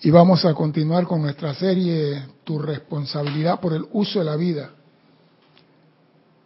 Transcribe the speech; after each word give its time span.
y 0.00 0.10
vamos 0.10 0.44
a 0.44 0.54
continuar 0.54 1.06
con 1.06 1.22
nuestra 1.22 1.54
serie 1.54 2.22
Tu 2.44 2.58
responsabilidad 2.58 3.60
por 3.60 3.72
el 3.72 3.86
uso 3.92 4.18
de 4.18 4.24
la 4.24 4.36
vida. 4.36 4.70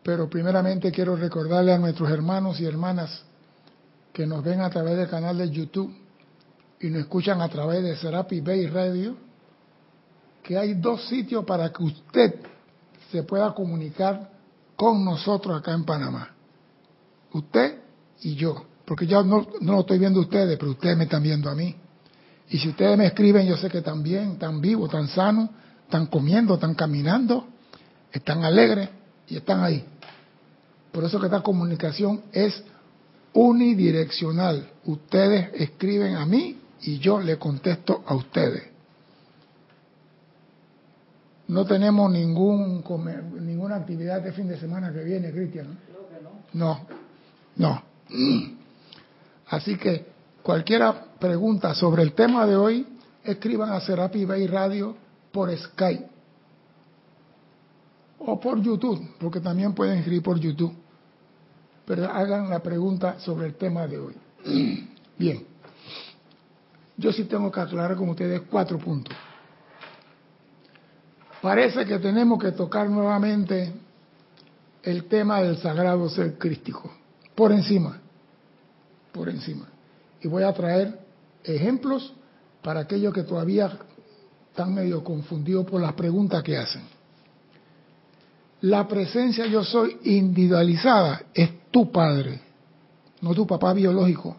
Pero 0.03 0.31
primeramente 0.31 0.91
quiero 0.93 1.17
recordarle 1.17 1.73
a 1.73 1.79
nuestros 1.79 2.11
hermanos 2.11 2.61
y 2.61 2.65
hermanas 2.65 3.23
que 4.13 4.27
nos 4.27 4.43
ven 4.43 4.61
a 4.61 4.71
través 4.71 4.97
del 4.97 5.09
canal 5.09 5.37
de 5.37 5.51
YouTube 5.51 5.95
y 6.81 6.89
nos 6.89 7.03
escuchan 7.03 7.41
a 7.43 7.49
través 7.49 7.83
de 7.83 7.97
Serapi 7.97 8.41
Bay 8.41 8.67
Radio, 8.67 9.17
que 10.43 10.57
hay 10.57 10.75
dos 10.75 11.07
sitios 11.09 11.45
para 11.45 11.71
que 11.71 11.83
usted 11.83 12.35
se 13.13 13.25
pueda 13.25 13.53
comunicar 13.53 14.31
con 14.77 15.05
nosotros 15.05 15.59
acá 15.61 15.75
en 15.75 15.85
Panamá. 15.85 16.31
Usted 17.33 17.81
y 18.23 18.35
yo. 18.35 18.65
Porque 18.87 19.07
yo 19.07 19.23
no, 19.23 19.47
no 19.61 19.73
lo 19.73 19.81
estoy 19.81 19.99
viendo 19.99 20.21
a 20.21 20.23
ustedes, 20.23 20.57
pero 20.59 20.73
ustedes 20.73 20.97
me 20.97 21.05
están 21.05 21.23
viendo 21.23 21.51
a 21.51 21.55
mí. 21.55 21.77
Y 22.51 22.59
si 22.59 22.69
ustedes 22.69 22.99
me 22.99 23.07
escriben, 23.07 23.47
yo 23.47 23.57
sé 23.57 23.69
que 23.71 23.79
están 23.79 24.03
bien, 24.03 24.33
están 24.33 24.61
vivos, 24.61 24.89
están 24.89 25.07
sanos, 25.07 25.51
están 25.85 26.07
comiendo, 26.07 26.55
están 26.55 26.75
caminando, 26.75 27.47
están 28.13 28.45
alegres 28.45 28.89
y 29.29 29.37
están 29.37 29.63
ahí. 29.63 29.85
Por 30.91 31.05
eso 31.05 31.21
que 31.21 31.27
esta 31.27 31.43
comunicación 31.43 32.23
es 32.33 32.63
unidireccional. 33.33 34.69
Ustedes 34.85 35.51
escriben 35.55 36.17
a 36.17 36.27
mí 36.27 36.59
y 36.83 36.99
yo 36.99 37.21
le 37.21 37.39
contesto 37.39 38.03
a 38.05 38.17
ustedes. 38.17 38.65
No 41.47 41.65
tenemos 41.65 42.11
ningún 42.11 42.83
ninguna 43.41 43.77
actividad 43.77 44.23
de 44.23 44.33
fin 44.33 44.49
de 44.49 44.59
semana 44.59 44.93
que 44.93 45.05
viene, 45.05 45.31
Cristian. 45.31 45.79
No, 46.53 46.81
no. 47.57 47.83
Así 49.49 49.77
que 49.77 50.07
cualquiera 50.43 51.10
pregunta 51.21 51.75
sobre 51.75 52.03
el 52.03 52.15
tema 52.15 52.47
de 52.47 52.57
hoy, 52.57 52.87
escriban 53.23 53.71
a 53.71 53.81
Serapi 53.81 54.25
Bay 54.25 54.47
Radio 54.47 54.97
por 55.31 55.57
Skype 55.57 56.09
o 58.19 58.41
por 58.41 58.61
YouTube, 58.61 59.15
porque 59.21 59.41
también 59.41 59.73
pueden 59.75 59.99
escribir 59.99 60.23
por 60.23 60.39
YouTube. 60.39 60.75
Pero 61.87 62.11
hagan 62.11 62.51
la 62.51 62.61
pregunta 62.61 63.19
sobre 63.21 63.47
el 63.47 63.55
tema 63.55 63.87
de 63.87 63.99
hoy. 63.99 64.15
Bien. 65.19 65.47
Yo 66.97 67.13
sí 67.13 67.25
tengo 67.25 67.51
que 67.51 67.61
aclarar 67.61 67.97
con 67.97 68.11
ustedes 68.11 68.43
cuatro 68.51 68.79
puntos. 68.79 69.15
Parece 71.41 71.87
que 71.87 71.99
tenemos 71.99 72.39
que 72.39 72.53
tocar 72.53 72.89
nuevamente 72.91 73.73
el 74.83 75.05
tema 75.05 75.41
del 75.41 75.57
sagrado 75.57 76.09
ser 76.11 76.37
crístico, 76.37 76.91
por 77.35 77.53
encima, 77.53 77.99
por 79.13 79.31
encima. 79.31 79.67
Y 80.21 80.29
voy 80.29 80.43
a 80.43 80.53
traer 80.53 80.99
ejemplos 81.45 82.13
para 82.63 82.81
aquellos 82.81 83.13
que 83.15 83.23
todavía 83.23 83.79
están 84.51 84.75
medio 84.75 85.03
confundidos 85.03 85.67
por 85.67 85.81
las 85.81 85.93
preguntas 85.95 86.43
que 86.43 86.57
hacen. 86.57 86.83
La 88.63 88.87
presencia 88.87 89.47
yo 89.47 89.65
soy 89.65 89.99
individualizada 90.05 91.23
es 91.33 91.51
tu 91.71 91.91
padre, 91.91 92.41
no 93.23 93.35
tu 93.35 93.47
papá 93.47 93.73
biológico. 93.73 94.37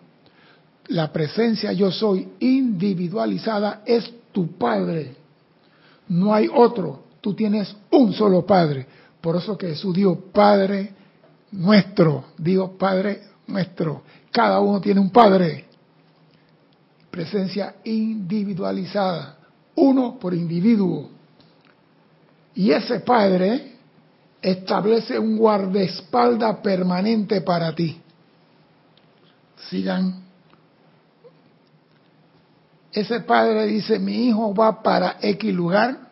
La 0.87 1.11
presencia 1.11 1.71
yo 1.71 1.91
soy 1.91 2.27
individualizada 2.39 3.81
es 3.85 4.11
tu 4.31 4.57
padre. 4.57 5.15
No 6.07 6.33
hay 6.33 6.49
otro. 6.53 7.03
Tú 7.21 7.33
tienes 7.33 7.73
un 7.91 8.13
solo 8.13 8.45
padre. 8.45 8.85
Por 9.21 9.37
eso 9.37 9.57
que 9.57 9.67
Jesús 9.67 9.95
dijo 9.95 10.19
Padre 10.33 10.91
nuestro. 11.51 12.25
Digo 12.37 12.77
Padre 12.77 13.21
nuestro. 13.47 14.01
Cada 14.31 14.59
uno 14.59 14.81
tiene 14.81 14.99
un 14.99 15.11
padre. 15.11 15.65
Presencia 17.11 17.75
individualizada. 17.83 19.37
Uno 19.75 20.17
por 20.17 20.33
individuo. 20.33 21.09
Y 22.55 22.71
ese 22.71 23.01
padre 23.01 23.73
establece 24.41 25.19
un 25.19 25.37
guardaespaldas 25.37 26.57
permanente 26.57 27.41
para 27.41 27.75
ti. 27.75 28.01
Sigan 29.69 30.21
ese 32.91 33.21
padre 33.21 33.67
dice, 33.67 33.99
mi 33.99 34.27
hijo 34.27 34.53
va 34.53 34.83
para 34.83 35.17
X 35.21 35.53
lugar 35.53 36.09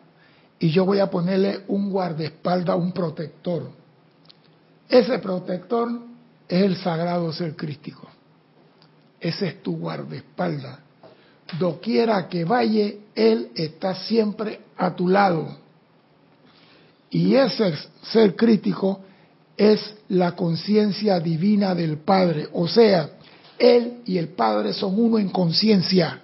y 0.58 0.70
yo 0.70 0.86
voy 0.86 0.98
a 0.98 1.10
ponerle 1.10 1.64
un 1.68 1.90
guardaespaldas, 1.90 2.76
un 2.76 2.92
protector. 2.92 3.70
Ese 4.88 5.18
protector 5.18 5.90
es 6.48 6.62
el 6.62 6.76
sagrado 6.76 7.32
ser 7.32 7.54
crístico. 7.54 8.08
Ese 9.20 9.48
es 9.48 9.62
tu 9.62 9.76
guardaespaldas. 9.76 10.78
Doquiera 11.58 12.28
que 12.28 12.44
vaya, 12.44 12.92
Él 13.14 13.50
está 13.54 13.94
siempre 13.94 14.60
a 14.76 14.94
tu 14.94 15.08
lado. 15.08 15.56
Y 17.10 17.34
ese 17.34 17.74
ser 18.02 18.36
crítico 18.36 19.00
es 19.56 19.94
la 20.08 20.36
conciencia 20.36 21.18
divina 21.20 21.74
del 21.74 21.98
Padre. 21.98 22.48
O 22.52 22.68
sea, 22.68 23.10
Él 23.58 23.98
y 24.06 24.16
el 24.16 24.28
Padre 24.28 24.72
son 24.72 24.98
uno 24.98 25.18
en 25.18 25.28
conciencia. 25.28 26.22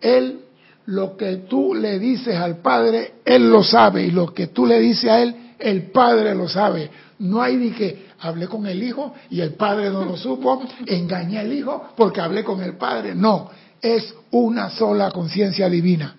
Él, 0.00 0.40
lo 0.86 1.16
que 1.16 1.36
tú 1.48 1.74
le 1.74 1.98
dices 1.98 2.36
al 2.36 2.58
Padre, 2.58 3.14
Él 3.24 3.50
lo 3.50 3.62
sabe. 3.62 4.06
Y 4.06 4.10
lo 4.10 4.32
que 4.32 4.48
tú 4.48 4.66
le 4.66 4.80
dices 4.80 5.10
a 5.10 5.20
Él, 5.20 5.34
el 5.58 5.90
Padre 5.90 6.34
lo 6.34 6.48
sabe. 6.48 6.90
No 7.18 7.42
hay 7.42 7.56
ni 7.56 7.70
que 7.72 8.07
hablé 8.20 8.48
con 8.48 8.66
el 8.66 8.82
Hijo 8.82 9.14
y 9.30 9.40
el 9.40 9.54
Padre 9.54 9.90
no 9.90 10.04
lo 10.04 10.16
supo, 10.16 10.62
engañé 10.86 11.38
al 11.38 11.52
Hijo 11.52 11.90
porque 11.96 12.20
hablé 12.20 12.44
con 12.44 12.62
el 12.62 12.76
Padre. 12.76 13.14
No, 13.14 13.50
es 13.80 14.14
una 14.30 14.70
sola 14.70 15.10
conciencia 15.10 15.68
divina. 15.68 16.16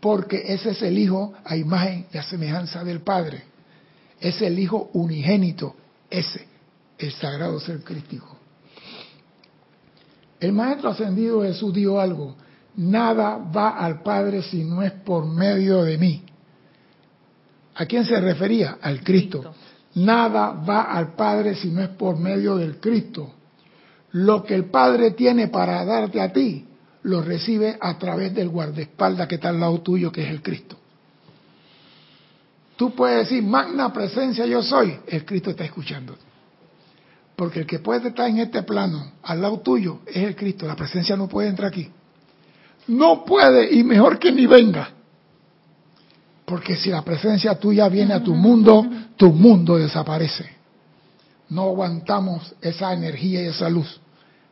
Porque 0.00 0.42
ese 0.46 0.70
es 0.70 0.82
el 0.82 0.98
Hijo 0.98 1.32
a 1.44 1.56
imagen 1.56 2.06
y 2.12 2.18
a 2.18 2.22
semejanza 2.22 2.84
del 2.84 3.00
Padre. 3.00 3.42
Es 4.20 4.40
el 4.42 4.58
Hijo 4.58 4.90
unigénito, 4.92 5.74
ese, 6.10 6.46
el 6.98 7.12
sagrado 7.12 7.58
ser 7.60 7.82
crístico. 7.82 8.36
El 10.40 10.52
Maestro 10.52 10.90
Ascendido 10.90 11.42
Jesús 11.42 11.74
dijo 11.74 12.00
algo, 12.00 12.36
nada 12.76 13.38
va 13.38 13.70
al 13.70 14.02
Padre 14.02 14.42
si 14.42 14.62
no 14.62 14.82
es 14.82 14.92
por 14.92 15.26
medio 15.26 15.82
de 15.82 15.98
mí. 15.98 16.22
¿A 17.74 17.86
quién 17.86 18.04
se 18.04 18.20
refería? 18.20 18.78
Al 18.80 19.02
Cristo. 19.02 19.54
Nada 19.98 20.52
va 20.52 20.82
al 20.82 21.14
Padre 21.14 21.54
si 21.54 21.70
no 21.70 21.82
es 21.82 21.88
por 21.90 22.18
medio 22.18 22.56
del 22.56 22.78
Cristo. 22.78 23.34
Lo 24.12 24.44
que 24.44 24.54
el 24.54 24.66
Padre 24.66 25.12
tiene 25.12 25.48
para 25.48 25.84
darte 25.84 26.20
a 26.20 26.32
ti, 26.32 26.66
lo 27.02 27.22
recibe 27.22 27.76
a 27.80 27.98
través 27.98 28.34
del 28.34 28.48
guardaespaldas 28.48 29.26
que 29.28 29.36
está 29.36 29.48
al 29.48 29.60
lado 29.60 29.80
tuyo, 29.80 30.12
que 30.12 30.24
es 30.24 30.30
el 30.30 30.42
Cristo. 30.42 30.76
Tú 32.76 32.94
puedes 32.94 33.28
decir, 33.28 33.42
magna 33.42 33.92
presencia 33.92 34.46
yo 34.46 34.62
soy, 34.62 34.96
el 35.08 35.24
Cristo 35.24 35.50
está 35.50 35.64
escuchando. 35.64 36.16
Porque 37.34 37.60
el 37.60 37.66
que 37.66 37.80
puede 37.80 38.08
estar 38.08 38.28
en 38.28 38.38
este 38.38 38.62
plano, 38.62 39.12
al 39.22 39.42
lado 39.42 39.60
tuyo, 39.60 40.00
es 40.06 40.18
el 40.18 40.36
Cristo. 40.36 40.66
La 40.66 40.76
presencia 40.76 41.16
no 41.16 41.28
puede 41.28 41.48
entrar 41.48 41.68
aquí. 41.68 41.90
No 42.86 43.24
puede 43.24 43.74
y 43.74 43.82
mejor 43.82 44.18
que 44.18 44.30
ni 44.30 44.46
venga. 44.46 44.90
Porque 46.48 46.76
si 46.76 46.88
la 46.88 47.02
presencia 47.02 47.58
tuya 47.58 47.88
viene 47.90 48.14
a 48.14 48.24
tu 48.24 48.34
mundo, 48.34 48.86
tu 49.16 49.30
mundo 49.30 49.76
desaparece. 49.76 50.48
No 51.50 51.64
aguantamos 51.64 52.54
esa 52.62 52.94
energía 52.94 53.42
y 53.42 53.46
esa 53.46 53.68
luz. 53.68 54.00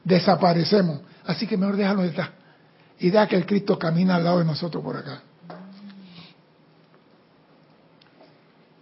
Desaparecemos. 0.04 1.00
Así 1.24 1.46
que 1.46 1.56
mejor 1.56 1.76
déjalo 1.76 2.02
de 2.02 2.08
estar. 2.08 2.32
Y 2.98 3.08
deja 3.08 3.26
que 3.26 3.36
el 3.36 3.46
Cristo 3.46 3.78
camina 3.78 4.16
al 4.16 4.24
lado 4.24 4.40
de 4.40 4.44
nosotros 4.44 4.84
por 4.84 4.98
acá. 4.98 5.22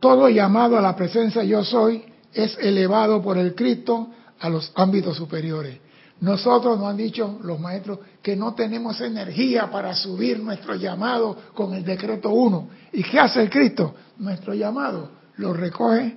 Todo 0.00 0.28
llamado 0.28 0.76
a 0.76 0.82
la 0.82 0.96
presencia 0.96 1.44
yo 1.44 1.64
soy 1.64 2.04
es 2.32 2.58
elevado 2.58 3.22
por 3.22 3.38
el 3.38 3.54
Cristo 3.54 4.08
a 4.40 4.48
los 4.48 4.72
ámbitos 4.74 5.16
superiores. 5.16 5.78
Nosotros 6.20 6.78
nos 6.78 6.88
han 6.88 6.96
dicho 6.96 7.38
los 7.42 7.58
maestros 7.60 7.98
que 8.22 8.36
no 8.36 8.54
tenemos 8.54 9.00
energía 9.00 9.70
para 9.70 9.94
subir 9.94 10.38
nuestro 10.38 10.74
llamado 10.74 11.36
con 11.54 11.74
el 11.74 11.84
decreto 11.84 12.30
1. 12.30 12.68
¿Y 12.92 13.02
qué 13.02 13.18
hace 13.18 13.42
el 13.42 13.50
Cristo? 13.50 13.94
Nuestro 14.18 14.54
llamado 14.54 15.10
lo 15.36 15.52
recoge 15.52 16.16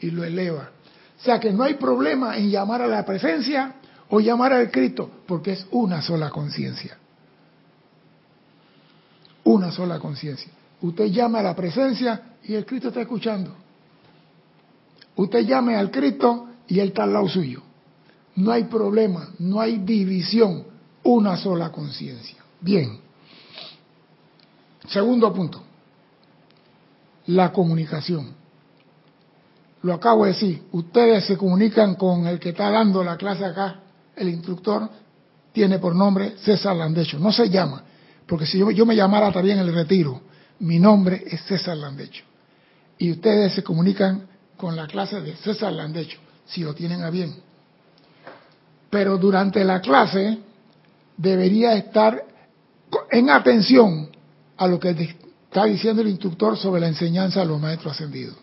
y 0.00 0.10
lo 0.10 0.24
eleva. 0.24 0.70
O 1.18 1.24
sea 1.24 1.40
que 1.40 1.52
no 1.52 1.64
hay 1.64 1.74
problema 1.74 2.36
en 2.36 2.50
llamar 2.50 2.82
a 2.82 2.86
la 2.86 3.04
presencia 3.04 3.74
o 4.10 4.20
llamar 4.20 4.52
al 4.52 4.70
Cristo, 4.70 5.10
porque 5.26 5.52
es 5.52 5.66
una 5.70 6.00
sola 6.02 6.30
conciencia. 6.30 6.96
Una 9.44 9.72
sola 9.72 9.98
conciencia. 9.98 10.52
Usted 10.80 11.06
llama 11.06 11.40
a 11.40 11.42
la 11.42 11.56
presencia 11.56 12.36
y 12.44 12.54
el 12.54 12.64
Cristo 12.64 12.88
está 12.88 13.00
escuchando. 13.00 13.54
Usted 15.16 15.40
llame 15.40 15.76
al 15.76 15.90
Cristo 15.90 16.46
y 16.68 16.78
Él 16.78 16.88
está 16.88 17.02
al 17.02 17.12
lado 17.12 17.28
suyo. 17.28 17.62
No 18.38 18.52
hay 18.52 18.64
problema, 18.64 19.30
no 19.40 19.60
hay 19.60 19.78
división, 19.78 20.62
una 21.02 21.36
sola 21.36 21.72
conciencia. 21.72 22.36
Bien. 22.60 23.00
Segundo 24.88 25.34
punto, 25.34 25.60
la 27.26 27.52
comunicación. 27.52 28.32
Lo 29.82 29.92
acabo 29.92 30.24
de 30.24 30.34
decir, 30.34 30.62
ustedes 30.70 31.24
se 31.24 31.36
comunican 31.36 31.96
con 31.96 32.28
el 32.28 32.38
que 32.38 32.50
está 32.50 32.70
dando 32.70 33.02
la 33.02 33.16
clase 33.16 33.44
acá, 33.44 33.80
el 34.14 34.28
instructor, 34.28 34.88
tiene 35.52 35.80
por 35.80 35.96
nombre 35.96 36.36
César 36.38 36.76
Landecho. 36.76 37.18
No 37.18 37.32
se 37.32 37.50
llama, 37.50 37.82
porque 38.24 38.46
si 38.46 38.58
yo, 38.58 38.86
me 38.86 38.94
llamara 38.94 39.32
en 39.36 39.58
el 39.58 39.74
retiro. 39.74 40.20
Mi 40.60 40.78
nombre 40.78 41.24
es 41.26 41.42
César 41.42 41.76
Landecho. 41.76 42.22
Y 42.98 43.10
ustedes 43.10 43.52
se 43.54 43.64
comunican 43.64 44.28
con 44.56 44.76
la 44.76 44.86
clase 44.86 45.20
de 45.20 45.34
César 45.34 45.72
Landecho, 45.72 46.20
si 46.46 46.62
lo 46.62 46.72
tienen 46.72 47.02
a 47.02 47.10
bien. 47.10 47.47
Pero 48.90 49.18
durante 49.18 49.64
la 49.64 49.80
clase 49.80 50.38
debería 51.16 51.74
estar 51.74 52.24
en 53.10 53.30
atención 53.30 54.08
a 54.56 54.66
lo 54.66 54.80
que 54.80 54.90
está 54.90 55.64
diciendo 55.64 56.02
el 56.02 56.08
instructor 56.08 56.56
sobre 56.56 56.80
la 56.80 56.88
enseñanza 56.88 57.40
de 57.40 57.46
los 57.46 57.60
maestros 57.60 57.92
ascendidos. 57.92 58.36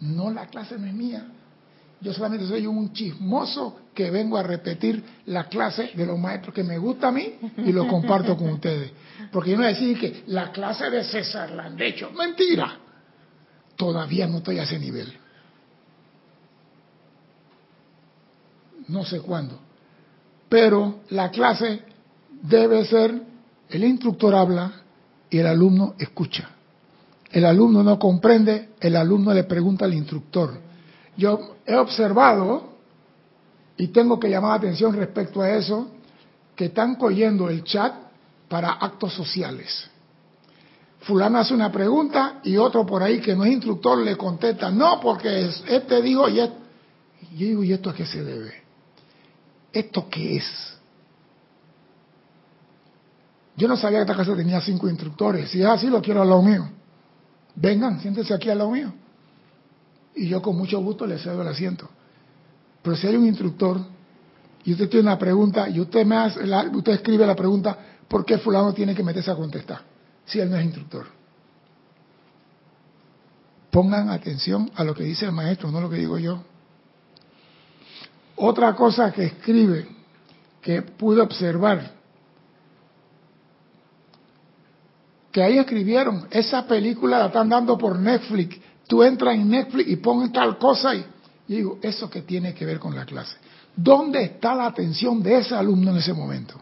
No, 0.00 0.30
la 0.30 0.46
clase 0.46 0.78
no 0.78 0.86
es 0.86 0.94
mía. 0.94 1.26
Yo 2.00 2.12
solamente 2.12 2.46
soy 2.46 2.66
un 2.66 2.92
chismoso 2.92 3.80
que 3.94 4.10
vengo 4.10 4.36
a 4.36 4.42
repetir 4.42 5.02
la 5.26 5.44
clase 5.44 5.92
de 5.94 6.04
los 6.04 6.18
maestros 6.18 6.54
que 6.54 6.62
me 6.62 6.76
gusta 6.76 7.08
a 7.08 7.12
mí 7.12 7.34
y 7.56 7.72
lo 7.72 7.88
comparto 7.88 8.36
con 8.36 8.50
ustedes. 8.50 8.92
Porque 9.32 9.50
yo 9.50 9.56
no 9.56 9.62
voy 9.62 9.72
decir 9.72 9.98
que 9.98 10.24
la 10.26 10.52
clase 10.52 10.90
de 10.90 11.04
César 11.04 11.50
Landecho, 11.52 12.10
mentira. 12.10 12.78
Todavía 13.76 14.26
no 14.26 14.38
estoy 14.38 14.58
a 14.58 14.64
ese 14.64 14.78
nivel. 14.78 15.12
No 18.88 19.04
sé 19.04 19.20
cuándo. 19.20 19.58
Pero 20.48 21.00
la 21.10 21.30
clase 21.30 21.82
debe 22.42 22.84
ser, 22.84 23.22
el 23.68 23.84
instructor 23.84 24.34
habla 24.34 24.72
y 25.30 25.38
el 25.38 25.46
alumno 25.46 25.94
escucha. 25.98 26.50
El 27.30 27.44
alumno 27.44 27.82
no 27.82 27.98
comprende, 27.98 28.70
el 28.80 28.96
alumno 28.96 29.34
le 29.34 29.44
pregunta 29.44 29.84
al 29.84 29.94
instructor. 29.94 30.58
Yo 31.16 31.56
he 31.66 31.74
observado, 31.74 32.76
y 33.76 33.88
tengo 33.88 34.18
que 34.18 34.30
llamar 34.30 34.50
la 34.50 34.56
atención 34.56 34.94
respecto 34.94 35.42
a 35.42 35.50
eso, 35.50 35.88
que 36.54 36.66
están 36.66 36.94
cogiendo 36.94 37.50
el 37.50 37.64
chat 37.64 37.92
para 38.48 38.70
actos 38.72 39.12
sociales. 39.12 39.90
Fulano 41.00 41.38
hace 41.38 41.54
una 41.54 41.70
pregunta 41.70 42.40
y 42.42 42.56
otro 42.56 42.86
por 42.86 43.02
ahí 43.02 43.20
que 43.20 43.34
no 43.36 43.44
es 43.44 43.52
instructor 43.52 43.98
le 43.98 44.16
contesta, 44.16 44.70
no, 44.70 45.00
porque 45.00 45.50
este 45.68 46.02
dijo 46.02 46.28
y 46.28 46.40
esto. 46.40 46.56
Y 47.32 47.36
yo 47.36 47.46
digo, 47.46 47.64
¿y 47.64 47.72
esto 47.72 47.90
a 47.90 47.94
qué 47.94 48.06
se 48.06 48.24
debe? 48.24 48.65
¿Esto 49.76 50.08
qué 50.08 50.38
es? 50.38 50.78
Yo 53.58 53.68
no 53.68 53.76
sabía 53.76 53.98
que 53.98 54.02
esta 54.10 54.16
casa 54.16 54.34
tenía 54.34 54.58
cinco 54.62 54.88
instructores. 54.88 55.50
Si 55.50 55.60
es 55.60 55.66
así, 55.66 55.88
lo 55.88 56.00
quiero 56.00 56.22
al 56.22 56.30
lado 56.30 56.40
mío. 56.40 56.66
Vengan, 57.54 58.00
siéntense 58.00 58.32
aquí 58.32 58.48
al 58.48 58.56
lado 58.56 58.70
mío. 58.70 58.90
Y 60.14 60.28
yo 60.28 60.40
con 60.40 60.56
mucho 60.56 60.80
gusto 60.80 61.06
les 61.06 61.22
cedo 61.22 61.42
el 61.42 61.48
asiento. 61.48 61.90
Pero 62.82 62.96
si 62.96 63.06
hay 63.06 63.16
un 63.16 63.26
instructor 63.26 63.78
y 64.64 64.72
usted 64.72 64.88
tiene 64.88 65.08
una 65.08 65.18
pregunta 65.18 65.68
y 65.68 65.78
usted 65.78 66.06
me 66.06 66.16
hace 66.16 66.40
usted 66.74 66.92
escribe 66.92 67.26
la 67.26 67.36
pregunta, 67.36 67.76
¿por 68.08 68.24
qué 68.24 68.38
fulano 68.38 68.72
tiene 68.72 68.94
que 68.94 69.02
meterse 69.02 69.30
a 69.30 69.36
contestar? 69.36 69.82
Si 70.24 70.40
él 70.40 70.48
no 70.48 70.56
es 70.56 70.64
instructor. 70.64 71.04
Pongan 73.70 74.08
atención 74.08 74.70
a 74.74 74.84
lo 74.84 74.94
que 74.94 75.04
dice 75.04 75.26
el 75.26 75.32
maestro, 75.32 75.70
no 75.70 75.82
lo 75.82 75.90
que 75.90 75.96
digo 75.96 76.16
yo. 76.16 76.42
Otra 78.36 78.74
cosa 78.74 79.12
que 79.12 79.24
escribe, 79.24 79.88
que 80.60 80.82
pude 80.82 81.20
observar, 81.20 81.96
que 85.32 85.42
ahí 85.42 85.58
escribieron, 85.58 86.26
esa 86.30 86.66
película 86.66 87.18
la 87.18 87.26
están 87.26 87.48
dando 87.48 87.76
por 87.76 87.98
Netflix, 87.98 88.58
tú 88.86 89.02
entras 89.02 89.34
en 89.34 89.48
Netflix 89.48 89.88
y 89.88 89.96
pones 89.96 90.32
tal 90.32 90.58
cosa 90.58 90.94
y, 90.94 91.04
digo, 91.46 91.78
¿eso 91.82 92.08
que 92.08 92.22
tiene 92.22 92.54
que 92.54 92.64
ver 92.64 92.78
con 92.78 92.94
la 92.94 93.04
clase? 93.04 93.36
¿Dónde 93.74 94.22
está 94.22 94.54
la 94.54 94.66
atención 94.66 95.22
de 95.22 95.38
ese 95.38 95.54
alumno 95.54 95.90
en 95.90 95.98
ese 95.98 96.14
momento? 96.14 96.60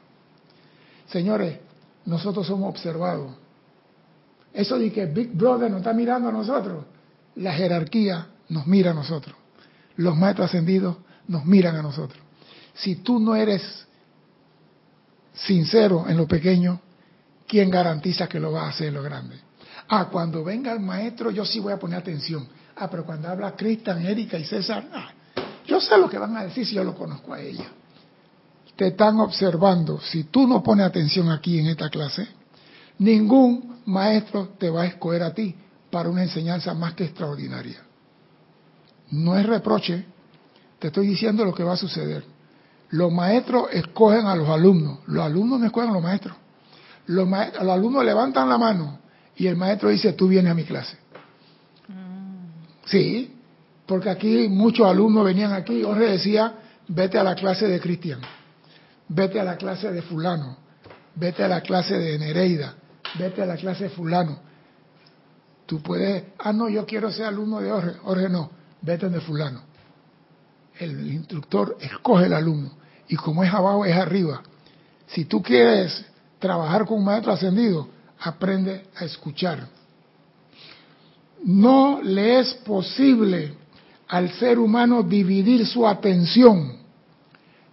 Señores, 1.07 1.59
nosotros 2.07 2.47
somos 2.47 2.69
observados. 2.69 3.33
Eso 4.53 4.79
de 4.79 4.93
que 4.93 5.07
Big 5.07 5.33
Brother 5.33 5.71
nos 5.71 5.79
está 5.79 5.93
mirando 5.93 6.29
a 6.29 6.33
nosotros, 6.33 6.85
la 7.37 7.53
jerarquía 7.53 8.29
nos 8.49 8.67
mira 8.67 8.91
a 8.91 8.95
nosotros. 8.95 9.37
Los 9.97 10.17
maestros 10.17 10.47
ascendidos 10.49 10.97
nos 11.29 11.45
miran 11.45 11.77
a 11.77 11.83
nosotros. 11.83 12.23
Si 12.75 12.97
tú 12.97 13.19
no 13.19 13.37
eres 13.37 13.63
sincero 15.35 16.07
en 16.09 16.17
lo 16.17 16.27
pequeño, 16.27 16.81
¿quién 17.47 17.71
garantiza 17.71 18.29
que 18.29 18.41
lo 18.41 18.53
va 18.53 18.67
a 18.67 18.69
hacer 18.71 18.89
en 18.89 18.95
lo 18.95 19.03
grande? 19.03 19.37
Ah, 19.89 20.09
cuando 20.11 20.43
venga 20.43 20.73
el 20.73 20.81
maestro 20.81 21.31
yo 21.31 21.45
sí 21.45 21.61
voy 21.61 21.73
a 21.73 21.79
poner 21.79 21.99
atención. 21.99 22.47
Ah, 22.77 22.89
pero 22.91 23.05
cuando 23.05 23.29
habla 23.29 23.55
Cristian, 23.55 24.05
Erika 24.05 24.39
y 24.39 24.45
César, 24.45 24.89
ah, 24.93 25.11
yo 25.67 25.81
sé 25.81 25.97
lo 25.97 26.09
que 26.09 26.19
van 26.19 26.37
a 26.37 26.45
decir 26.45 26.67
si 26.67 26.75
yo 26.75 26.85
lo 26.85 26.95
conozco 26.95 27.33
a 27.33 27.41
ella. 27.41 27.67
Te 28.77 28.89
están 28.89 29.21
observando. 29.21 30.01
Si 30.01 30.25
tú 30.25 30.47
no 30.47 30.63
pones 30.63 30.87
atención 30.87 31.31
aquí 31.31 31.59
en 31.59 31.69
esta 31.69 31.89
clase, 31.89 32.27
ningún 32.99 33.83
maestro 33.87 34.49
te 34.59 34.69
va 34.69 34.83
a 34.83 34.87
escoger 34.87 35.23
a 35.23 35.33
ti 35.33 35.55
para 35.91 36.09
una 36.09 36.23
enseñanza 36.25 36.75
más 36.75 36.95
que 36.95 37.05
extraordinaria. 37.05 37.81
No 39.11 39.37
es 39.39 39.47
reproche, 39.47 40.05
te 40.79 40.89
estoy 40.89 41.07
diciendo 41.07 41.45
lo 41.45 41.55
que 41.55 41.65
va 41.65 41.75
a 41.75 41.77
suceder. 41.77 42.25
Los 42.91 43.13
maestros 43.13 43.69
escogen 43.73 44.27
a 44.27 44.37
los 44.37 44.49
alumnos, 44.49 44.99
los 45.07 45.25
alumnos 45.25 45.61
no 45.61 45.67
escogen 45.67 45.91
a 45.91 45.95
los 45.95 46.03
maestros. 46.03 46.37
Los, 47.07 47.29
maestros, 47.29 47.65
los 47.65 47.73
alumnos 47.73 48.05
levantan 48.05 48.49
la 48.49 48.59
mano 48.59 48.99
y 49.37 49.47
el 49.47 49.57
maestro 49.57 49.89
dice, 49.89 50.13
tú 50.13 50.29
vienes 50.29 50.53
a 50.53 50.55
mi 50.55 50.65
clase. 50.65 50.97
Mm. 51.89 52.87
Sí, 52.87 53.35
porque 53.87 54.11
aquí 54.11 54.49
muchos 54.49 54.87
alumnos 54.87 55.25
venían 55.25 55.53
aquí 55.53 55.81
y 55.81 55.83
Jorge 55.83 56.05
decía, 56.05 56.55
vete 56.89 57.19
a 57.19 57.25
la 57.25 57.35
clase 57.35 57.67
de 57.67 57.81
Cristian, 57.81 58.21
vete 59.09 59.41
a 59.41 59.45
la 59.45 59.57
clase 59.57 59.91
de 59.91 60.03
fulano, 60.03 60.57
vete 61.15 61.43
a 61.43 61.49
la 61.49 61.61
clase 61.61 61.99
de 61.99 62.19
Nereida, 62.19 62.75
vete 63.19 63.43
a 63.43 63.47
la 63.47 63.57
clase 63.57 63.85
de 63.85 63.91
fulano. 63.91 64.39
Tú 65.67 65.81
puedes, 65.83 66.25
ah, 66.39 66.53
no, 66.53 66.69
yo 66.69 66.85
quiero 66.87 67.11
ser 67.11 67.27
alumno 67.27 67.61
de 67.61 67.71
Jorge, 67.71 67.93
Jorge 68.03 68.29
no, 68.29 68.51
vete 68.83 69.09
de 69.09 69.21
fulano. 69.21 69.74
El 70.79 71.13
instructor 71.13 71.77
escoge 71.81 72.27
el 72.27 72.33
alumno 72.33 72.71
y 73.09 73.17
como 73.17 73.45
es 73.45 73.53
abajo 73.53 73.85
es 73.85 73.97
arriba. 73.97 74.43
Si 75.07 75.25
tú 75.25 75.43
quieres 75.43 76.05
trabajar 76.39 76.85
con 76.87 76.99
un 76.99 77.05
maestro 77.05 77.33
ascendido, 77.33 77.89
aprende 78.21 78.85
a 78.97 79.05
escuchar. 79.05 79.69
No 81.45 82.01
le 82.03 82.41
es 82.41 82.55
posible 82.55 83.55
al 84.09 84.31
ser 84.33 84.59
humano 84.59 85.03
dividir 85.03 85.67
su 85.67 85.87
atención. 85.87 86.79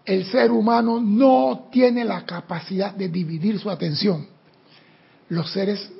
El 0.05 0.25
ser 0.25 0.51
humano 0.51 0.99
no 0.99 1.69
tiene 1.71 2.03
la 2.03 2.25
capacidad 2.25 2.93
de 2.93 3.07
dividir 3.07 3.59
su 3.59 3.69
atención. 3.69 4.27
Los 5.29 5.51
seres 5.51 5.91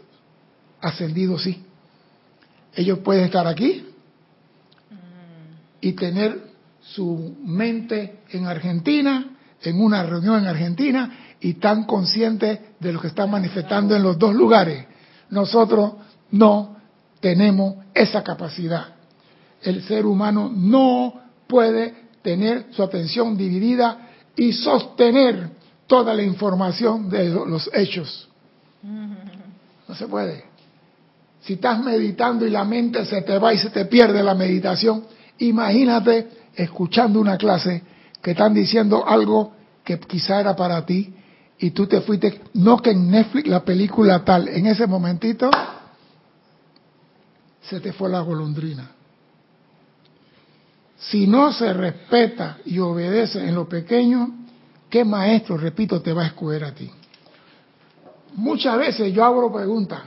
ascendidos 0.81 1.43
sí. 1.43 1.63
Ellos 2.75 3.00
pueden 3.00 3.25
estar 3.25 3.48
aquí 3.48 3.86
y 5.79 5.93
tener 5.93 6.50
su 6.95 7.38
mente 7.43 8.19
en 8.31 8.48
Argentina, 8.48 9.38
en 9.62 9.81
una 9.81 10.03
reunión 10.03 10.39
en 10.39 10.48
Argentina, 10.48 11.12
y 11.39 11.55
tan 11.55 11.86
conscientes 11.86 12.60
de 12.79 12.93
lo 12.93 13.01
que 13.01 13.07
están 13.07 13.29
manifestando 13.31 13.95
en 13.95 14.03
los 14.03 14.17
dos 14.17 14.33
lugares. 14.33 14.86
Nosotros 15.29 15.93
no 16.31 16.77
tenemos 17.19 17.75
esa 17.93 18.24
capacidad. 18.24 18.95
El 19.62 19.83
ser 19.83 20.05
humano 20.05 20.51
no 20.53 21.21
puede 21.48 21.93
tener 22.21 22.67
su 22.71 22.83
atención 22.83 23.38
dividida 23.38 24.10
y 24.36 24.53
sostener 24.53 25.50
toda 25.88 26.13
la 26.13 26.24
información 26.24 27.10
de 27.10 27.29
los 27.29 27.69
hechos. 27.74 28.29
No 28.83 29.95
se 29.95 30.07
puede. 30.07 30.45
Si 31.41 31.53
estás 31.53 31.83
meditando 31.83 32.45
y 32.45 32.51
la 32.51 32.63
mente 32.63 33.03
se 33.05 33.21
te 33.24 33.38
va 33.39 33.53
y 33.53 33.57
se 33.57 33.71
te 33.71 33.86
pierde 33.86 34.21
la 34.24 34.36
meditación, 34.36 35.05
imagínate 35.39 36.40
escuchando 36.55 37.20
una 37.20 37.38
clase 37.38 37.84
que 38.22 38.31
están 38.31 38.53
diciendo 38.53 39.08
algo 39.08 39.53
que 39.84 40.00
quizá 40.00 40.39
era 40.39 40.55
para 40.55 40.86
ti 40.86 41.13
y 41.60 41.72
tú 41.72 41.88
te 41.88 42.01
fuiste, 42.01 42.41
no 42.55 42.77
que 42.81 42.91
en 42.91 43.10
Netflix 43.10 43.48
la 43.48 43.63
película 43.63 44.24
tal, 44.24 44.48
en 44.48 44.65
ese 44.65 44.88
momentito 44.88 45.50
se 47.62 47.79
te 47.79 47.93
fue 47.93 48.10
la 48.10 48.22
golondrina. 48.22 48.91
Si 50.98 51.27
no 51.27 51.51
se 51.51 51.72
respeta 51.74 52.58
y 52.65 52.79
obedece 52.79 53.48
en 53.48 53.55
lo 53.55 53.67
pequeño, 53.67 54.46
¿qué 54.89 55.03
maestro, 55.03 55.58
repito, 55.58 56.01
te 56.01 56.13
va 56.13 56.24
a 56.24 56.27
escoger 56.27 56.63
a 56.63 56.74
ti? 56.74 56.89
Muchas 58.36 58.77
veces 58.77 59.13
yo 59.13 59.24
abro 59.24 59.51
preguntas 59.51 60.01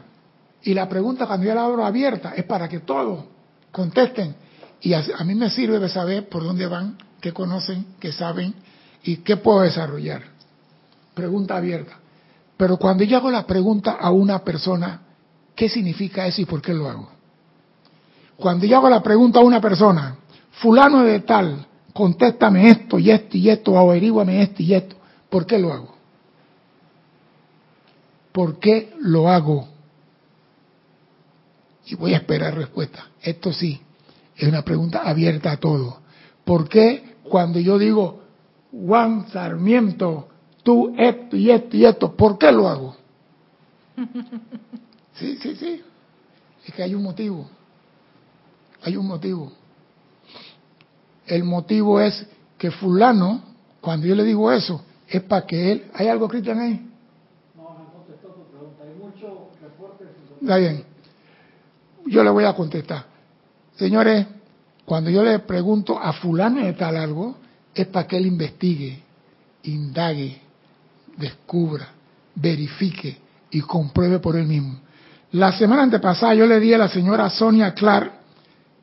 y 0.62 0.72
la 0.72 0.88
pregunta 0.88 1.26
cuando 1.26 1.46
yo 1.46 1.54
la 1.54 1.64
abro 1.64 1.84
abierta 1.84 2.34
es 2.34 2.44
para 2.44 2.68
que 2.68 2.80
todos 2.80 3.24
contesten 3.70 4.34
y 4.84 4.92
a, 4.94 5.02
mí 5.24 5.34
me 5.34 5.50
sirve 5.50 5.88
saber 5.88 6.28
por 6.28 6.44
dónde 6.44 6.66
van, 6.66 6.98
qué 7.20 7.32
conocen, 7.32 7.86
qué 7.98 8.12
saben 8.12 8.54
y 9.02 9.16
qué 9.18 9.36
puedo 9.36 9.62
desarrollar 9.62 10.34
pregunta 11.14 11.56
abierta. 11.56 11.96
Pero 12.56 12.76
cuando 12.76 13.04
yo 13.04 13.16
hago 13.16 13.30
la 13.30 13.46
pregunta 13.46 13.92
a 13.92 14.10
una 14.10 14.44
persona, 14.44 15.00
¿qué 15.54 15.68
significa 15.68 16.26
eso 16.26 16.42
y 16.42 16.44
por 16.44 16.60
qué 16.60 16.74
lo 16.74 16.88
hago? 16.88 17.08
Cuando 18.36 18.66
yo 18.66 18.76
hago 18.76 18.90
la 18.90 19.02
pregunta 19.02 19.38
a 19.38 19.42
una 19.42 19.60
persona, 19.60 20.16
fulano 20.60 21.04
de 21.04 21.20
tal, 21.20 21.66
contéstame 21.92 22.68
esto 22.68 22.98
y 22.98 23.10
esto 23.10 23.36
y 23.36 23.48
esto, 23.48 23.78
averíguame 23.78 24.42
esto 24.42 24.62
y 24.62 24.74
esto, 24.74 24.96
¿Por 25.30 25.46
qué 25.46 25.58
lo 25.58 25.72
hago? 25.72 25.94
¿Por 28.30 28.60
qué 28.60 28.94
lo 29.00 29.28
hago? 29.28 29.66
Y 31.86 31.96
voy 31.96 32.14
a 32.14 32.18
esperar 32.18 32.54
respuesta. 32.54 33.08
Esto 33.20 33.52
sí, 33.52 33.80
es 34.36 34.48
una 34.48 34.62
pregunta 34.62 35.02
abierta 35.04 35.52
a 35.52 35.56
todo. 35.56 35.98
¿Por 36.44 36.68
qué 36.68 37.14
cuando 37.22 37.58
yo 37.58 37.78
digo, 37.78 38.20
Juan 38.70 39.28
Sarmiento, 39.28 40.28
tú 40.62 40.94
esto 40.96 41.36
y 41.36 41.50
esto 41.50 41.76
y 41.76 41.84
esto, 41.84 42.16
¿por 42.16 42.38
qué 42.38 42.52
lo 42.52 42.68
hago? 42.68 42.96
Sí, 45.14 45.38
sí, 45.40 45.54
sí. 45.54 45.80
Es 46.66 46.74
que 46.74 46.82
hay 46.82 46.92
un 46.92 47.04
motivo. 47.04 47.48
Hay 48.82 48.96
un 48.96 49.06
motivo. 49.06 49.52
El 51.24 51.44
motivo 51.44 52.00
es 52.00 52.26
que 52.58 52.72
fulano, 52.72 53.40
cuando 53.80 54.08
yo 54.08 54.16
le 54.16 54.24
digo 54.24 54.50
eso, 54.50 54.82
es 55.06 55.22
para 55.22 55.46
que 55.46 55.70
él... 55.70 55.90
¿Hay 55.94 56.08
algo, 56.08 56.26
Cristian, 56.26 56.58
ahí? 56.58 56.90
No, 57.54 57.62
no 57.62 57.92
contestó 57.92 58.26
tu 58.30 58.42
pregunta. 58.50 58.82
Hay 58.82 58.94
mucho 58.98 59.50
reporte. 59.62 60.04
Está 60.40 60.56
bien. 60.56 60.84
Yo 62.06 62.24
le 62.24 62.30
voy 62.30 62.44
a 62.44 62.54
contestar. 62.54 63.13
Señores, 63.76 64.26
cuando 64.84 65.10
yo 65.10 65.22
le 65.22 65.40
pregunto 65.40 65.98
a 65.98 66.12
fulano 66.12 66.64
de 66.64 66.72
tal 66.74 66.96
algo, 66.96 67.36
es 67.74 67.86
para 67.86 68.06
que 68.06 68.16
él 68.16 68.26
investigue, 68.26 69.02
indague, 69.64 70.40
descubra, 71.16 71.88
verifique 72.34 73.16
y 73.50 73.60
compruebe 73.60 74.18
por 74.18 74.36
él 74.36 74.46
mismo. 74.46 74.78
La 75.32 75.52
semana 75.52 75.82
antepasada 75.82 76.34
yo 76.34 76.46
le 76.46 76.60
di 76.60 76.72
a 76.72 76.78
la 76.78 76.88
señora 76.88 77.28
Sonia 77.30 77.74
Clark 77.74 78.12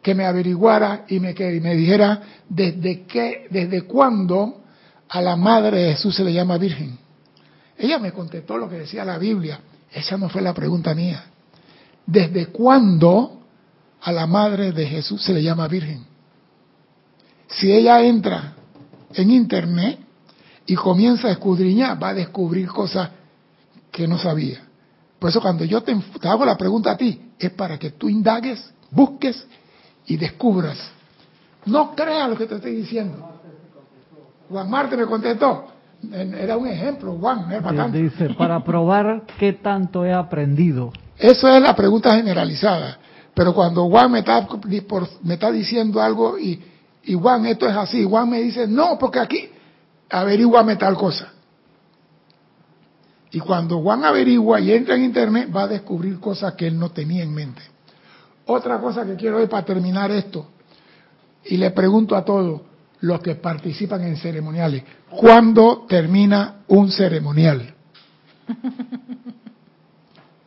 que 0.01 0.15
me 0.15 0.25
averiguara 0.25 1.05
y 1.07 1.19
me, 1.19 1.33
me 1.33 1.75
dijera 1.75 2.21
desde 2.49 3.03
qué, 3.03 3.47
desde 3.49 3.83
cuándo 3.83 4.61
a 5.07 5.21
la 5.21 5.35
madre 5.35 5.83
de 5.83 5.91
Jesús 5.91 6.15
se 6.15 6.23
le 6.23 6.33
llama 6.33 6.57
virgen. 6.57 6.97
Ella 7.77 7.99
me 7.99 8.11
contestó 8.11 8.57
lo 8.57 8.69
que 8.69 8.79
decía 8.79 9.05
la 9.05 9.17
Biblia. 9.17 9.59
Esa 9.91 10.17
no 10.17 10.29
fue 10.29 10.41
la 10.41 10.53
pregunta 10.53 10.93
mía. 10.95 11.23
¿Desde 12.05 12.47
cuándo 12.47 13.40
a 14.01 14.11
la 14.11 14.27
madre 14.27 14.71
de 14.71 14.85
Jesús 14.85 15.23
se 15.23 15.33
le 15.33 15.43
llama 15.43 15.67
virgen? 15.67 16.05
Si 17.47 17.71
ella 17.71 18.01
entra 18.03 18.53
en 19.13 19.31
internet 19.31 19.99
y 20.65 20.75
comienza 20.75 21.27
a 21.27 21.31
escudriñar, 21.31 22.01
va 22.01 22.09
a 22.09 22.13
descubrir 22.13 22.67
cosas 22.67 23.09
que 23.91 24.07
no 24.07 24.17
sabía. 24.17 24.61
Por 25.19 25.29
eso 25.29 25.41
cuando 25.41 25.65
yo 25.65 25.81
te, 25.81 25.95
te 26.19 26.27
hago 26.27 26.45
la 26.45 26.57
pregunta 26.57 26.91
a 26.91 26.97
ti, 26.97 27.31
es 27.37 27.51
para 27.51 27.77
que 27.77 27.91
tú 27.91 28.09
indagues, 28.09 28.73
busques 28.89 29.45
y 30.07 30.17
descubras. 30.17 30.77
No 31.65 31.93
creas 31.95 32.29
lo 32.29 32.37
que 32.37 32.47
te 32.47 32.55
estoy 32.55 32.75
diciendo. 32.75 33.29
Juan 34.49 34.69
Marte 34.69 34.97
me 34.97 35.05
contestó. 35.05 35.67
Era 36.11 36.57
un 36.57 36.67
ejemplo, 36.67 37.15
Juan, 37.19 37.91
Dice, 37.91 38.33
para 38.33 38.63
probar 38.63 39.23
qué 39.37 39.53
tanto 39.53 40.03
he 40.03 40.11
aprendido. 40.11 40.91
Eso 41.17 41.47
es 41.47 41.61
la 41.61 41.75
pregunta 41.75 42.15
generalizada. 42.15 42.97
Pero 43.33 43.53
cuando 43.53 43.87
Juan 43.89 44.11
me 44.11 44.19
está, 44.19 44.47
me 45.23 45.33
está 45.33 45.51
diciendo 45.51 46.01
algo 46.01 46.37
y, 46.37 46.59
Juan, 47.13 47.45
esto 47.45 47.67
es 47.67 47.75
así, 47.75 48.03
Juan 48.03 48.29
me 48.29 48.41
dice, 48.41 48.67
no, 48.67 48.97
porque 48.99 49.19
aquí, 49.19 49.49
averíguame 50.09 50.75
tal 50.75 50.95
cosa. 50.95 51.31
Y 53.31 53.39
cuando 53.39 53.81
Juan 53.81 54.03
averigua 54.03 54.59
y 54.59 54.73
entra 54.73 54.95
en 54.95 55.05
internet, 55.05 55.49
va 55.55 55.63
a 55.63 55.67
descubrir 55.67 56.19
cosas 56.19 56.53
que 56.55 56.67
él 56.67 56.77
no 56.77 56.91
tenía 56.91 57.23
en 57.23 57.33
mente. 57.33 57.61
Otra 58.45 58.79
cosa 58.79 59.05
que 59.05 59.15
quiero 59.15 59.39
es 59.39 59.47
para 59.47 59.65
terminar 59.65 60.11
esto, 60.11 60.47
y 61.45 61.57
le 61.57 61.71
pregunto 61.71 62.15
a 62.15 62.25
todos 62.25 62.61
los 62.99 63.21
que 63.21 63.35
participan 63.35 64.03
en 64.03 64.17
ceremoniales, 64.17 64.83
¿cuándo 65.09 65.85
termina 65.87 66.63
un 66.67 66.91
ceremonial? 66.91 67.73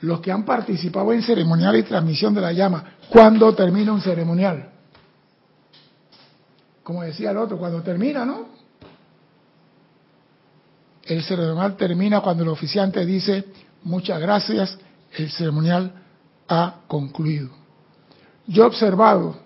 Los 0.04 0.20
que 0.20 0.30
han 0.30 0.44
participado 0.44 1.14
en 1.14 1.22
ceremonial 1.22 1.76
y 1.76 1.82
transmisión 1.82 2.34
de 2.34 2.42
la 2.42 2.52
llama, 2.52 2.84
¿cuándo 3.08 3.54
termina 3.54 3.90
un 3.90 4.02
ceremonial? 4.02 4.68
Como 6.82 7.02
decía 7.02 7.30
el 7.30 7.38
otro, 7.38 7.56
cuando 7.56 7.80
termina, 7.80 8.22
¿no? 8.26 8.48
El 11.04 11.22
ceremonial 11.22 11.74
termina 11.78 12.20
cuando 12.20 12.42
el 12.42 12.50
oficiante 12.50 13.06
dice, 13.06 13.46
muchas 13.82 14.20
gracias, 14.20 14.78
el 15.16 15.30
ceremonial 15.30 15.94
ha 16.48 16.80
concluido. 16.86 17.48
Yo 18.46 18.64
he 18.64 18.66
observado 18.66 19.38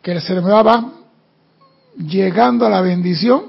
que 0.00 0.12
el 0.12 0.22
ceremonial 0.22 0.64
va 0.64 0.92
llegando 1.98 2.66
a 2.66 2.70
la 2.70 2.82
bendición, 2.82 3.46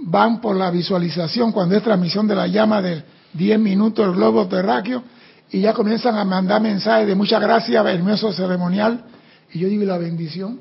van 0.00 0.40
por 0.40 0.56
la 0.56 0.72
visualización 0.72 1.52
cuando 1.52 1.76
es 1.76 1.84
transmisión 1.84 2.26
de 2.26 2.34
la 2.34 2.48
llama 2.48 2.82
de 2.82 3.11
10 3.34 3.58
minutos 3.58 4.06
del 4.06 4.14
globo 4.14 4.46
terráqueo 4.46 5.02
y 5.50 5.60
ya 5.60 5.72
comienzan 5.74 6.16
a 6.16 6.24
mandar 6.24 6.60
mensajes 6.60 7.06
de 7.06 7.14
muchas 7.14 7.40
gracias, 7.40 7.84
hermoso 7.86 8.32
ceremonial. 8.32 9.04
Y 9.52 9.60
yo 9.60 9.68
digo, 9.68 9.84
la 9.84 9.98
bendición? 9.98 10.60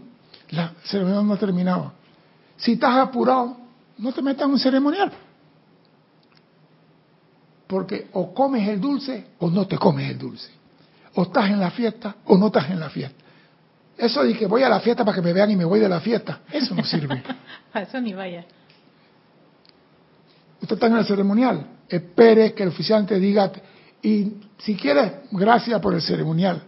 La 0.50 0.74
ceremonial 0.84 1.26
no 1.26 1.34
ha 1.34 1.38
terminado. 1.38 1.94
Si 2.58 2.74
estás 2.74 2.98
apurado, 2.98 3.58
no 3.98 4.12
te 4.12 4.22
metas 4.22 4.46
en 4.46 4.52
un 4.52 4.60
ceremonial. 4.60 5.12
Porque 7.68 8.10
o 8.14 8.34
comes 8.34 8.68
el 8.68 8.82
dulce 8.82 9.28
o 9.40 9.50
no 9.50 9.66
te 9.66 9.78
comes 9.78 10.10
el 10.10 10.18
dulce. 10.18 10.52
O 11.16 11.24
estás 11.24 11.50
en 11.50 11.60
la 11.60 11.72
fiesta 11.72 12.18
o 12.26 12.38
no 12.38 12.48
estás 12.48 12.70
en 12.70 12.80
la 12.80 12.90
fiesta. 12.90 13.24
Eso 13.98 14.24
de 14.24 14.34
que 14.36 14.48
voy 14.48 14.64
a 14.64 14.70
la 14.70 14.80
fiesta 14.80 15.06
para 15.06 15.16
que 15.16 15.22
me 15.22 15.32
vean 15.32 15.52
y 15.52 15.56
me 15.56 15.64
voy 15.64 15.80
de 15.80 15.88
la 15.88 16.00
fiesta, 16.00 16.42
eso 16.52 16.74
no 16.74 16.84
sirve. 16.84 17.24
eso 17.76 18.02
ni 18.02 18.14
vaya. 18.14 18.46
Usted 20.62 20.76
está 20.76 20.88
en 20.88 20.98
el 20.98 21.06
ceremonial, 21.06 21.66
espere 21.98 22.54
que 22.54 22.64
el 22.64 22.70
oficiante 22.70 23.20
diga, 23.20 23.52
y 24.02 24.34
si 24.60 24.76
quiere, 24.76 25.24
gracias 25.32 25.80
por 25.80 25.94
el 25.94 26.02
ceremonial. 26.02 26.64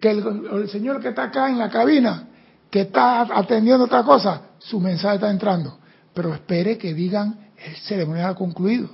Que 0.00 0.10
el, 0.10 0.68
señor 0.68 1.00
que 1.00 1.08
está 1.08 1.24
acá 1.24 1.48
en 1.48 1.58
la 1.58 1.70
cabina, 1.70 2.28
que 2.70 2.82
está 2.82 3.22
atendiendo 3.22 3.84
otra 3.84 4.02
cosa, 4.02 4.42
su 4.58 4.80
mensaje 4.80 5.16
está 5.16 5.30
entrando. 5.30 5.78
Pero 6.14 6.34
espere 6.34 6.76
que 6.76 6.92
digan 6.94 7.50
el 7.56 7.76
ceremonial 7.76 8.34
concluido. 8.34 8.88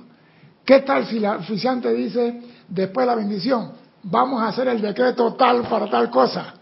¿Qué 0.65 0.79
tal 0.81 1.07
si 1.07 1.17
el 1.17 1.25
oficiante 1.25 1.91
dice 1.93 2.41
después 2.67 3.05
de 3.05 3.11
la 3.11 3.15
bendición? 3.15 3.71
vamos 4.03 4.41
a 4.41 4.47
hacer 4.47 4.67
el 4.67 4.81
decreto 4.81 5.33
tal 5.33 5.63
para 5.63 5.89
tal 5.89 6.09
cosa, 6.09 6.53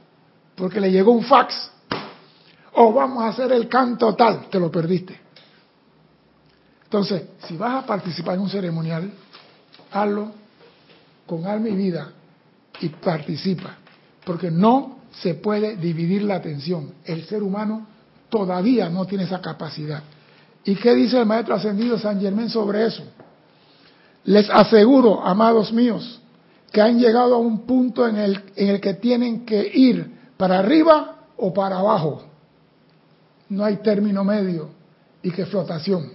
porque 0.55 0.79
le 0.79 0.91
llegó 0.91 1.11
un 1.11 1.23
fax, 1.23 1.71
o 2.73 2.93
vamos 2.93 3.23
a 3.23 3.29
hacer 3.29 3.51
el 3.51 3.67
canto 3.67 4.15
tal, 4.15 4.49
te 4.49 4.59
lo 4.59 4.71
perdiste. 4.71 5.26
Entonces, 6.87 7.23
si 7.45 7.57
vas 7.57 7.83
a 7.83 7.85
participar 7.85 8.35
en 8.35 8.41
un 8.41 8.49
ceremonial, 8.49 9.11
hazlo 9.91 10.31
con 11.25 11.45
alma 11.45 11.67
y 11.67 11.75
vida 11.75 12.13
y 12.79 12.87
participa, 12.87 13.75
porque 14.23 14.49
no 14.49 14.99
se 15.11 15.33
puede 15.33 15.75
dividir 15.75 16.23
la 16.23 16.35
atención. 16.35 16.93
El 17.03 17.25
ser 17.25 17.43
humano 17.43 17.85
todavía 18.29 18.87
no 18.89 19.05
tiene 19.05 19.25
esa 19.25 19.41
capacidad. 19.41 20.01
¿Y 20.63 20.75
qué 20.75 20.95
dice 20.95 21.19
el 21.19 21.25
maestro 21.25 21.55
ascendido 21.55 21.99
San 21.99 22.21
Germán 22.21 22.49
sobre 22.49 22.85
eso? 22.85 23.03
Les 24.23 24.49
aseguro, 24.49 25.25
amados 25.25 25.73
míos, 25.73 26.21
que 26.71 26.81
han 26.81 26.99
llegado 26.99 27.35
a 27.35 27.37
un 27.37 27.65
punto 27.65 28.07
en 28.07 28.15
el, 28.15 28.43
en 28.55 28.69
el 28.69 28.79
que 28.79 28.93
tienen 28.93 29.45
que 29.45 29.71
ir 29.73 30.09
para 30.37 30.59
arriba 30.59 31.17
o 31.35 31.53
para 31.53 31.79
abajo. 31.79 32.23
No 33.49 33.65
hay 33.65 33.77
término 33.77 34.23
medio 34.23 34.69
y 35.21 35.31
que 35.31 35.45
flotación. 35.45 36.11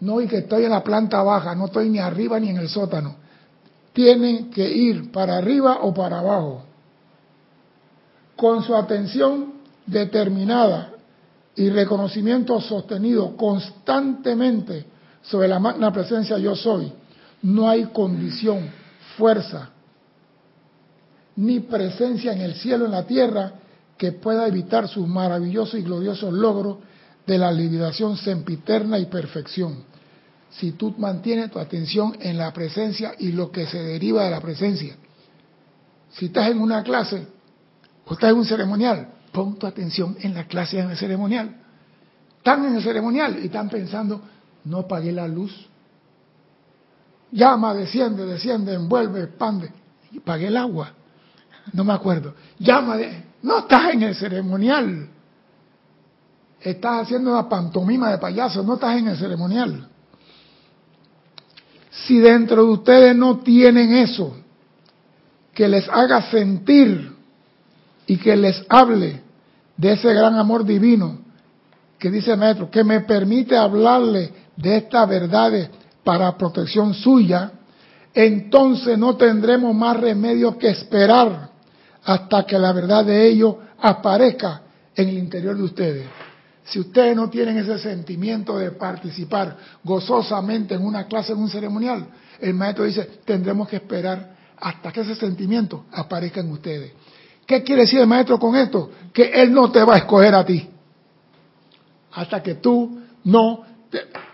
No, 0.00 0.20
y 0.20 0.28
que 0.28 0.38
estoy 0.38 0.64
en 0.64 0.70
la 0.70 0.84
planta 0.84 1.22
baja, 1.22 1.54
no 1.54 1.66
estoy 1.66 1.88
ni 1.88 1.98
arriba 1.98 2.38
ni 2.38 2.50
en 2.50 2.58
el 2.58 2.68
sótano. 2.68 3.16
Tienen 3.92 4.50
que 4.50 4.68
ir 4.68 5.10
para 5.10 5.38
arriba 5.38 5.78
o 5.82 5.94
para 5.94 6.18
abajo. 6.18 6.64
Con 8.36 8.62
su 8.62 8.76
atención 8.76 9.54
determinada 9.86 10.92
y 11.54 11.70
reconocimiento 11.70 12.60
sostenido 12.60 13.36
constantemente 13.36 14.84
sobre 15.22 15.48
la 15.48 15.58
magna 15.58 15.90
presencia 15.92 16.36
yo 16.38 16.54
soy, 16.54 16.92
no 17.42 17.68
hay 17.68 17.86
condición, 17.86 18.68
fuerza, 19.16 19.70
ni 21.36 21.60
presencia 21.60 22.32
en 22.32 22.42
el 22.42 22.54
cielo, 22.54 22.84
en 22.84 22.92
la 22.92 23.06
tierra, 23.06 23.52
que 23.96 24.12
pueda 24.12 24.46
evitar 24.46 24.88
sus 24.88 25.08
maravillosos 25.08 25.80
y 25.80 25.82
gloriosos 25.82 26.32
logros 26.32 26.76
de 27.26 27.38
la 27.38 27.50
liberación 27.50 28.16
sempiterna 28.16 28.98
y 28.98 29.06
perfección. 29.06 29.84
Si 30.50 30.72
tú 30.72 30.94
mantienes 30.96 31.50
tu 31.50 31.58
atención 31.58 32.16
en 32.20 32.38
la 32.38 32.52
presencia 32.52 33.14
y 33.18 33.32
lo 33.32 33.50
que 33.50 33.66
se 33.66 33.78
deriva 33.78 34.24
de 34.24 34.30
la 34.30 34.40
presencia. 34.40 34.94
Si 36.12 36.26
estás 36.26 36.50
en 36.50 36.60
una 36.60 36.82
clase 36.82 37.26
o 38.06 38.14
estás 38.14 38.30
en 38.30 38.36
un 38.36 38.44
ceremonial, 38.44 39.08
pon 39.32 39.58
tu 39.58 39.66
atención 39.66 40.16
en 40.20 40.34
la 40.34 40.46
clase 40.46 40.78
en 40.78 40.90
el 40.90 40.96
ceremonial. 40.96 41.56
Están 42.38 42.64
en 42.64 42.76
el 42.76 42.82
ceremonial 42.82 43.38
y 43.42 43.46
están 43.46 43.68
pensando, 43.68 44.22
no 44.64 44.78
apagué 44.78 45.12
la 45.12 45.26
luz, 45.26 45.52
Llama, 47.30 47.74
desciende, 47.74 48.24
desciende, 48.24 48.74
envuelve, 48.74 49.24
expande. 49.24 49.70
Y 50.12 50.20
pagué 50.20 50.46
el 50.46 50.56
agua. 50.56 50.92
No 51.72 51.84
me 51.84 51.92
acuerdo. 51.92 52.34
Llama, 52.58 52.96
no 53.42 53.58
estás 53.58 53.92
en 53.92 54.02
el 54.04 54.14
ceremonial. 54.14 55.08
Estás 56.60 57.02
haciendo 57.02 57.30
una 57.32 57.48
pantomima 57.48 58.10
de 58.10 58.18
payaso, 58.18 58.62
no 58.62 58.74
estás 58.74 58.98
en 58.98 59.08
el 59.08 59.16
ceremonial. 59.16 59.88
Si 61.90 62.18
dentro 62.18 62.64
de 62.64 62.70
ustedes 62.70 63.16
no 63.16 63.38
tienen 63.38 63.92
eso, 63.94 64.36
que 65.54 65.68
les 65.68 65.88
haga 65.88 66.30
sentir 66.30 67.12
y 68.06 68.18
que 68.18 68.36
les 68.36 68.64
hable 68.68 69.22
de 69.76 69.92
ese 69.92 70.12
gran 70.12 70.34
amor 70.34 70.64
divino 70.64 71.18
que 71.98 72.10
dice 72.10 72.32
el 72.32 72.38
maestro, 72.38 72.70
que 72.70 72.84
me 72.84 73.00
permite 73.00 73.56
hablarle 73.56 74.32
de 74.56 74.76
estas 74.76 75.08
verdades 75.08 75.70
para 76.04 76.36
protección 76.36 76.92
suya, 76.92 77.52
entonces 78.12 78.98
no 78.98 79.16
tendremos 79.16 79.74
más 79.74 79.98
remedio 79.98 80.58
que 80.58 80.68
esperar 80.68 81.50
hasta 82.04 82.44
que 82.44 82.58
la 82.58 82.72
verdad 82.72 83.04
de 83.04 83.26
ello 83.26 83.58
aparezca 83.80 84.62
en 84.94 85.08
el 85.08 85.18
interior 85.18 85.56
de 85.56 85.62
ustedes. 85.62 86.06
Si 86.66 86.80
ustedes 86.80 87.14
no 87.14 87.30
tienen 87.30 87.56
ese 87.58 87.78
sentimiento 87.78 88.58
de 88.58 88.72
participar 88.72 89.56
gozosamente 89.84 90.74
en 90.74 90.84
una 90.84 91.06
clase, 91.06 91.32
en 91.32 91.38
un 91.38 91.48
ceremonial, 91.48 92.06
el 92.40 92.54
maestro 92.54 92.84
dice, 92.84 93.20
tendremos 93.24 93.68
que 93.68 93.76
esperar 93.76 94.36
hasta 94.58 94.90
que 94.90 95.00
ese 95.00 95.14
sentimiento 95.14 95.84
aparezca 95.92 96.40
en 96.40 96.50
ustedes. 96.50 96.92
¿Qué 97.46 97.62
quiere 97.62 97.82
decir 97.82 98.00
el 98.00 98.08
maestro 98.08 98.38
con 98.38 98.56
esto? 98.56 98.90
Que 99.12 99.30
él 99.42 99.52
no 99.52 99.70
te 99.70 99.82
va 99.84 99.94
a 99.94 99.98
escoger 99.98 100.34
a 100.34 100.44
ti. 100.44 100.68
Hasta 102.12 102.42
que 102.42 102.56
tú 102.56 103.00
no 103.24 103.62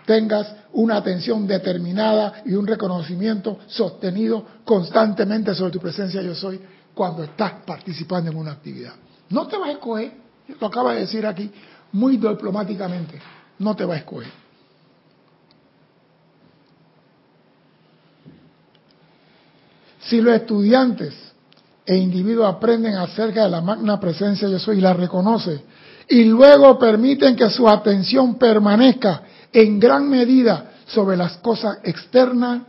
tengas 0.05 0.55
una 0.73 0.97
atención 0.97 1.45
determinada 1.45 2.41
y 2.45 2.53
un 2.53 2.65
reconocimiento 2.65 3.59
sostenido 3.67 4.43
constantemente 4.65 5.53
sobre 5.53 5.71
tu 5.71 5.79
presencia 5.79 6.21
yo 6.21 6.33
soy 6.33 6.59
cuando 6.95 7.23
estás 7.23 7.53
participando 7.65 8.31
en 8.31 8.37
una 8.37 8.53
actividad. 8.53 8.93
No 9.29 9.47
te 9.47 9.57
va 9.57 9.67
a 9.67 9.71
escoger, 9.71 10.13
lo 10.59 10.67
acaba 10.67 10.93
de 10.93 11.01
decir 11.01 11.25
aquí 11.27 11.51
muy 11.93 12.17
diplomáticamente, 12.17 13.19
no 13.59 13.75
te 13.75 13.85
va 13.85 13.95
a 13.95 13.97
escoger. 13.97 14.43
Si 20.01 20.21
los 20.21 20.35
estudiantes 20.35 21.13
e 21.85 21.95
individuos 21.95 22.53
aprenden 22.53 22.95
acerca 22.95 23.43
de 23.43 23.49
la 23.49 23.61
magna 23.61 23.99
presencia 23.99 24.47
yo 24.47 24.59
soy 24.59 24.79
y 24.79 24.81
la 24.81 24.93
reconoce, 24.93 25.63
y 26.09 26.25
luego 26.25 26.77
permiten 26.77 27.35
que 27.35 27.49
su 27.49 27.67
atención 27.69 28.35
permanezca 28.35 29.23
en 29.51 29.79
gran 29.79 30.09
medida 30.09 30.71
sobre 30.87 31.15
las 31.15 31.37
cosas 31.37 31.77
externas, 31.83 32.63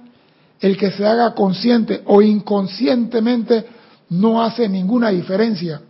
el 0.61 0.77
que 0.77 0.93
se 0.93 1.07
haga 1.07 1.35
consciente 1.35 2.03
o 2.07 2.23
inconscientemente 2.23 3.67
no 4.11 4.43
hace 4.43 4.69
ninguna 4.69 5.11
diferencia, 5.11 5.81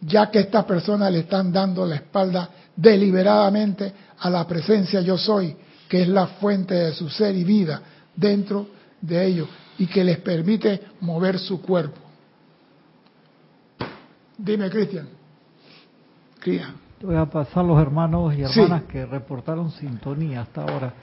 ya 0.00 0.30
que 0.30 0.40
estas 0.40 0.64
personas 0.64 1.10
le 1.10 1.20
están 1.20 1.52
dando 1.52 1.86
la 1.86 1.96
espalda 1.96 2.50
deliberadamente 2.76 3.92
a 4.18 4.30
la 4.30 4.46
presencia 4.46 5.00
yo 5.00 5.18
soy, 5.18 5.56
que 5.88 6.02
es 6.02 6.08
la 6.08 6.26
fuente 6.26 6.74
de 6.74 6.92
su 6.92 7.08
ser 7.08 7.34
y 7.36 7.44
vida 7.44 7.82
dentro 8.14 8.68
de 9.00 9.26
ellos 9.26 9.48
y 9.78 9.86
que 9.86 10.04
les 10.04 10.18
permite 10.18 10.80
mover 11.00 11.38
su 11.38 11.60
cuerpo. 11.60 12.00
Dime, 14.38 14.70
Cristian. 14.70 15.08
Cristian. 16.40 16.74
Voy 17.02 17.16
a 17.16 17.26
pasar 17.26 17.64
los 17.64 17.80
hermanos 17.80 18.34
y 18.34 18.42
hermanas 18.42 18.84
que 18.84 19.04
reportaron 19.04 19.70
sintonía 19.72 20.42
hasta 20.42 20.62
ahora. 20.62 20.94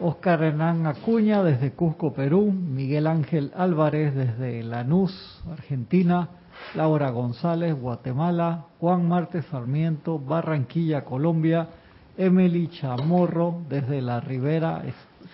Oscar 0.00 0.42
Hernán 0.42 0.86
Acuña 0.86 1.44
desde 1.44 1.72
Cusco, 1.72 2.12
Perú, 2.12 2.50
Miguel 2.52 3.06
Ángel 3.06 3.52
Álvarez 3.56 4.14
desde 4.14 4.64
Lanús, 4.64 5.40
Argentina, 5.50 6.28
Laura 6.74 7.10
González, 7.10 7.74
Guatemala, 7.74 8.66
Juan 8.80 9.06
Martes 9.08 9.44
Sarmiento, 9.46 10.18
Barranquilla, 10.18 11.04
Colombia, 11.04 11.68
Emily 12.16 12.68
Chamorro 12.68 13.62
desde 13.68 14.00
la 14.00 14.20
Ribera, 14.20 14.82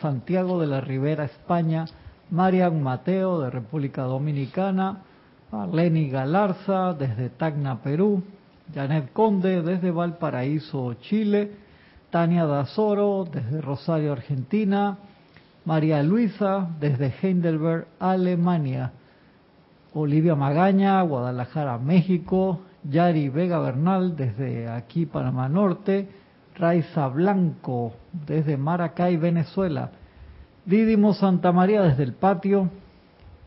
Santiago 0.01 0.61
de 0.61 0.67
la 0.67 0.81
Ribera, 0.81 1.25
España, 1.25 1.87
Marian 2.31 2.83
Mateo 2.83 3.41
de 3.41 3.51
República 3.51 4.03
Dominicana, 4.03 5.03
Marlene 5.51 6.09
Galarza 6.09 6.93
desde 6.93 7.31
Tacna, 7.31 7.83
Perú, 7.83 8.23
Janet 8.75 9.13
Conde 9.13 9.63
desde 9.63 9.91
Valparaíso, 9.91 10.95
Chile, 10.95 11.53
Tania 12.11 12.47
Dazoro 12.47 13.25
desde 13.31 13.61
Rosario, 13.61 14.13
Argentina, 14.13 14.99
María 15.65 16.03
Luisa 16.03 16.69
desde 16.81 17.13
Heidelberg, 17.23 17.87
Alemania, 17.99 18.93
Olivia 19.95 20.35
Magaña, 20.35 21.01
Guadalajara, 21.03 21.79
México, 21.79 22.61
Yari 22.85 23.29
Vega 23.29 23.59
Bernal 23.59 24.17
desde 24.17 24.69
aquí, 24.69 25.07
Panamá 25.07 25.49
Norte, 25.49 26.09
Raiza 26.55 27.09
Blanco 27.09 27.95
desde 28.13 28.57
Maracay, 28.57 29.17
Venezuela, 29.17 29.91
Didimo 30.65 31.15
Santa 31.15 31.53
María 31.53 31.83
desde 31.83 32.03
el 32.03 32.13
patio, 32.13 32.69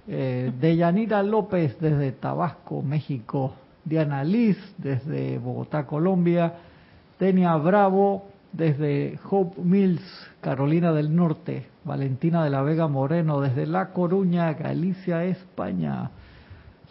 eh, 0.08 0.52
Deyanira 0.60 1.22
López 1.22 1.78
desde 1.80 2.12
Tabasco, 2.12 2.82
México, 2.82 3.54
Diana 3.86 4.24
Liz 4.24 4.58
desde 4.78 5.38
Bogotá, 5.38 5.86
Colombia, 5.86 6.54
Tenia 7.18 7.56
Bravo 7.58 8.26
desde 8.52 9.20
Hope 9.30 9.62
Mills, 9.62 10.02
Carolina 10.42 10.92
del 10.92 11.16
Norte, 11.16 11.68
Valentina 11.84 12.44
de 12.44 12.50
la 12.50 12.62
Vega 12.62 12.88
Moreno 12.88 13.42
desde 13.42 13.66
La 13.66 13.90
Coruña, 13.90 14.54
Galicia, 14.54 15.24
España, 15.26 16.12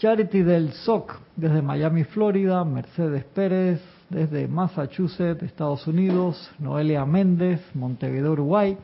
Charity 0.00 0.42
del 0.42 0.72
SOC 0.72 1.12
desde 1.36 1.60
Miami, 1.60 2.04
Florida, 2.04 2.64
Mercedes 2.64 3.22
Pérez 3.34 3.82
desde 4.08 4.48
Massachusetts, 4.48 5.42
Estados 5.42 5.86
Unidos, 5.86 6.50
Noelia 6.58 7.04
Méndez, 7.04 7.60
Montevideo, 7.74 8.32
Uruguay, 8.32 8.78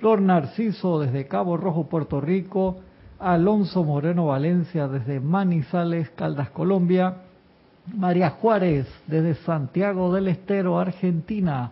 Flor 0.00 0.20
Narciso 0.20 0.98
desde 0.98 1.28
Cabo 1.28 1.56
Rojo, 1.56 1.88
Puerto 1.88 2.20
Rico, 2.20 2.80
Alonso 3.20 3.84
Moreno 3.84 4.26
Valencia 4.26 4.88
desde 4.88 5.20
Manizales, 5.20 6.10
Caldas, 6.10 6.50
Colombia, 6.50 7.18
María 7.96 8.30
Juárez 8.30 8.88
desde 9.06 9.36
Santiago 9.44 10.12
del 10.12 10.26
Estero, 10.26 10.76
Argentina, 10.80 11.70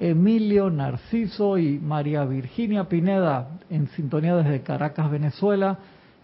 Emilio 0.00 0.68
Narciso 0.68 1.58
y 1.58 1.78
María 1.78 2.24
Virginia 2.24 2.88
Pineda 2.88 3.60
en 3.70 3.86
sintonía 3.90 4.34
desde 4.34 4.62
Caracas, 4.62 5.08
Venezuela, 5.12 5.78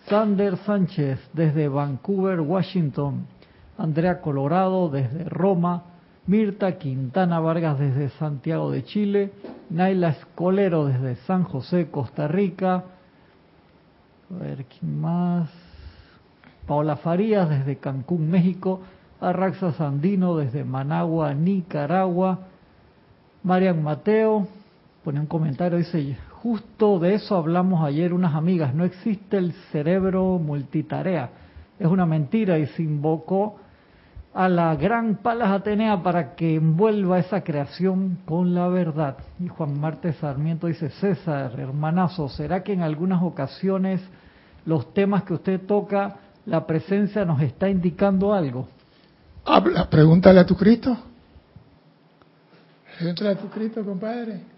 Sander 0.08 0.56
Sánchez 0.58 1.18
desde 1.32 1.68
Vancouver, 1.68 2.40
Washington, 2.40 3.26
Andrea 3.78 4.20
Colorado 4.20 4.88
desde 4.88 5.24
Roma, 5.24 5.84
Mirta 6.26 6.78
Quintana 6.78 7.40
Vargas 7.40 7.78
desde 7.78 8.08
Santiago 8.10 8.70
de 8.70 8.84
Chile, 8.84 9.32
Naila 9.70 10.10
Escolero 10.10 10.86
desde 10.86 11.16
San 11.26 11.44
José, 11.44 11.90
Costa 11.90 12.28
Rica, 12.28 12.84
a 14.28 14.42
ver, 14.42 14.64
¿quién 14.64 15.00
más? 15.00 15.48
Paola 16.66 16.96
Farías 16.96 17.48
desde 17.48 17.76
Cancún, 17.76 18.28
México. 18.28 18.80
Arraxa 19.20 19.72
Sandino 19.72 20.36
desde 20.36 20.64
Managua, 20.64 21.32
Nicaragua. 21.32 22.40
Marian 23.42 23.82
Mateo 23.82 24.48
pone 25.04 25.20
un 25.20 25.26
comentario, 25.26 25.78
dice, 25.78 26.16
justo 26.46 27.00
de 27.00 27.14
eso 27.14 27.34
hablamos 27.34 27.84
ayer 27.84 28.14
unas 28.14 28.36
amigas, 28.36 28.72
no 28.72 28.84
existe 28.84 29.36
el 29.36 29.52
cerebro 29.72 30.38
multitarea, 30.38 31.30
es 31.76 31.88
una 31.88 32.06
mentira 32.06 32.56
y 32.56 32.66
se 32.68 32.84
invocó 32.84 33.56
a 34.32 34.48
la 34.48 34.76
gran 34.76 35.16
Palas 35.16 35.50
Atenea 35.50 36.04
para 36.04 36.36
que 36.36 36.54
envuelva 36.54 37.18
esa 37.18 37.42
creación 37.42 38.18
con 38.24 38.54
la 38.54 38.68
verdad. 38.68 39.16
Y 39.40 39.48
Juan 39.48 39.80
Marte 39.80 40.12
Sarmiento 40.12 40.68
dice, 40.68 40.90
César, 40.90 41.58
hermanazo, 41.58 42.28
¿será 42.28 42.62
que 42.62 42.74
en 42.74 42.82
algunas 42.82 43.24
ocasiones 43.24 44.00
los 44.66 44.94
temas 44.94 45.24
que 45.24 45.34
usted 45.34 45.62
toca, 45.66 46.16
la 46.44 46.64
presencia 46.64 47.24
nos 47.24 47.42
está 47.42 47.68
indicando 47.68 48.32
algo? 48.32 48.68
Habla, 49.44 49.90
pregúntale 49.90 50.38
a 50.38 50.46
tu 50.46 50.54
Cristo. 50.54 50.96
Pregúntale 52.98 53.30
a 53.30 53.36
tu 53.36 53.48
Cristo, 53.48 53.84
compadre. 53.84 54.55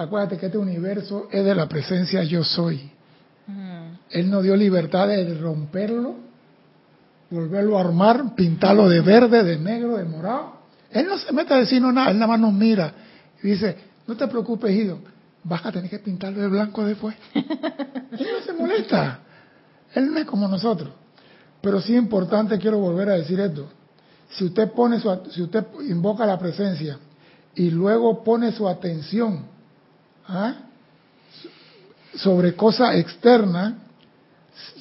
Acuérdate 0.00 0.38
que 0.38 0.46
este 0.46 0.56
universo 0.56 1.28
es 1.30 1.44
de 1.44 1.54
la 1.54 1.68
presencia 1.68 2.22
yo 2.24 2.42
soy. 2.42 2.90
Él 4.10 4.30
nos 4.30 4.42
dio 4.42 4.56
libertad 4.56 5.08
de 5.08 5.34
romperlo 5.34 6.30
volverlo 7.30 7.78
a 7.78 7.82
armar, 7.82 8.34
pintarlo 8.34 8.88
de 8.88 9.00
verde, 9.00 9.44
de 9.44 9.56
negro, 9.58 9.96
de 9.96 10.04
morado. 10.04 10.54
Él 10.90 11.06
no 11.06 11.16
se 11.18 11.32
mete 11.32 11.54
a 11.54 11.58
decirnos 11.58 11.94
nada, 11.94 12.10
él 12.10 12.18
nada 12.18 12.26
más 12.26 12.40
nos 12.40 12.52
mira 12.52 12.92
y 13.42 13.48
dice, 13.48 13.76
no 14.06 14.16
te 14.16 14.26
preocupes, 14.26 14.74
hijo, 14.74 14.98
vas 15.44 15.64
a 15.64 15.70
tener 15.70 15.88
que 15.88 16.00
pintarlo 16.00 16.40
de 16.40 16.48
blanco 16.48 16.84
después. 16.84 17.14
él 17.34 17.46
no 18.32 18.44
se 18.44 18.52
molesta, 18.52 19.20
él 19.94 20.12
no 20.12 20.18
es 20.18 20.24
como 20.24 20.48
nosotros. 20.48 20.90
Pero 21.60 21.80
sí 21.80 21.94
importante, 21.94 22.58
quiero 22.58 22.78
volver 22.78 23.10
a 23.10 23.14
decir 23.14 23.38
esto, 23.38 23.68
si 24.30 24.46
usted 24.46 24.72
pone 24.72 24.98
su, 24.98 25.16
si 25.30 25.42
usted 25.42 25.64
invoca 25.88 26.26
la 26.26 26.38
presencia 26.38 26.98
y 27.54 27.70
luego 27.70 28.24
pone 28.24 28.50
su 28.50 28.66
atención 28.66 29.59
¿ah? 30.26 30.54
sobre 32.14 32.54
cosas 32.54 32.96
externas, 32.96 33.74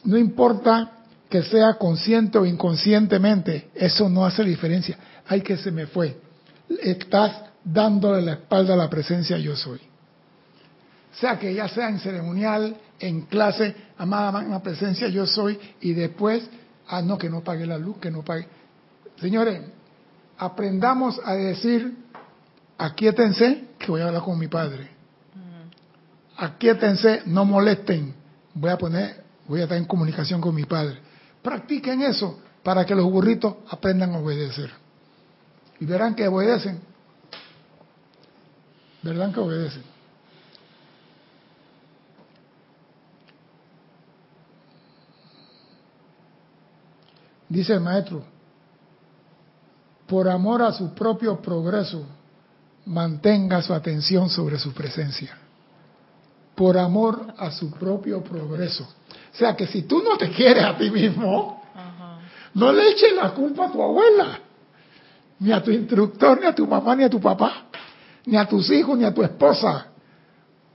no 0.03 0.17
importa 0.17 0.91
que 1.29 1.43
sea 1.43 1.75
consciente 1.75 2.37
o 2.37 2.45
inconscientemente, 2.45 3.69
eso 3.75 4.09
no 4.09 4.25
hace 4.25 4.43
diferencia. 4.43 4.97
Ay, 5.27 5.41
que 5.41 5.57
se 5.57 5.71
me 5.71 5.85
fue. 5.85 6.19
estás 6.81 7.43
dándole 7.63 8.21
la 8.21 8.33
espalda 8.33 8.73
a 8.73 8.77
la 8.77 8.89
presencia 8.89 9.37
yo 9.37 9.55
soy. 9.55 9.79
Sea 11.13 11.37
que 11.37 11.53
ya 11.53 11.67
sea 11.67 11.89
en 11.89 11.99
ceremonial, 11.99 12.75
en 12.99 13.21
clase, 13.21 13.75
amada 13.97 14.31
magna 14.31 14.61
presencia 14.61 15.07
yo 15.07 15.25
soy, 15.25 15.59
y 15.81 15.93
después, 15.93 16.47
ah, 16.87 17.01
no, 17.01 17.17
que 17.17 17.29
no 17.29 17.43
pague 17.43 17.65
la 17.65 17.77
luz, 17.77 17.97
que 17.97 18.09
no 18.09 18.23
pague. 18.23 18.47
Señores, 19.19 19.61
aprendamos 20.37 21.19
a 21.23 21.33
decir, 21.33 21.95
aquíétense, 22.77 23.65
que 23.77 23.91
voy 23.91 24.01
a 24.01 24.07
hablar 24.07 24.23
con 24.23 24.39
mi 24.39 24.47
padre. 24.47 24.98
Aquíétense, 26.41 27.23
no 27.25 27.43
molesten, 27.43 28.15
voy 28.53 28.69
a 28.69 28.77
poner, 28.77 29.25
voy 29.45 29.59
a 29.59 29.63
estar 29.63 29.77
en 29.77 29.83
comunicación 29.83 30.39
con 30.39 30.55
mi 30.55 30.63
padre. 30.63 30.97
Practiquen 31.41 32.01
eso 32.01 32.39
para 32.63 32.85
que 32.85 32.95
los 32.95 33.11
burritos 33.11 33.55
aprendan 33.69 34.15
a 34.15 34.19
obedecer. 34.19 34.71
Y 35.81 35.85
verán 35.85 36.15
que 36.15 36.25
obedecen. 36.29 36.79
Verán 39.01 39.33
que 39.33 39.39
obedecen. 39.41 39.83
Dice 47.49 47.73
el 47.73 47.81
maestro, 47.81 48.23
por 50.07 50.29
amor 50.29 50.61
a 50.61 50.71
su 50.71 50.93
propio 50.93 51.41
progreso, 51.41 52.05
mantenga 52.85 53.61
su 53.61 53.73
atención 53.73 54.29
sobre 54.29 54.57
su 54.57 54.71
presencia. 54.71 55.48
Por 56.59 56.77
amor 56.77 57.35
a 57.37 57.51
su 57.51 57.71
propio 57.71 58.21
progreso. 58.21 58.83
O 58.83 59.37
sea 59.37 59.55
que 59.55 59.65
si 59.65 59.83
tú 59.83 60.03
no 60.03 60.17
te 60.17 60.29
quieres 60.29 60.61
a 60.65 60.77
ti 60.77 60.91
mismo, 60.91 61.63
no 62.53 62.73
le 62.73 62.89
eches 62.89 63.13
la 63.15 63.31
culpa 63.31 63.67
a 63.67 63.71
tu 63.71 63.81
abuela, 63.81 64.41
ni 65.39 65.53
a 65.53 65.63
tu 65.63 65.71
instructor, 65.71 66.37
ni 66.37 66.47
a 66.47 66.53
tu 66.53 66.67
mamá, 66.67 66.97
ni 66.97 67.05
a 67.05 67.09
tu 67.09 67.21
papá, 67.21 67.67
ni 68.25 68.35
a 68.35 68.45
tus 68.45 68.69
hijos, 68.71 68.97
ni 68.97 69.05
a 69.05 69.13
tu 69.13 69.23
esposa. 69.23 69.87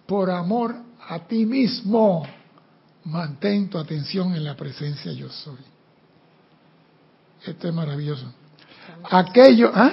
Por 0.06 0.30
amor 0.30 0.74
a 1.06 1.18
ti 1.18 1.44
mismo, 1.44 2.26
mantén 3.04 3.68
tu 3.68 3.76
atención 3.76 4.34
en 4.34 4.42
la 4.42 4.56
presencia 4.56 5.12
yo 5.12 5.28
soy. 5.28 5.60
Esto 7.44 7.68
es 7.68 7.74
maravilloso. 7.74 8.24
Aquello, 9.10 9.70
¿ah? 9.74 9.92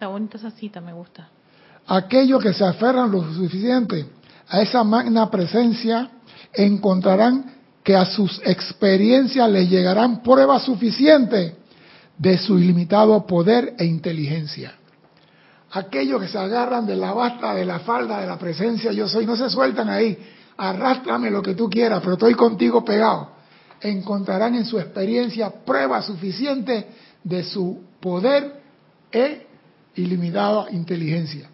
La 0.00 0.08
bonita 0.08 0.36
esa 0.36 0.50
cita, 0.50 0.80
me 0.80 0.92
gusta. 0.92 1.28
Aquellos 1.86 2.42
que 2.42 2.52
se 2.52 2.64
aferran 2.64 3.12
lo 3.12 3.22
suficiente 3.32 4.17
a 4.48 4.62
esa 4.62 4.82
magna 4.84 5.30
presencia 5.30 6.10
encontrarán 6.54 7.58
que 7.82 7.96
a 7.96 8.04
sus 8.04 8.40
experiencias 8.44 9.50
les 9.50 9.68
llegarán 9.68 10.22
pruebas 10.22 10.64
suficientes 10.64 11.54
de 12.16 12.38
su 12.38 12.58
ilimitado 12.58 13.26
poder 13.26 13.74
e 13.78 13.84
inteligencia. 13.84 14.74
Aquellos 15.70 16.20
que 16.20 16.28
se 16.28 16.38
agarran 16.38 16.86
de 16.86 16.96
la 16.96 17.12
basta, 17.12 17.54
de 17.54 17.64
la 17.64 17.80
falda, 17.80 18.20
de 18.20 18.26
la 18.26 18.38
presencia 18.38 18.92
yo 18.92 19.06
soy, 19.06 19.26
no 19.26 19.36
se 19.36 19.50
sueltan 19.50 19.88
ahí, 19.88 20.18
arrástrame 20.56 21.30
lo 21.30 21.42
que 21.42 21.54
tú 21.54 21.68
quieras, 21.68 22.00
pero 22.00 22.14
estoy 22.14 22.34
contigo 22.34 22.84
pegado. 22.84 23.30
Encontrarán 23.80 24.54
en 24.54 24.64
su 24.64 24.78
experiencia 24.78 25.50
pruebas 25.50 26.06
suficientes 26.06 26.86
de 27.22 27.44
su 27.44 27.82
poder 28.00 28.60
e 29.12 29.46
ilimitada 29.94 30.70
inteligencia. 30.70 31.48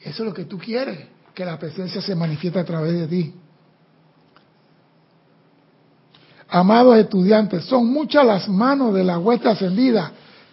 Eso 0.00 0.22
es 0.22 0.28
lo 0.28 0.34
que 0.34 0.44
tú 0.44 0.58
quieres, 0.58 0.98
que 1.38 1.44
la 1.44 1.56
presencia 1.56 2.02
se 2.02 2.16
manifieste 2.16 2.58
a 2.58 2.64
través 2.64 2.94
de 2.94 3.06
ti. 3.06 3.32
Amados 6.48 6.98
estudiantes, 6.98 7.64
son 7.66 7.86
muchas 7.92 8.26
las 8.26 8.48
manos 8.48 8.92
de 8.92 9.04
la 9.04 9.20
huesta 9.20 9.50
ascendida 9.50 10.10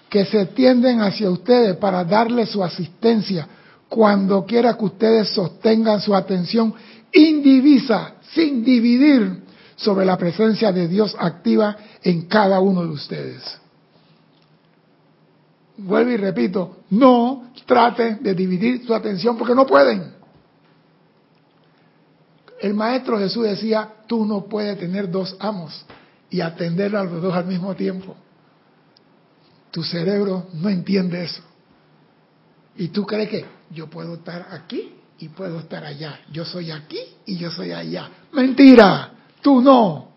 que 0.07 0.25
se 0.25 0.45
tienden 0.45 1.01
hacia 1.01 1.31
ustedes 1.31 1.75
para 1.77 2.03
darle 2.03 2.45
su 2.45 2.63
asistencia 2.63 3.47
cuando 3.89 4.45
quiera 4.45 4.77
que 4.77 4.85
ustedes 4.85 5.29
sostengan 5.29 6.01
su 6.01 6.13
atención 6.13 6.71
indivisa, 7.11 8.17
sin 8.35 8.63
dividir, 8.63 9.41
sobre 9.77 10.05
la 10.05 10.19
presencia 10.19 10.71
de 10.71 10.87
Dios 10.87 11.15
activa 11.17 11.75
en 12.03 12.27
cada 12.27 12.59
uno 12.59 12.83
de 12.83 12.89
ustedes. 12.89 13.41
Vuelvo 15.77 16.11
y 16.11 16.17
repito, 16.17 16.77
no 16.91 17.49
traten 17.65 18.21
de 18.21 18.35
dividir 18.35 18.85
su 18.85 18.93
atención 18.93 19.35
porque 19.35 19.55
no 19.55 19.65
pueden. 19.65 20.14
El 22.65 22.73
Maestro 22.73 23.19
Jesús 23.19 23.43
decía, 23.43 23.87
tú 24.07 24.25
no 24.25 24.45
puedes 24.45 24.79
tener 24.79 25.11
dos 25.11 25.37
amos 25.39 25.85
y 26.31 26.41
atender 26.41 26.95
a 26.95 27.03
los 27.03 27.21
dos 27.21 27.31
al 27.35 27.45
mismo 27.45 27.75
tiempo. 27.75 28.15
Tu 29.69 29.83
cerebro 29.83 30.47
no 30.51 30.69
entiende 30.69 31.25
eso. 31.25 31.43
Y 32.75 32.87
tú 32.87 33.05
crees 33.05 33.29
que 33.29 33.45
yo 33.69 33.87
puedo 33.87 34.15
estar 34.15 34.47
aquí 34.49 34.95
y 35.19 35.29
puedo 35.29 35.59
estar 35.59 35.85
allá. 35.85 36.21
Yo 36.31 36.43
soy 36.43 36.71
aquí 36.71 36.97
y 37.27 37.37
yo 37.37 37.51
soy 37.51 37.71
allá. 37.71 38.09
Mentira, 38.31 39.11
tú 39.43 39.61
no. 39.61 40.09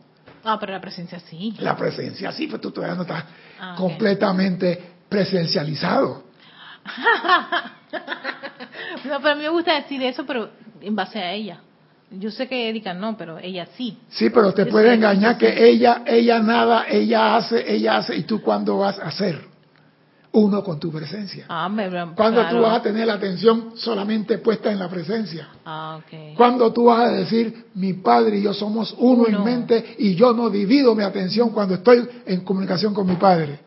Ah, 0.42 0.56
pero 0.58 0.72
la 0.72 0.80
presencia 0.80 1.20
sí. 1.20 1.54
La 1.58 1.76
presencia 1.76 2.32
sí, 2.32 2.46
pero 2.46 2.60
tú 2.60 2.70
todavía 2.70 2.96
no 2.96 3.02
estás 3.02 3.24
ah, 3.60 3.74
completamente 3.76 4.94
presencializado. 5.06 6.24
no, 9.04 9.20
pero 9.20 9.28
a 9.28 9.34
mí 9.34 9.42
me 9.42 9.50
gusta 9.50 9.74
decir 9.74 10.02
eso, 10.02 10.24
pero 10.24 10.48
en 10.80 10.96
base 10.96 11.18
a 11.18 11.30
ella. 11.30 11.60
Yo 12.10 12.30
sé 12.30 12.48
que 12.48 12.68
Erika 12.68 12.94
no, 12.94 13.16
pero 13.16 13.38
ella 13.38 13.68
sí. 13.76 13.98
Sí, 14.08 14.30
pero 14.30 14.52
te 14.52 14.66
puede 14.66 14.94
engañar 14.94 15.36
que 15.36 15.68
ella, 15.68 16.02
ella 16.06 16.40
nada, 16.40 16.86
ella 16.88 17.36
hace, 17.36 17.70
ella 17.70 17.98
hace, 17.98 18.16
y 18.16 18.22
tú 18.22 18.40
cuándo 18.40 18.78
vas 18.78 18.98
a 18.98 19.08
hacer 19.08 19.48
uno 20.32 20.62
con 20.62 20.78
tu 20.78 20.90
presencia. 20.90 21.46
Ah, 21.48 21.70
cuando 22.14 22.46
tú 22.48 22.60
vas 22.60 22.78
a 22.78 22.82
tener 22.82 23.06
la 23.06 23.14
atención 23.14 23.72
solamente 23.76 24.38
puesta 24.38 24.70
en 24.70 24.78
la 24.78 24.88
presencia. 24.88 25.48
Ah, 25.64 26.00
okay. 26.02 26.34
Cuando 26.34 26.72
tú 26.72 26.84
vas 26.84 27.08
a 27.08 27.12
decir, 27.12 27.66
mi 27.74 27.94
padre 27.94 28.38
y 28.38 28.42
yo 28.42 28.52
somos 28.52 28.94
uno, 28.98 29.24
uno, 29.26 29.38
en 29.38 29.44
mente 29.44 29.96
y 29.98 30.14
yo 30.14 30.32
no 30.32 30.50
divido 30.50 30.94
mi 30.94 31.02
atención 31.02 31.50
cuando 31.50 31.74
estoy 31.74 32.06
en 32.26 32.42
comunicación 32.42 32.94
con 32.94 33.06
mi 33.06 33.16
padre. 33.16 33.60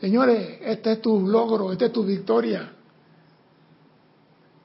Señores, 0.00 0.58
este 0.62 0.92
es 0.92 1.00
tu 1.00 1.26
logro, 1.26 1.72
esta 1.72 1.86
es 1.86 1.92
tu 1.92 2.04
victoria. 2.04 2.72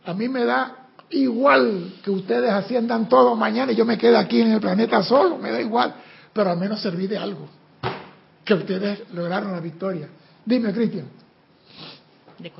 A 0.08 0.13
mí 0.13 0.30
me 0.30 0.46
da 0.46 0.88
igual 1.10 1.96
que 2.02 2.10
ustedes 2.10 2.50
asciendan 2.50 3.10
todo 3.10 3.36
mañana 3.36 3.74
y 3.74 3.76
yo 3.76 3.84
me 3.84 3.98
quede 3.98 4.15
aquí 4.15 4.41
en 4.41 4.52
el 4.54 4.62
planeta 4.62 5.04
solo, 5.04 5.38
me 5.38 5.52
da 5.52 5.60
igual, 5.60 5.96
pero 6.32 6.50
al 6.50 6.58
menos 6.58 6.82
serví 6.82 7.08
de 7.08 7.17
algo, 7.17 7.48
que 8.46 8.54
ustedes 8.54 9.04
lograron 9.13 9.52
la 9.52 9.60
victoria. 9.60 10.08
Dime, 10.46 10.72
Cristian. 10.72 11.08
De, 12.39 12.52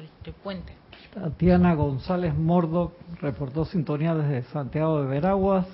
Puente. 0.44 0.74
Tatiana 1.14 1.74
González 1.74 2.36
Mordo 2.36 2.98
reportó 3.22 3.64
sintonía 3.64 4.14
desde 4.14 4.44
Santiago 4.52 5.02
de 5.02 5.08
Veraguas. 5.08 5.66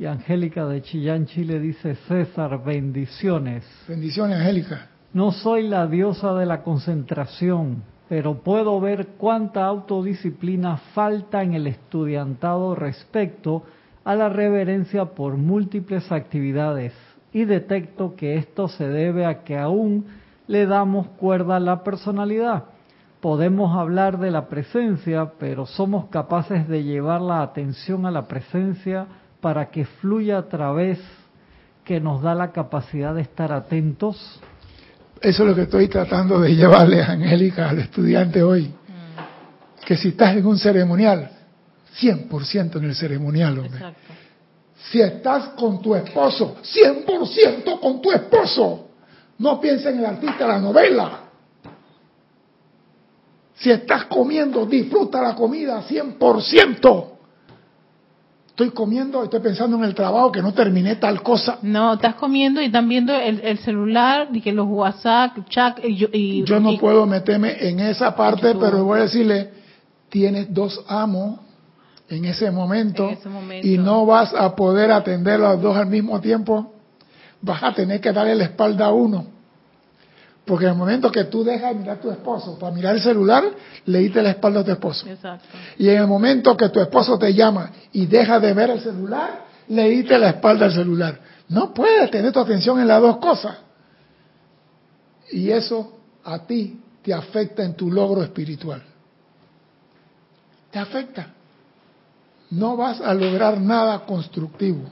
Y 0.00 0.06
Angélica 0.06 0.66
de 0.66 0.82
Chillán, 0.82 1.26
Chile, 1.26 1.58
dice 1.60 1.96
César, 2.06 2.64
bendiciones. 2.64 3.64
Bendiciones, 3.86 4.38
Angélica. 4.38 4.88
No 5.12 5.32
soy 5.32 5.68
la 5.68 5.86
diosa 5.86 6.34
de 6.34 6.46
la 6.46 6.62
concentración, 6.62 7.82
pero 8.08 8.38
puedo 8.38 8.80
ver 8.80 9.08
cuánta 9.18 9.66
autodisciplina 9.66 10.78
falta 10.94 11.42
en 11.42 11.54
el 11.54 11.66
estudiantado 11.66 12.74
respecto 12.74 13.64
a 14.04 14.14
la 14.14 14.30
reverencia 14.30 15.04
por 15.04 15.36
múltiples 15.36 16.10
actividades 16.10 16.94
y 17.32 17.44
detecto 17.44 18.16
que 18.16 18.36
esto 18.36 18.68
se 18.68 18.88
debe 18.88 19.26
a 19.26 19.44
que 19.44 19.58
aún 19.58 20.06
le 20.46 20.66
damos 20.66 21.08
cuerda 21.08 21.56
a 21.56 21.60
la 21.60 21.84
personalidad. 21.84 22.64
Podemos 23.20 23.76
hablar 23.76 24.18
de 24.18 24.30
la 24.30 24.48
presencia, 24.48 25.32
pero 25.38 25.66
somos 25.66 26.06
capaces 26.06 26.66
de 26.68 26.84
llevar 26.84 27.20
la 27.20 27.42
atención 27.42 28.06
a 28.06 28.10
la 28.10 28.26
presencia 28.26 29.06
para 29.40 29.70
que 29.70 29.84
fluya 29.84 30.38
a 30.38 30.48
través 30.48 30.98
que 31.84 32.00
nos 32.00 32.22
da 32.22 32.34
la 32.34 32.52
capacidad 32.52 33.14
de 33.14 33.22
estar 33.22 33.52
atentos 33.52 34.40
eso 35.20 35.42
es 35.42 35.48
lo 35.48 35.54
que 35.54 35.62
estoy 35.62 35.88
tratando 35.88 36.40
de 36.40 36.54
llevarle 36.54 37.02
a 37.02 37.12
Angélica, 37.12 37.68
al 37.68 37.78
estudiante 37.78 38.42
hoy. 38.42 38.72
Que 39.84 39.96
si 39.96 40.08
estás 40.08 40.36
en 40.36 40.46
un 40.46 40.58
ceremonial, 40.58 41.30
100% 42.00 42.76
en 42.76 42.84
el 42.84 42.94
ceremonial, 42.94 43.58
hombre. 43.58 43.80
Si 44.90 45.00
estás 45.00 45.50
con 45.50 45.82
tu 45.82 45.94
esposo, 45.94 46.56
100% 46.62 47.80
con 47.80 48.00
tu 48.00 48.12
esposo. 48.12 48.88
No 49.38 49.60
pienses 49.60 49.86
en 49.86 49.98
el 49.98 50.06
artista 50.06 50.44
de 50.44 50.52
la 50.52 50.58
novela. 50.58 51.20
Si 53.56 53.70
estás 53.70 54.04
comiendo, 54.04 54.66
disfruta 54.66 55.20
la 55.20 55.34
comida 55.34 55.82
100% 55.86 57.17
estoy 58.58 58.70
comiendo, 58.70 59.22
estoy 59.22 59.38
pensando 59.38 59.76
en 59.76 59.84
el 59.84 59.94
trabajo 59.94 60.32
que 60.32 60.42
no 60.42 60.52
terminé 60.52 60.96
tal 60.96 61.22
cosa. 61.22 61.60
No, 61.62 61.94
estás 61.94 62.16
comiendo 62.16 62.60
y 62.60 62.64
están 62.64 62.88
viendo 62.88 63.14
el, 63.14 63.58
celular 63.58 64.30
y 64.32 64.40
que 64.40 64.52
los 64.52 64.66
WhatsApp, 64.66 65.48
chat 65.48 65.78
y, 65.84 66.42
yo 66.44 66.58
no 66.58 66.76
puedo 66.76 67.06
meterme 67.06 67.68
en 67.68 67.78
esa 67.78 68.16
parte, 68.16 68.56
pero 68.56 68.82
voy 68.82 68.98
a 68.98 69.02
decirle, 69.02 69.50
tienes 70.08 70.52
dos 70.52 70.84
amos 70.88 71.38
en 72.08 72.24
ese 72.24 72.50
momento, 72.50 73.08
y 73.62 73.78
no 73.78 74.06
vas 74.06 74.34
a 74.34 74.56
poder 74.56 74.90
atender 74.90 75.34
a 75.34 75.52
los 75.52 75.62
dos 75.62 75.76
al 75.76 75.86
mismo 75.86 76.20
tiempo, 76.20 76.74
vas 77.40 77.62
a 77.62 77.72
tener 77.74 78.00
que 78.00 78.12
darle 78.12 78.34
la 78.34 78.44
espalda 78.44 78.86
a 78.86 78.92
uno. 78.92 79.37
Porque 80.48 80.64
en 80.64 80.70
el 80.70 80.78
momento 80.78 81.12
que 81.12 81.24
tú 81.24 81.44
dejas 81.44 81.74
de 81.74 81.80
mirar 81.80 81.98
a 81.98 82.00
tu 82.00 82.10
esposo 82.10 82.58
para 82.58 82.74
mirar 82.74 82.94
el 82.94 83.02
celular, 83.02 83.44
le 83.84 83.98
diste 83.98 84.22
la 84.22 84.30
espalda 84.30 84.60
a 84.60 84.64
tu 84.64 84.70
esposo. 84.70 85.06
Exacto. 85.06 85.46
Y 85.76 85.90
en 85.90 85.98
el 85.98 86.06
momento 86.06 86.56
que 86.56 86.70
tu 86.70 86.80
esposo 86.80 87.18
te 87.18 87.34
llama 87.34 87.70
y 87.92 88.06
deja 88.06 88.40
de 88.40 88.54
ver 88.54 88.70
el 88.70 88.80
celular, 88.80 89.44
le 89.68 89.90
diste 89.90 90.18
la 90.18 90.30
espalda 90.30 90.64
al 90.64 90.72
celular. 90.72 91.20
No 91.50 91.74
puedes 91.74 92.10
tener 92.10 92.32
tu 92.32 92.40
atención 92.40 92.80
en 92.80 92.88
las 92.88 93.02
dos 93.02 93.18
cosas. 93.18 93.58
Y 95.32 95.50
eso 95.50 95.98
a 96.24 96.38
ti 96.38 96.80
te 97.02 97.12
afecta 97.12 97.62
en 97.62 97.74
tu 97.74 97.92
logro 97.92 98.22
espiritual. 98.22 98.82
Te 100.70 100.78
afecta. 100.78 101.28
No 102.52 102.74
vas 102.74 103.02
a 103.02 103.12
lograr 103.12 103.60
nada 103.60 104.06
constructivo. 104.06 104.90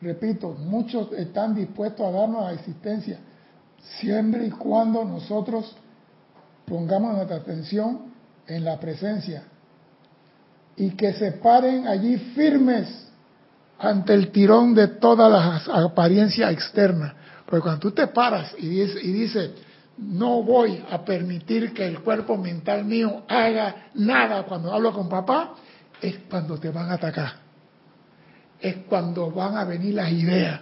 Repito, 0.00 0.52
muchos 0.52 1.12
están 1.12 1.54
dispuestos 1.54 2.06
a 2.06 2.10
darnos 2.10 2.44
la 2.44 2.52
existencia 2.52 3.18
siempre 3.98 4.46
y 4.46 4.50
cuando 4.50 5.04
nosotros 5.04 5.74
pongamos 6.66 7.14
nuestra 7.14 7.36
atención 7.36 8.12
en 8.46 8.64
la 8.64 8.78
presencia 8.78 9.44
y 10.76 10.90
que 10.90 11.12
se 11.12 11.32
paren 11.32 11.86
allí 11.86 12.16
firmes 12.34 13.08
ante 13.78 14.14
el 14.14 14.30
tirón 14.30 14.74
de 14.74 14.88
todas 14.88 15.30
las 15.30 15.68
apariencias 15.68 16.52
externas. 16.52 17.14
Porque 17.44 17.62
cuando 17.62 17.80
tú 17.80 17.90
te 17.90 18.06
paras 18.06 18.54
y 18.58 18.68
dices, 18.68 19.04
y 19.04 19.12
dices, 19.12 19.50
no 19.98 20.42
voy 20.42 20.82
a 20.90 21.04
permitir 21.04 21.74
que 21.74 21.86
el 21.86 22.00
cuerpo 22.00 22.36
mental 22.36 22.84
mío 22.84 23.22
haga 23.28 23.88
nada 23.94 24.44
cuando 24.44 24.72
hablo 24.72 24.92
con 24.92 25.08
papá, 25.08 25.54
es 26.00 26.16
cuando 26.30 26.58
te 26.58 26.70
van 26.70 26.90
a 26.90 26.94
atacar. 26.94 27.39
Es 28.60 28.76
cuando 28.88 29.30
van 29.30 29.56
a 29.56 29.64
venir 29.64 29.94
las 29.94 30.10
ideas. 30.10 30.60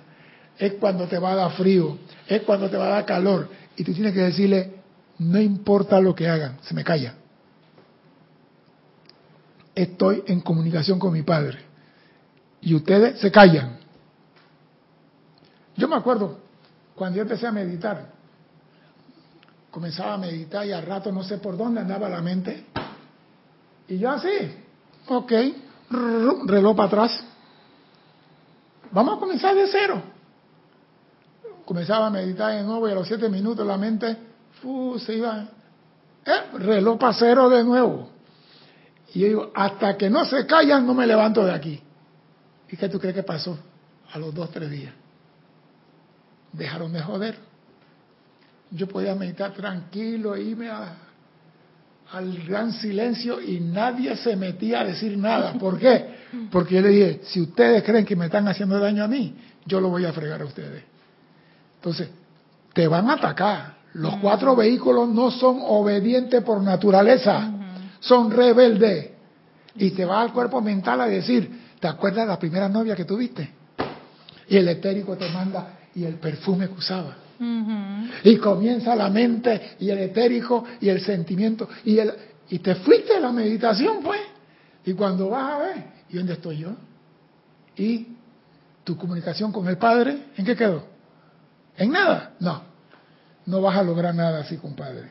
Es 0.58 0.74
cuando 0.74 1.06
te 1.06 1.18
va 1.18 1.32
a 1.32 1.36
dar 1.36 1.52
frío. 1.52 1.98
Es 2.26 2.42
cuando 2.42 2.68
te 2.68 2.76
va 2.76 2.86
a 2.86 2.90
dar 2.90 3.06
calor. 3.06 3.48
Y 3.76 3.84
tú 3.84 3.92
tienes 3.92 4.12
que 4.12 4.20
decirle, 4.20 4.74
no 5.18 5.40
importa 5.40 6.00
lo 6.00 6.14
que 6.14 6.28
hagan, 6.28 6.58
se 6.62 6.74
me 6.74 6.84
calla. 6.84 7.14
Estoy 9.74 10.24
en 10.26 10.40
comunicación 10.40 10.98
con 10.98 11.12
mi 11.12 11.22
padre 11.22 11.68
y 12.60 12.74
ustedes 12.74 13.20
se 13.20 13.30
callan. 13.30 13.78
Yo 15.76 15.88
me 15.88 15.96
acuerdo 15.96 16.38
cuando 16.94 17.16
yo 17.16 17.22
empecé 17.22 17.46
a 17.46 17.52
meditar, 17.52 18.10
comenzaba 19.70 20.14
a 20.14 20.18
meditar 20.18 20.66
y 20.66 20.72
al 20.72 20.84
rato 20.84 21.12
no 21.12 21.22
sé 21.22 21.38
por 21.38 21.56
dónde 21.56 21.80
andaba 21.80 22.08
la 22.08 22.20
mente. 22.20 22.66
Y 23.86 23.98
yo 23.98 24.10
así, 24.10 24.28
ok, 25.06 25.32
reloj 26.46 26.76
para 26.76 26.88
atrás. 26.88 27.24
Vamos 28.90 29.16
a 29.16 29.20
comenzar 29.20 29.54
de 29.54 29.66
cero. 29.66 30.02
Comenzaba 31.64 32.06
a 32.06 32.10
meditar 32.10 32.52
de 32.52 32.62
nuevo 32.62 32.88
y 32.88 32.92
a 32.92 32.94
los 32.94 33.06
siete 33.06 33.28
minutos 33.28 33.66
la 33.66 33.76
mente 33.76 34.16
se 34.98 35.14
iba, 35.14 35.48
eh, 36.24 36.58
reloj 36.58 36.98
para 36.98 37.12
cero 37.12 37.48
de 37.48 37.62
nuevo. 37.62 38.08
Y 39.14 39.20
yo 39.20 39.26
digo, 39.26 39.52
hasta 39.54 39.96
que 39.96 40.10
no 40.10 40.24
se 40.24 40.46
callan 40.46 40.86
no 40.86 40.94
me 40.94 41.06
levanto 41.06 41.44
de 41.44 41.52
aquí. 41.52 41.80
¿Y 42.68 42.76
qué 42.76 42.88
tú 42.88 42.98
crees 42.98 43.14
que 43.14 43.22
pasó 43.22 43.58
a 44.12 44.18
los 44.18 44.34
dos, 44.34 44.50
tres 44.50 44.70
días? 44.70 44.92
Dejaron 46.52 46.92
de 46.92 47.00
joder. 47.00 47.38
Yo 48.70 48.86
podía 48.86 49.14
meditar 49.14 49.52
tranquilo, 49.52 50.36
irme 50.36 50.68
al 52.12 52.36
gran 52.44 52.72
silencio 52.72 53.40
y 53.40 53.60
nadie 53.60 54.16
se 54.16 54.36
metía 54.36 54.80
a 54.80 54.84
decir 54.84 55.16
nada. 55.18 55.52
¿Por 55.58 55.78
qué? 55.78 56.18
Porque 56.50 56.76
yo 56.76 56.80
le 56.82 56.88
dije, 56.88 57.20
si 57.24 57.40
ustedes 57.40 57.82
creen 57.82 58.04
que 58.04 58.16
me 58.16 58.26
están 58.26 58.46
haciendo 58.48 58.78
daño 58.78 59.04
a 59.04 59.08
mí, 59.08 59.34
yo 59.66 59.80
lo 59.80 59.88
voy 59.88 60.04
a 60.04 60.12
fregar 60.12 60.42
a 60.42 60.44
ustedes. 60.44 60.82
Entonces, 61.76 62.08
te 62.72 62.88
van 62.88 63.08
a 63.10 63.14
atacar. 63.14 63.78
Los 63.94 64.16
cuatro 64.16 64.54
vehículos 64.54 65.08
no 65.08 65.30
son 65.30 65.58
obedientes 65.62 66.42
por 66.42 66.62
naturaleza, 66.62 67.50
son 68.00 68.30
rebeldes. 68.30 69.10
Y 69.76 69.90
te 69.90 70.04
va 70.04 70.22
al 70.22 70.32
cuerpo 70.32 70.60
mental 70.60 71.00
a 71.00 71.06
decir, 71.06 71.50
¿Te 71.80 71.86
acuerdas 71.86 72.24
de 72.24 72.28
la 72.28 72.38
primera 72.38 72.68
novia 72.68 72.96
que 72.96 73.04
tuviste? 73.04 73.48
Y 74.48 74.56
el 74.56 74.68
etérico 74.68 75.16
te 75.16 75.28
manda 75.28 75.78
y 75.94 76.04
el 76.04 76.14
perfume 76.14 76.68
que 76.68 76.74
usaba. 76.74 77.16
Y 78.24 78.36
comienza 78.38 78.96
la 78.96 79.08
mente 79.10 79.76
y 79.78 79.90
el 79.90 79.98
etérico 79.98 80.64
y 80.80 80.88
el 80.88 81.00
sentimiento. 81.00 81.68
Y, 81.84 81.98
el, 81.98 82.12
y 82.48 82.58
te 82.58 82.74
fuiste 82.76 83.16
a 83.16 83.20
la 83.20 83.30
meditación, 83.30 84.02
pues. 84.02 84.20
Y 84.84 84.92
cuando 84.94 85.30
vas 85.30 85.52
a 85.52 85.58
ver, 85.58 85.84
¿y 86.08 86.16
dónde 86.16 86.32
estoy 86.32 86.58
yo? 86.58 86.70
¿Y 87.76 88.08
tu 88.82 88.96
comunicación 88.96 89.52
con 89.52 89.68
el 89.68 89.78
Padre? 89.78 90.30
¿En 90.36 90.44
qué 90.44 90.56
quedó? 90.56 90.84
¿En 91.76 91.92
nada? 91.92 92.32
No. 92.40 92.62
No 93.46 93.62
vas 93.62 93.76
a 93.76 93.82
lograr 93.82 94.14
nada 94.14 94.40
así, 94.40 94.56
compadre. 94.56 95.10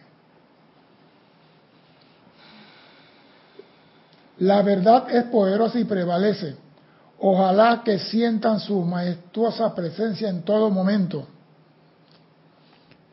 La 4.39 4.61
verdad 4.61 5.09
es 5.09 5.23
poderosa 5.25 5.79
y 5.79 5.85
prevalece. 5.85 6.55
Ojalá 7.19 7.81
que 7.83 7.97
sientan 7.97 8.59
su 8.59 8.79
majestuosa 8.81 9.73
presencia 9.73 10.29
en 10.29 10.43
todo 10.43 10.69
momento. 10.69 11.27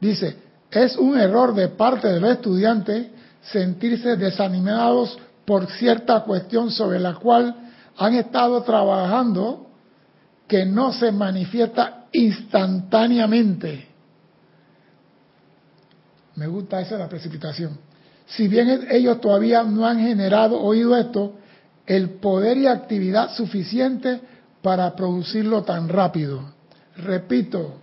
Dice, 0.01 0.37
es 0.71 0.97
un 0.97 1.19
error 1.19 1.55
de 1.55 1.69
parte 1.69 2.09
de 2.09 2.21
los 2.21 2.31
estudiantes 2.31 3.09
sentirse 3.43 4.17
desanimados 4.17 5.19
por 5.45 5.67
cierta 5.67 6.21
cuestión 6.21 6.71
sobre 6.71 6.99
la 6.99 7.15
cual 7.15 7.55
han 7.97 8.15
estado 8.15 8.63
trabajando 8.63 9.67
que 10.49 10.65
no 10.65 10.93
se 10.93 11.13
manifiesta 11.13 12.07
instantáneamente. 12.13 13.89
Me 16.37 16.47
gusta 16.47 16.81
esa 16.81 16.99
la 16.99 17.09
precipitación. 17.09 17.79
Si 18.27 18.49
bien 18.49 18.87
ellos 18.91 19.21
todavía 19.21 19.63
no 19.63 19.87
han 19.87 20.01
generado 20.01 20.61
oído 20.61 20.97
esto, 20.97 21.35
el 21.87 22.11
poder 22.11 22.57
y 22.59 22.67
actividad 22.67 23.35
suficiente 23.35 24.21
para 24.63 24.97
producirlo 24.97 25.63
tan 25.63 25.89
rápido. 25.89 26.55
Repito, 26.97 27.81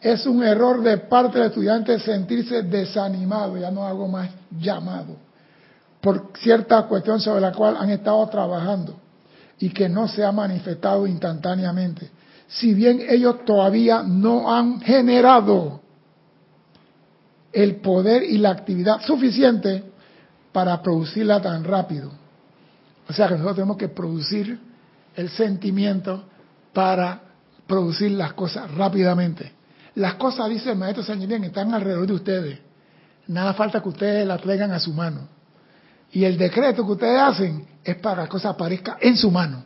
es 0.00 0.26
un 0.26 0.42
error 0.42 0.82
de 0.82 0.98
parte 0.98 1.38
del 1.38 1.48
estudiante 1.48 1.98
sentirse 1.98 2.62
desanimado, 2.62 3.56
ya 3.56 3.70
no 3.70 3.86
hago 3.86 4.08
más 4.08 4.30
llamado, 4.50 5.16
por 6.00 6.30
cierta 6.38 6.82
cuestión 6.84 7.20
sobre 7.20 7.40
la 7.40 7.52
cual 7.52 7.76
han 7.78 7.90
estado 7.90 8.26
trabajando 8.28 8.98
y 9.58 9.68
que 9.70 9.88
no 9.88 10.08
se 10.08 10.24
ha 10.24 10.32
manifestado 10.32 11.06
instantáneamente. 11.06 12.10
Si 12.48 12.74
bien 12.74 13.02
ellos 13.08 13.44
todavía 13.44 14.02
no 14.02 14.52
han 14.52 14.80
generado 14.80 15.80
el 17.52 17.76
poder 17.76 18.22
y 18.22 18.38
la 18.38 18.50
actividad 18.50 19.00
suficiente 19.02 19.84
para 20.52 20.82
producirla 20.82 21.40
tan 21.40 21.62
rápido. 21.64 22.10
O 23.08 23.12
sea 23.12 23.28
que 23.28 23.34
nosotros 23.34 23.56
tenemos 23.56 23.76
que 23.76 23.88
producir 23.88 24.58
el 25.16 25.28
sentimiento 25.28 26.24
para 26.72 27.20
producir 27.66 28.12
las 28.12 28.32
cosas 28.32 28.70
rápidamente. 28.74 29.59
Las 29.94 30.14
cosas, 30.14 30.48
dice 30.48 30.70
el 30.70 30.78
maestro 30.78 31.02
San 31.02 31.20
están 31.20 31.74
alrededor 31.74 32.06
de 32.06 32.12
ustedes. 32.12 32.58
Nada 33.26 33.54
falta 33.54 33.82
que 33.82 33.88
ustedes 33.88 34.26
las 34.26 34.40
traigan 34.40 34.72
a 34.72 34.80
su 34.80 34.92
mano. 34.92 35.28
Y 36.12 36.24
el 36.24 36.36
decreto 36.36 36.84
que 36.84 36.92
ustedes 36.92 37.20
hacen 37.20 37.66
es 37.84 37.96
para 37.96 38.16
que 38.16 38.22
la 38.22 38.28
cosa 38.28 38.48
aparezca 38.50 38.98
en 39.00 39.16
su 39.16 39.30
mano. 39.30 39.64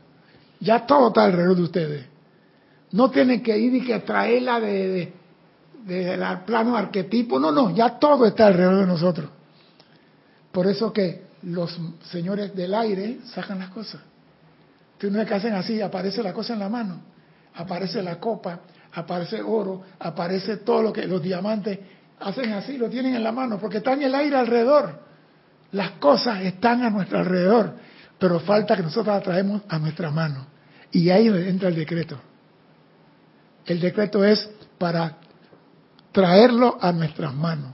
Ya 0.61 0.87
todo 0.87 1.09
está 1.09 1.25
alrededor 1.25 1.57
de 1.57 1.63
ustedes. 1.63 2.07
No 2.93 3.11
tienen 3.11 3.43
que 3.43 3.57
ir 3.59 3.75
y 3.75 3.85
que 3.85 3.99
traerla 4.01 4.61
de, 4.61 5.13
del 5.85 6.39
plano 6.47 6.77
arquetipo, 6.77 7.39
no, 7.39 7.51
no, 7.51 7.75
ya 7.75 7.99
todo 7.99 8.27
está 8.27 8.47
alrededor 8.47 8.81
de 8.81 8.87
nosotros. 8.87 9.31
Por 10.53 10.67
eso 10.67 10.93
que 10.93 11.25
los 11.43 11.79
señores 12.11 12.55
del 12.55 12.75
aire 12.75 13.19
sacan 13.27 13.59
las 13.59 13.71
cosas. 13.71 14.01
Tú 14.99 15.11
no 15.11 15.25
que 15.27 15.35
hacen 15.35 15.55
así, 15.55 15.81
aparece 15.83 16.23
la 16.23 16.33
cosa 16.33 16.55
en 16.55 16.61
la 16.61 16.69
mano, 16.69 17.01
aparece 17.55 18.03
la 18.03 18.19
copa, 18.19 18.61
aparece 18.95 19.43
oro, 19.43 19.83
aparece 19.99 20.59
todo 20.59 20.83
lo 20.83 20.93
que 20.93 21.07
los 21.07 21.23
diamantes 21.23 21.79
hacen 22.21 22.53
así, 22.53 22.79
lo 22.79 22.89
tienen 22.89 23.15
en 23.15 23.23
la 23.23 23.33
mano, 23.33 23.59
porque 23.59 23.79
están 23.79 24.01
en 24.01 24.09
el 24.09 24.15
aire 24.15 24.37
alrededor. 24.37 25.01
Las 25.73 25.93
cosas 25.93 26.43
están 26.43 26.83
a 26.83 26.91
nuestro 26.91 27.19
alrededor, 27.19 27.75
pero 28.19 28.41
falta 28.41 28.77
que 28.77 28.83
nosotros 28.83 29.15
las 29.15 29.25
traemos 29.25 29.63
a 29.69 29.79
nuestra 29.79 30.11
mano. 30.11 30.47
Y 30.93 31.11
ahí 31.11 31.27
entra 31.27 31.69
el 31.69 31.75
decreto. 31.75 32.19
El 33.67 33.81
decreto 33.81 34.25
es 34.25 34.49
para 34.79 35.17
traerlo 36.13 36.79
a 36.81 36.93
nuestras 36.93 37.35
manos. 37.35 37.73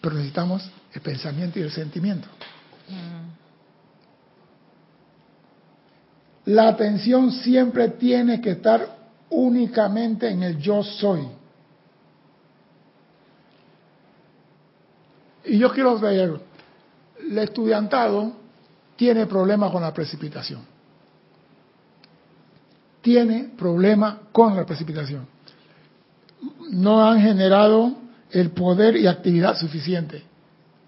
Pero 0.00 0.14
necesitamos 0.14 0.68
el 0.94 1.00
pensamiento 1.02 1.58
y 1.58 1.62
el 1.62 1.70
sentimiento. 1.70 2.28
Mm. 2.88 3.32
La 6.46 6.68
atención 6.68 7.30
siempre 7.30 7.88
tiene 7.88 8.40
que 8.40 8.52
estar 8.52 9.01
únicamente 9.32 10.28
en 10.28 10.42
el 10.42 10.58
yo 10.58 10.82
soy. 10.82 11.26
Y 15.44 15.58
yo 15.58 15.72
quiero 15.72 15.98
ver, 15.98 16.40
el 17.18 17.38
estudiantado 17.38 18.32
tiene 18.96 19.26
problemas 19.26 19.72
con 19.72 19.82
la 19.82 19.92
precipitación. 19.92 20.72
tiene 23.02 23.50
problema 23.58 24.20
con 24.30 24.56
la 24.56 24.64
precipitación. 24.64 25.26
No 26.70 27.04
han 27.04 27.20
generado 27.20 27.96
el 28.30 28.50
poder 28.50 28.96
y 28.96 29.06
actividad 29.06 29.56
suficiente 29.56 30.22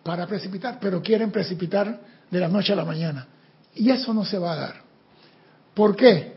para 0.03 0.27
precipitar, 0.27 0.79
pero 0.81 1.03
quieren 1.03 1.31
precipitar 1.31 2.01
de 2.31 2.41
la 2.41 2.49
noche 2.49 2.73
a 2.73 2.77
la 2.77 2.85
mañana. 2.85 3.27
Y 3.75 3.91
eso 3.91 4.15
no 4.15 4.25
se 4.25 4.39
va 4.39 4.53
a 4.53 4.57
dar. 4.57 4.75
¿Por 5.75 5.97
qué? 5.97 6.34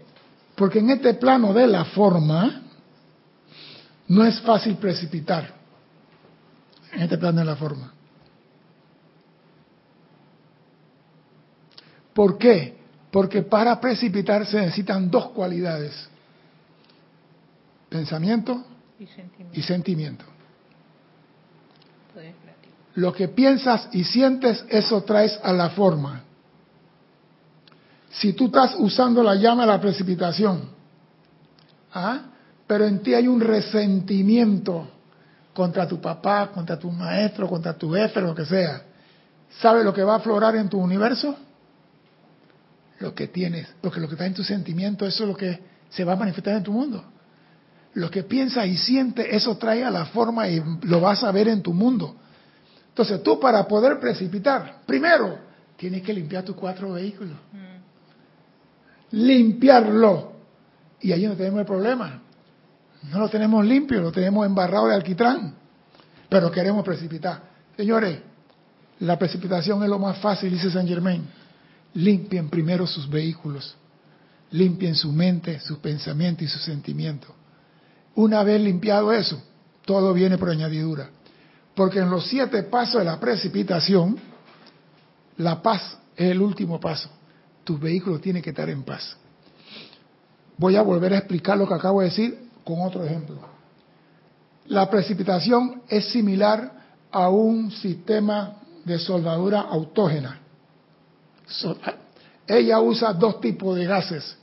Porque 0.58 0.80
en 0.80 0.90
este 0.90 1.14
plano 1.14 1.54
de 1.54 1.68
la 1.68 1.86
forma 1.86 2.64
no 4.08 4.26
es 4.26 4.42
fácil 4.42 4.76
precipitar. 4.78 5.54
En 6.92 7.04
este 7.04 7.20
plano 7.20 7.42
de 7.42 7.46
la 7.46 7.56
forma. 7.56 7.94
¿Por 12.12 12.40
qué? 12.40 12.76
Porque 13.12 13.44
para 13.44 13.80
precipitar 13.80 14.48
se 14.48 14.60
necesitan 14.60 15.12
dos 15.12 15.30
cualidades. 15.30 16.10
Pensamiento 17.90 18.66
y 19.54 19.62
sentimiento. 19.62 20.26
Lo 22.96 23.14
que 23.14 23.28
piensas 23.28 23.90
y 23.92 24.04
sientes, 24.06 24.66
eso 24.70 25.04
traes 25.04 25.40
a 25.44 25.54
la 25.54 25.70
forma. 25.70 26.24
Si 28.10 28.34
tú 28.34 28.46
estás 28.48 28.76
usando 28.78 29.22
la 29.22 29.36
llama 29.36 29.64
de 29.64 29.68
la 29.68 29.82
precipitación, 29.82 30.70
¿ah? 31.94 32.22
pero 32.66 32.86
en 32.86 33.00
ti 33.00 33.14
hay 33.14 33.28
un 33.28 33.40
resentimiento 33.40 34.88
contra 35.54 35.88
tu 35.88 36.00
papá, 36.00 36.52
contra 36.54 36.78
tu 36.78 36.92
maestro, 36.92 37.48
contra 37.48 37.74
tu 37.74 37.92
jefe, 37.92 38.22
lo 38.22 38.36
que 38.36 38.46
sea, 38.46 38.84
¿sabes 39.60 39.84
lo 39.84 39.94
que 39.94 40.04
va 40.04 40.14
a 40.14 40.18
aflorar 40.18 40.56
en 40.56 40.70
tu 40.70 40.78
universo? 40.78 41.36
Lo 43.00 43.14
que 43.14 43.28
tienes, 43.28 43.68
porque 43.82 44.00
lo 44.00 44.08
que 44.08 44.16
está 44.16 44.26
en 44.26 44.34
tu 44.34 44.44
sentimiento, 44.44 45.06
eso 45.06 45.24
es 45.24 45.30
lo 45.30 45.36
que 45.36 45.60
se 45.90 46.04
va 46.04 46.14
a 46.14 46.16
manifestar 46.16 46.56
en 46.56 46.64
tu 46.64 46.72
mundo. 46.72 47.04
Lo 47.94 48.12
que 48.12 48.24
piensas 48.24 48.68
y 48.68 48.78
sientes, 48.78 49.26
eso 49.32 49.58
trae 49.58 49.84
a 49.84 49.90
la 49.90 50.06
forma 50.06 50.48
y 50.48 50.62
lo 50.84 51.02
vas 51.02 51.24
a 51.24 51.32
ver 51.32 51.48
en 51.48 51.64
tu 51.64 51.74
mundo. 51.74 52.16
Entonces 52.90 53.22
tú 53.24 53.40
para 53.40 53.68
poder 53.68 54.00
precipitar, 54.00 54.82
primero, 54.86 55.40
tienes 55.78 56.02
que 56.04 56.14
limpiar 56.14 56.44
tus 56.44 56.56
cuatro 56.56 56.94
vehículos. 56.94 57.38
Mm. 57.54 57.67
Limpiarlo. 59.12 60.34
Y 61.02 61.12
ahí 61.12 61.26
no 61.26 61.36
tenemos 61.36 61.60
el 61.60 61.66
problema. 61.66 62.22
No 63.12 63.20
lo 63.20 63.30
tenemos 63.30 63.66
limpio, 63.66 64.02
lo 64.02 64.12
tenemos 64.12 64.46
embarrado 64.46 64.88
de 64.88 64.96
alquitrán. 64.96 65.54
Pero 66.30 66.52
queremos 66.52 66.84
precipitar. 66.84 67.42
Señores, 67.76 68.20
la 69.00 69.18
precipitación 69.18 69.84
es 69.84 69.90
lo 69.90 70.00
más 70.00 70.18
fácil, 70.18 70.52
dice 70.52 70.72
San 70.72 70.88
Germain. 70.88 71.26
Limpien 71.94 72.50
primero 72.50 72.86
sus 72.88 73.10
vehículos. 73.10 73.76
Limpien 74.52 74.96
su 74.96 75.12
mente, 75.12 75.60
sus 75.60 75.78
pensamientos 75.78 76.44
y 76.44 76.48
sus 76.48 76.64
sentimientos. 76.64 77.32
Una 78.16 78.44
vez 78.44 78.60
limpiado 78.60 79.14
eso, 79.14 79.42
todo 79.86 80.14
viene 80.14 80.38
por 80.38 80.50
añadidura. 80.50 81.10
Porque 81.76 82.00
en 82.00 82.10
los 82.10 82.28
siete 82.28 82.64
pasos 82.64 83.00
de 83.00 83.06
la 83.06 83.20
precipitación, 83.20 84.18
la 85.38 85.62
paz 85.62 85.98
es 86.16 86.32
el 86.32 86.42
último 86.42 86.80
paso. 86.80 87.10
Tus 87.68 87.82
vehículos 87.82 88.22
tienen 88.22 88.42
que 88.42 88.52
estar 88.52 88.70
en 88.70 88.82
paz. 88.84 89.18
Voy 90.56 90.78
a 90.78 90.82
volver 90.82 91.12
a 91.12 91.18
explicar 91.18 91.58
lo 91.58 91.68
que 91.68 91.74
acabo 91.74 92.00
de 92.00 92.06
decir 92.06 92.48
con 92.64 92.80
otro 92.82 93.04
ejemplo. 93.04 93.42
La 94.68 94.90
precipitación 94.90 95.82
es 95.90 96.06
similar 96.06 96.72
a 97.12 97.28
un 97.28 97.70
sistema 97.70 98.56
de 98.86 98.98
soldadura 98.98 99.60
autógena. 99.60 100.40
Ella 102.48 102.80
usa 102.80 103.12
dos 103.12 103.42
tipos 103.42 103.76
de 103.76 103.86
gases, 103.86 104.38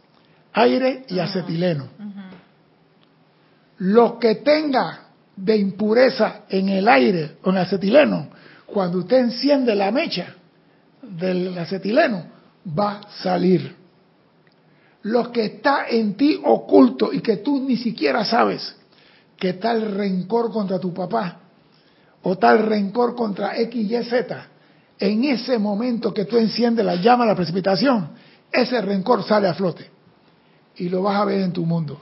aire 0.53 1.07
y 1.09 1.19
acetileno. 1.19 1.89
Lo 3.79 4.19
que 4.19 4.35
tenga 4.35 5.01
de 5.35 5.57
impureza 5.57 6.43
en 6.51 6.69
el 6.69 6.87
aire 6.87 7.39
o 7.43 7.49
en 7.49 7.57
el 7.57 7.63
acetileno, 7.63 8.29
cuando 8.67 8.99
usted 8.99 9.17
enciende 9.17 9.75
la 9.75 9.91
mecha 9.91 10.35
del 11.01 11.57
acetileno, 11.57 12.34
va 12.67 13.01
a 13.01 13.23
salir. 13.23 13.77
Lo 15.03 15.31
que 15.31 15.45
está 15.45 15.87
en 15.89 16.17
ti 16.17 16.41
oculto 16.45 17.13
y 17.13 17.21
que 17.21 17.39
tú 17.39 17.61
ni 17.61 17.77
siquiera 17.77 18.25
sabes, 18.25 18.75
que 19.37 19.55
tal 19.55 19.95
rencor 19.95 20.51
contra 20.51 20.79
tu 20.79 20.95
papá 20.95 21.41
o 22.23 22.39
tal 22.39 22.67
rencor 22.67 23.15
contra 23.15 23.59
X, 23.59 23.91
Y, 23.91 24.05
Z, 24.05 24.47
en 24.99 25.25
ese 25.25 25.59
momento 25.59 26.15
que 26.15 26.25
tú 26.25 26.39
enciendes 26.39 26.85
la 26.85 26.97
llama 26.97 27.25
de 27.25 27.31
la 27.31 27.37
precipitación, 27.37 28.11
ese 28.51 28.81
rencor 28.81 29.25
sale 29.25 29.49
a 29.49 29.55
flote 29.55 29.91
y 30.77 30.89
lo 30.89 31.03
vas 31.03 31.21
a 31.21 31.25
ver 31.25 31.41
en 31.41 31.53
tu 31.53 31.67
mundo. 31.67 32.01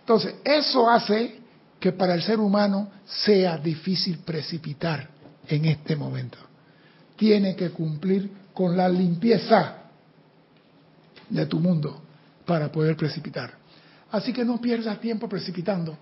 Entonces, 0.00 0.34
eso 0.44 0.90
hace 0.90 1.40
que 1.80 1.92
para 1.92 2.14
el 2.14 2.22
ser 2.22 2.38
humano 2.38 2.90
sea 3.04 3.56
difícil 3.56 4.18
precipitar 4.18 5.08
en 5.48 5.64
este 5.64 5.96
momento. 5.96 6.38
Tiene 7.16 7.56
que 7.56 7.70
cumplir 7.70 8.30
con 8.52 8.76
la 8.76 8.88
limpieza 8.88 9.81
de 11.32 11.46
tu 11.46 11.58
mundo 11.58 12.00
para 12.46 12.70
poder 12.70 12.96
precipitar. 12.96 13.52
Así 14.10 14.32
que 14.32 14.44
no 14.44 14.60
pierdas 14.60 15.00
tiempo 15.00 15.28
precipitando 15.28 15.96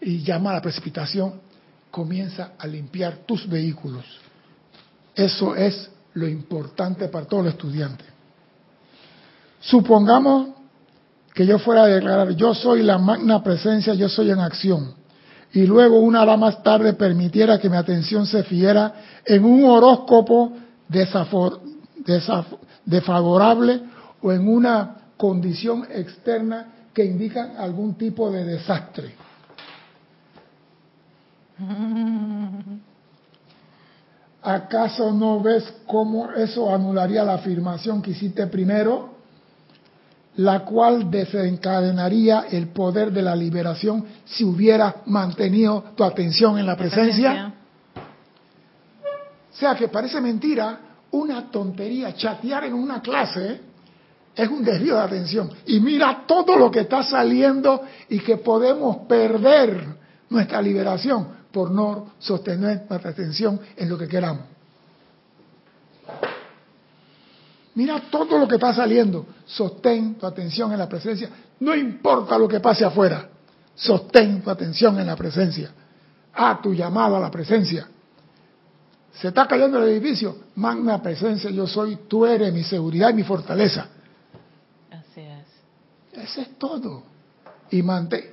y 0.00 0.22
llama 0.22 0.50
a 0.50 0.54
la 0.54 0.62
precipitación, 0.62 1.34
comienza 1.90 2.52
a 2.58 2.66
limpiar 2.66 3.18
tus 3.26 3.48
vehículos. 3.48 4.04
Eso 5.14 5.54
es 5.54 5.90
lo 6.14 6.28
importante 6.28 7.08
para 7.08 7.26
todo 7.26 7.42
el 7.42 7.48
estudiante. 7.48 8.04
Supongamos 9.60 10.50
que 11.32 11.46
yo 11.46 11.58
fuera 11.58 11.84
a 11.84 11.86
declarar, 11.86 12.30
yo 12.32 12.54
soy 12.54 12.82
la 12.82 12.98
magna 12.98 13.42
presencia, 13.42 13.94
yo 13.94 14.08
soy 14.08 14.30
en 14.30 14.40
acción 14.40 14.94
y 15.52 15.66
luego 15.66 16.00
una 16.00 16.22
hora 16.22 16.36
más 16.36 16.62
tarde 16.62 16.94
permitiera 16.94 17.58
que 17.58 17.70
mi 17.70 17.76
atención 17.76 18.26
se 18.26 18.42
fiera 18.42 18.94
en 19.24 19.44
un 19.44 19.64
horóscopo 19.64 20.52
desfavorable 22.84 23.82
o 24.22 24.32
en 24.32 24.48
una 24.48 24.96
condición 25.16 25.86
externa 25.90 26.66
que 26.92 27.04
indica 27.04 27.54
algún 27.58 27.94
tipo 27.94 28.30
de 28.30 28.44
desastre. 28.44 29.14
¿Acaso 34.42 35.12
no 35.12 35.40
ves 35.40 35.64
cómo 35.86 36.30
eso 36.30 36.72
anularía 36.72 37.24
la 37.24 37.34
afirmación 37.34 38.00
que 38.00 38.12
hiciste 38.12 38.46
primero? 38.46 39.16
la 40.36 40.60
cual 40.64 41.10
desencadenaría 41.10 42.46
el 42.50 42.68
poder 42.68 43.10
de 43.10 43.22
la 43.22 43.34
liberación 43.34 44.04
si 44.24 44.44
hubiera 44.44 44.96
mantenido 45.06 45.82
tu 45.96 46.04
atención 46.04 46.58
en 46.58 46.66
la 46.66 46.76
presencia. 46.76 47.54
O 49.50 49.58
sea 49.58 49.74
que 49.74 49.88
parece 49.88 50.20
mentira, 50.20 50.78
una 51.12 51.50
tontería, 51.50 52.14
chatear 52.14 52.64
en 52.64 52.74
una 52.74 53.00
clase 53.00 53.60
es 54.36 54.48
un 54.50 54.62
desvío 54.62 54.94
de 54.96 55.00
atención. 55.00 55.50
Y 55.64 55.80
mira 55.80 56.24
todo 56.26 56.56
lo 56.56 56.70
que 56.70 56.80
está 56.80 57.02
saliendo 57.02 57.82
y 58.10 58.20
que 58.20 58.36
podemos 58.36 58.98
perder 59.08 59.82
nuestra 60.28 60.60
liberación 60.60 61.28
por 61.50 61.70
no 61.70 62.12
sostener 62.18 62.84
nuestra 62.88 63.10
atención 63.10 63.58
en 63.76 63.88
lo 63.88 63.96
que 63.96 64.06
queramos. 64.06 64.44
Mira 67.74 68.02
todo 68.10 68.38
lo 68.38 68.46
que 68.46 68.56
está 68.56 68.74
saliendo. 68.74 69.26
Sostén 69.46 70.16
tu 70.16 70.26
atención 70.26 70.70
en 70.72 70.78
la 70.78 70.88
presencia. 70.88 71.30
No 71.60 71.74
importa 71.74 72.38
lo 72.38 72.46
que 72.46 72.60
pase 72.60 72.84
afuera. 72.84 73.28
Sostén 73.74 74.42
tu 74.42 74.50
atención 74.50 74.98
en 75.00 75.06
la 75.06 75.16
presencia. 75.16 75.70
A 76.34 76.60
tu 76.60 76.74
llamado 76.74 77.16
a 77.16 77.20
la 77.20 77.30
presencia. 77.30 77.88
Se 79.14 79.28
está 79.28 79.46
cayendo 79.46 79.82
el 79.82 79.88
edificio. 79.88 80.36
Magna 80.56 81.00
presencia, 81.00 81.50
yo 81.50 81.66
soy. 81.66 82.00
Tú 82.06 82.26
eres 82.26 82.52
mi 82.52 82.64
seguridad 82.64 83.10
y 83.10 83.14
mi 83.14 83.22
fortaleza. 83.22 83.88
Eso 86.16 86.40
es 86.40 86.58
todo. 86.58 87.04
Y, 87.70 87.82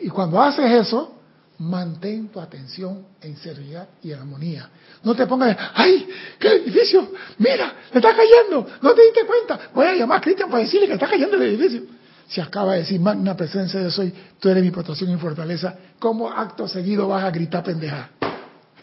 y 0.01 0.09
cuando 0.09 0.41
haces 0.41 0.71
eso, 0.71 1.15
mantén 1.59 2.29
tu 2.29 2.39
atención 2.39 3.05
en 3.21 3.35
seriedad 3.37 3.87
y 4.01 4.11
en 4.11 4.19
armonía. 4.19 4.69
No 5.03 5.15
te 5.15 5.25
pongas, 5.27 5.57
¡ay! 5.73 6.07
¡Qué 6.39 6.47
edificio! 6.47 7.11
¡Mira! 7.37 7.73
¡Le 7.91 7.99
está 7.99 8.15
cayendo! 8.15 8.67
¿No 8.81 8.93
te 8.93 9.03
diste 9.03 9.25
cuenta? 9.25 9.69
Voy 9.73 9.85
a 9.85 9.95
llamar 9.95 10.19
a 10.19 10.21
Cristian 10.21 10.49
para 10.49 10.63
decirle 10.63 10.87
que 10.87 10.93
está 10.93 11.07
cayendo 11.07 11.35
el 11.35 11.43
edificio. 11.43 11.83
Si 12.27 12.41
acaba 12.41 12.73
de 12.73 12.79
decir, 12.79 12.99
magna 12.99 13.35
presencia 13.35 13.79
de 13.79 13.91
soy, 13.91 14.13
tú 14.39 14.49
eres 14.49 14.63
mi 14.63 14.71
protección 14.71 15.11
y 15.11 15.17
fortaleza, 15.17 15.75
¿cómo 15.99 16.31
acto 16.31 16.67
seguido 16.67 17.07
vas 17.07 17.23
a 17.23 17.31
gritar 17.31 17.63
pendeja? 17.63 18.09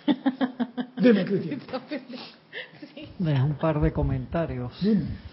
Dime, 0.98 1.24
Cristian. 1.24 1.60
Deja 3.18 3.44
un 3.44 3.56
par 3.56 3.80
de 3.80 3.92
comentarios. 3.92 4.72
Dime. 4.80 5.29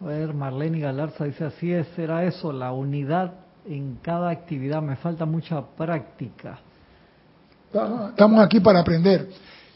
A 0.00 0.06
ver, 0.06 0.32
Marlene 0.32 0.80
Galarza 0.80 1.24
dice, 1.24 1.44
así 1.44 1.72
es, 1.72 1.86
será 1.94 2.24
eso, 2.24 2.52
la 2.52 2.72
unidad 2.72 3.32
en 3.66 3.96
cada 3.96 4.30
actividad, 4.30 4.80
me 4.80 4.96
falta 4.96 5.26
mucha 5.26 5.62
práctica. 5.76 6.58
Estamos 8.08 8.40
aquí 8.40 8.60
para 8.60 8.80
aprender. 8.80 9.28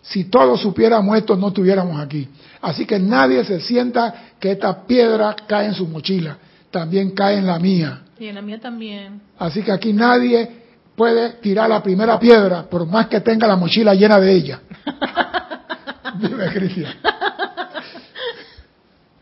Si 0.02 0.24
todos 0.24 0.60
supiéramos 0.60 1.16
esto, 1.16 1.36
no 1.36 1.48
estuviéramos 1.48 2.00
aquí. 2.00 2.28
Así 2.60 2.86
que 2.86 2.98
nadie 2.98 3.44
se 3.44 3.60
sienta 3.60 4.32
que 4.40 4.52
esta 4.52 4.86
piedra 4.86 5.36
cae 5.46 5.66
en 5.66 5.74
su 5.74 5.86
mochila. 5.86 6.38
también 6.70 7.12
cae 7.12 7.38
en 7.38 7.46
la 7.46 7.58
mía. 7.58 8.02
Y 8.18 8.26
en 8.26 8.34
la 8.34 8.42
mía 8.42 8.58
también. 8.58 9.20
Así 9.38 9.62
que 9.62 9.70
aquí 9.70 9.92
nadie 9.92 10.64
puede 10.96 11.34
tirar 11.34 11.68
la 11.68 11.82
primera 11.82 12.18
piedra, 12.18 12.64
por 12.64 12.86
más 12.86 13.06
que 13.06 13.20
tenga 13.20 13.46
la 13.46 13.56
mochila 13.56 13.94
llena 13.94 14.18
de 14.18 14.32
ella. 14.32 14.60
Dime, 16.18 16.46
Cristian. 16.52 16.94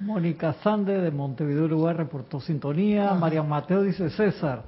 Mónica 0.02 0.54
Sande 0.64 1.00
de 1.00 1.12
Montevideo, 1.12 1.64
Uruguay, 1.64 1.94
reportó 1.94 2.40
sintonía. 2.40 3.14
María 3.14 3.42
Mateo 3.44 3.82
dice, 3.82 4.10
César, 4.10 4.62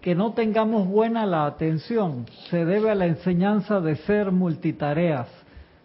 que 0.00 0.14
no 0.14 0.32
tengamos 0.32 0.88
buena 0.88 1.26
la 1.26 1.44
atención 1.44 2.24
se 2.48 2.64
debe 2.64 2.90
a 2.90 2.94
la 2.94 3.06
enseñanza 3.06 3.80
de 3.80 3.96
ser 3.96 4.32
multitareas. 4.32 5.28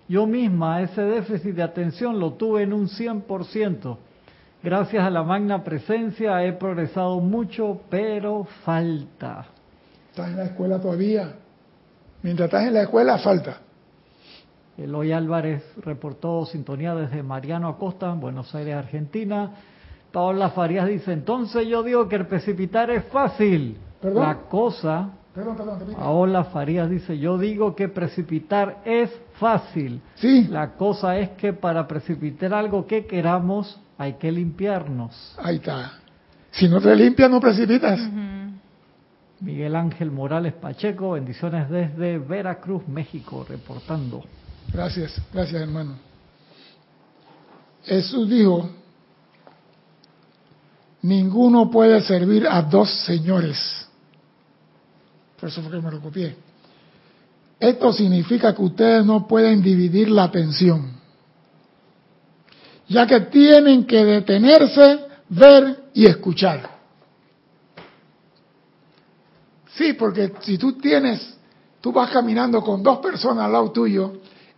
Yo 0.07 0.25
misma 0.25 0.81
ese 0.81 1.01
déficit 1.01 1.55
de 1.55 1.63
atención 1.63 2.17
lo 2.19 2.33
tuve 2.33 2.63
en 2.63 2.71
un 2.71 2.87
100%. 2.87 3.97
Gracias 4.63 5.03
a 5.03 5.09
la 5.09 5.23
magna 5.23 5.63
presencia 5.63 6.41
he 6.45 6.53
progresado 6.53 7.19
mucho, 7.19 7.81
pero 7.89 8.45
falta. 8.63 9.47
¿Estás 10.11 10.29
en 10.29 10.37
la 10.37 10.45
escuela 10.45 10.79
todavía? 10.79 11.33
Mientras 12.21 12.47
estás 12.47 12.67
en 12.67 12.73
la 12.73 12.83
escuela, 12.83 13.17
falta. 13.17 13.57
Eloy 14.77 15.11
Álvarez 15.11 15.63
reportó 15.77 16.45
sintonía 16.45 16.95
desde 16.95 17.21
Mariano 17.21 17.67
Acosta, 17.67 18.11
Buenos 18.13 18.53
Aires, 18.55 18.75
Argentina. 18.75 19.51
Paola 20.11 20.49
Farías 20.49 20.87
dice, 20.87 21.13
entonces 21.13 21.67
yo 21.67 21.83
digo 21.83 22.07
que 22.07 22.15
el 22.15 22.27
precipitar 22.27 22.89
es 22.89 23.03
fácil. 23.05 23.77
La 24.01 24.41
cosa... 24.49 25.11
Perdón, 25.33 25.57
perdón, 25.57 25.79
Paola 25.97 26.43
Farías 26.43 26.87
dice, 26.87 27.17
yo 27.17 27.39
digo 27.39 27.75
que 27.75 27.87
precipitar 27.87 28.81
es 28.85 29.09
fácil. 29.39 29.99
Sí. 30.13 30.47
La 30.47 30.73
cosa 30.73 31.17
es 31.17 31.29
que 31.31 31.53
para 31.53 31.87
precipitar 31.87 32.53
algo 32.53 32.85
que 32.85 33.07
queramos 33.07 33.81
hay 33.97 34.13
que 34.13 34.31
limpiarnos. 34.31 35.35
Ahí 35.41 35.55
está. 35.55 35.93
Si 36.51 36.69
no 36.69 36.79
te 36.79 36.95
limpias, 36.95 37.31
no 37.31 37.39
precipitas. 37.39 37.99
Miguel 39.39 39.75
Ángel 39.75 40.11
Morales 40.11 40.53
Pacheco, 40.53 41.11
bendiciones 41.13 41.67
desde 41.67 42.19
Veracruz, 42.19 42.87
México, 42.87 43.43
reportando. 43.49 44.23
Gracias, 44.71 45.13
gracias 45.31 45.61
hermano. 45.61 45.97
Jesús 47.83 48.29
dijo, 48.29 48.69
ninguno 51.01 51.69
puede 51.69 52.01
servir 52.01 52.47
a 52.47 52.61
dos 52.61 52.89
señores. 53.05 53.87
Por 55.39 55.49
eso 55.49 55.61
fue 55.61 55.71
que 55.71 55.81
me 55.81 55.91
lo 55.91 55.99
copié. 55.99 56.35
Esto 57.59 57.93
significa 57.93 58.53
que 58.55 58.61
ustedes 58.61 59.05
no 59.05 59.27
pueden 59.27 59.61
dividir 59.61 60.09
la 60.09 60.23
atención, 60.23 60.91
ya 62.87 63.05
que 63.05 63.21
tienen 63.21 63.85
que 63.85 64.03
detenerse, 64.03 64.99
ver 65.29 65.83
y 65.93 66.05
escuchar. 66.05 66.69
Sí, 69.75 69.93
porque 69.93 70.33
si 70.41 70.57
tú 70.57 70.73
tienes, 70.73 71.35
tú 71.81 71.91
vas 71.91 72.09
caminando 72.11 72.61
con 72.61 72.83
dos 72.83 72.99
personas 72.99 73.45
al 73.45 73.53
lado 73.53 73.71
tuyo 73.71 74.13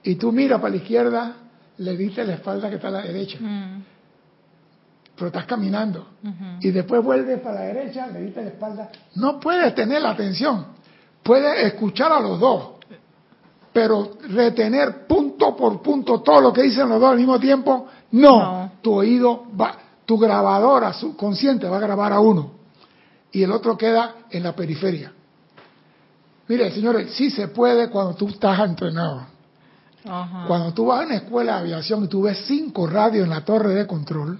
y 0.06 0.16
tú 0.16 0.32
miras 0.32 0.62
para 0.62 0.70
la 0.70 0.78
izquierda, 0.78 1.36
le 1.78 1.98
diste 1.98 2.24
la 2.24 2.36
espalda 2.36 2.70
que 2.70 2.76
está 2.76 2.90
a 2.90 2.92
la 2.92 3.02
derecha. 3.02 3.40
Mm. 3.42 3.84
Pero 5.16 5.28
estás 5.28 5.46
caminando. 5.46 6.10
Y 6.62 6.70
después 6.72 7.04
vuelves 7.04 7.40
para 7.40 7.56
la 7.56 7.62
derecha, 7.62 8.08
le 8.08 8.22
diste 8.22 8.42
la 8.42 8.50
espalda. 8.50 8.90
No 9.16 9.40
puedes 9.40 9.74
tener 9.74 10.02
la 10.02 10.12
atención. 10.12 10.68
Puedes 11.24 11.66
escuchar 11.66 12.12
a 12.12 12.20
los 12.20 12.40
dos. 12.40 12.72
Pero 13.74 14.18
retener 14.30 15.08
punto 15.08 15.56
por 15.56 15.82
punto 15.82 16.22
todo 16.22 16.40
lo 16.40 16.54
que 16.54 16.62
dicen 16.62 16.88
los 16.88 17.00
dos 17.00 17.12
al 17.12 17.18
mismo 17.18 17.40
tiempo, 17.40 17.88
no. 18.12 18.74
Tu 18.82 18.94
oído 18.94 19.46
va, 19.60 19.76
tu 20.06 20.20
grabadora 20.20 20.94
subconsciente 20.94 21.68
va 21.68 21.78
a 21.78 21.82
grabar 21.82 22.14
a 22.14 22.20
uno. 22.20 22.52
Y 23.32 23.42
el 23.42 23.52
otro 23.52 23.76
queda 23.76 24.16
en 24.30 24.44
la 24.44 24.54
periferia. 24.54 25.12
Mire, 26.48 26.72
señores, 26.72 27.12
sí 27.14 27.32
se 27.32 27.48
puede 27.48 27.90
cuando 27.90 28.14
tú 28.14 28.28
estás 28.28 28.60
entrenado. 28.60 29.35
Cuando 30.48 30.72
tú 30.74 30.86
vas 30.86 31.02
a 31.02 31.06
una 31.06 31.16
escuela 31.16 31.54
de 31.54 31.60
aviación 31.62 32.04
y 32.04 32.08
tú 32.08 32.24
ves 32.24 32.46
cinco 32.46 32.86
radios 32.86 33.24
en 33.24 33.32
la 33.32 33.42
torre 33.42 33.74
de 33.74 33.88
control, 33.88 34.40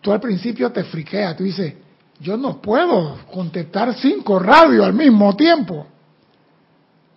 tú 0.00 0.12
al 0.12 0.20
principio 0.20 0.70
te 0.70 0.84
friqueas, 0.84 1.36
tú 1.36 1.42
dices, 1.42 1.74
yo 2.20 2.36
no 2.36 2.60
puedo 2.62 3.18
contestar 3.32 3.94
cinco 3.94 4.38
radios 4.38 4.86
al 4.86 4.94
mismo 4.94 5.34
tiempo. 5.34 5.86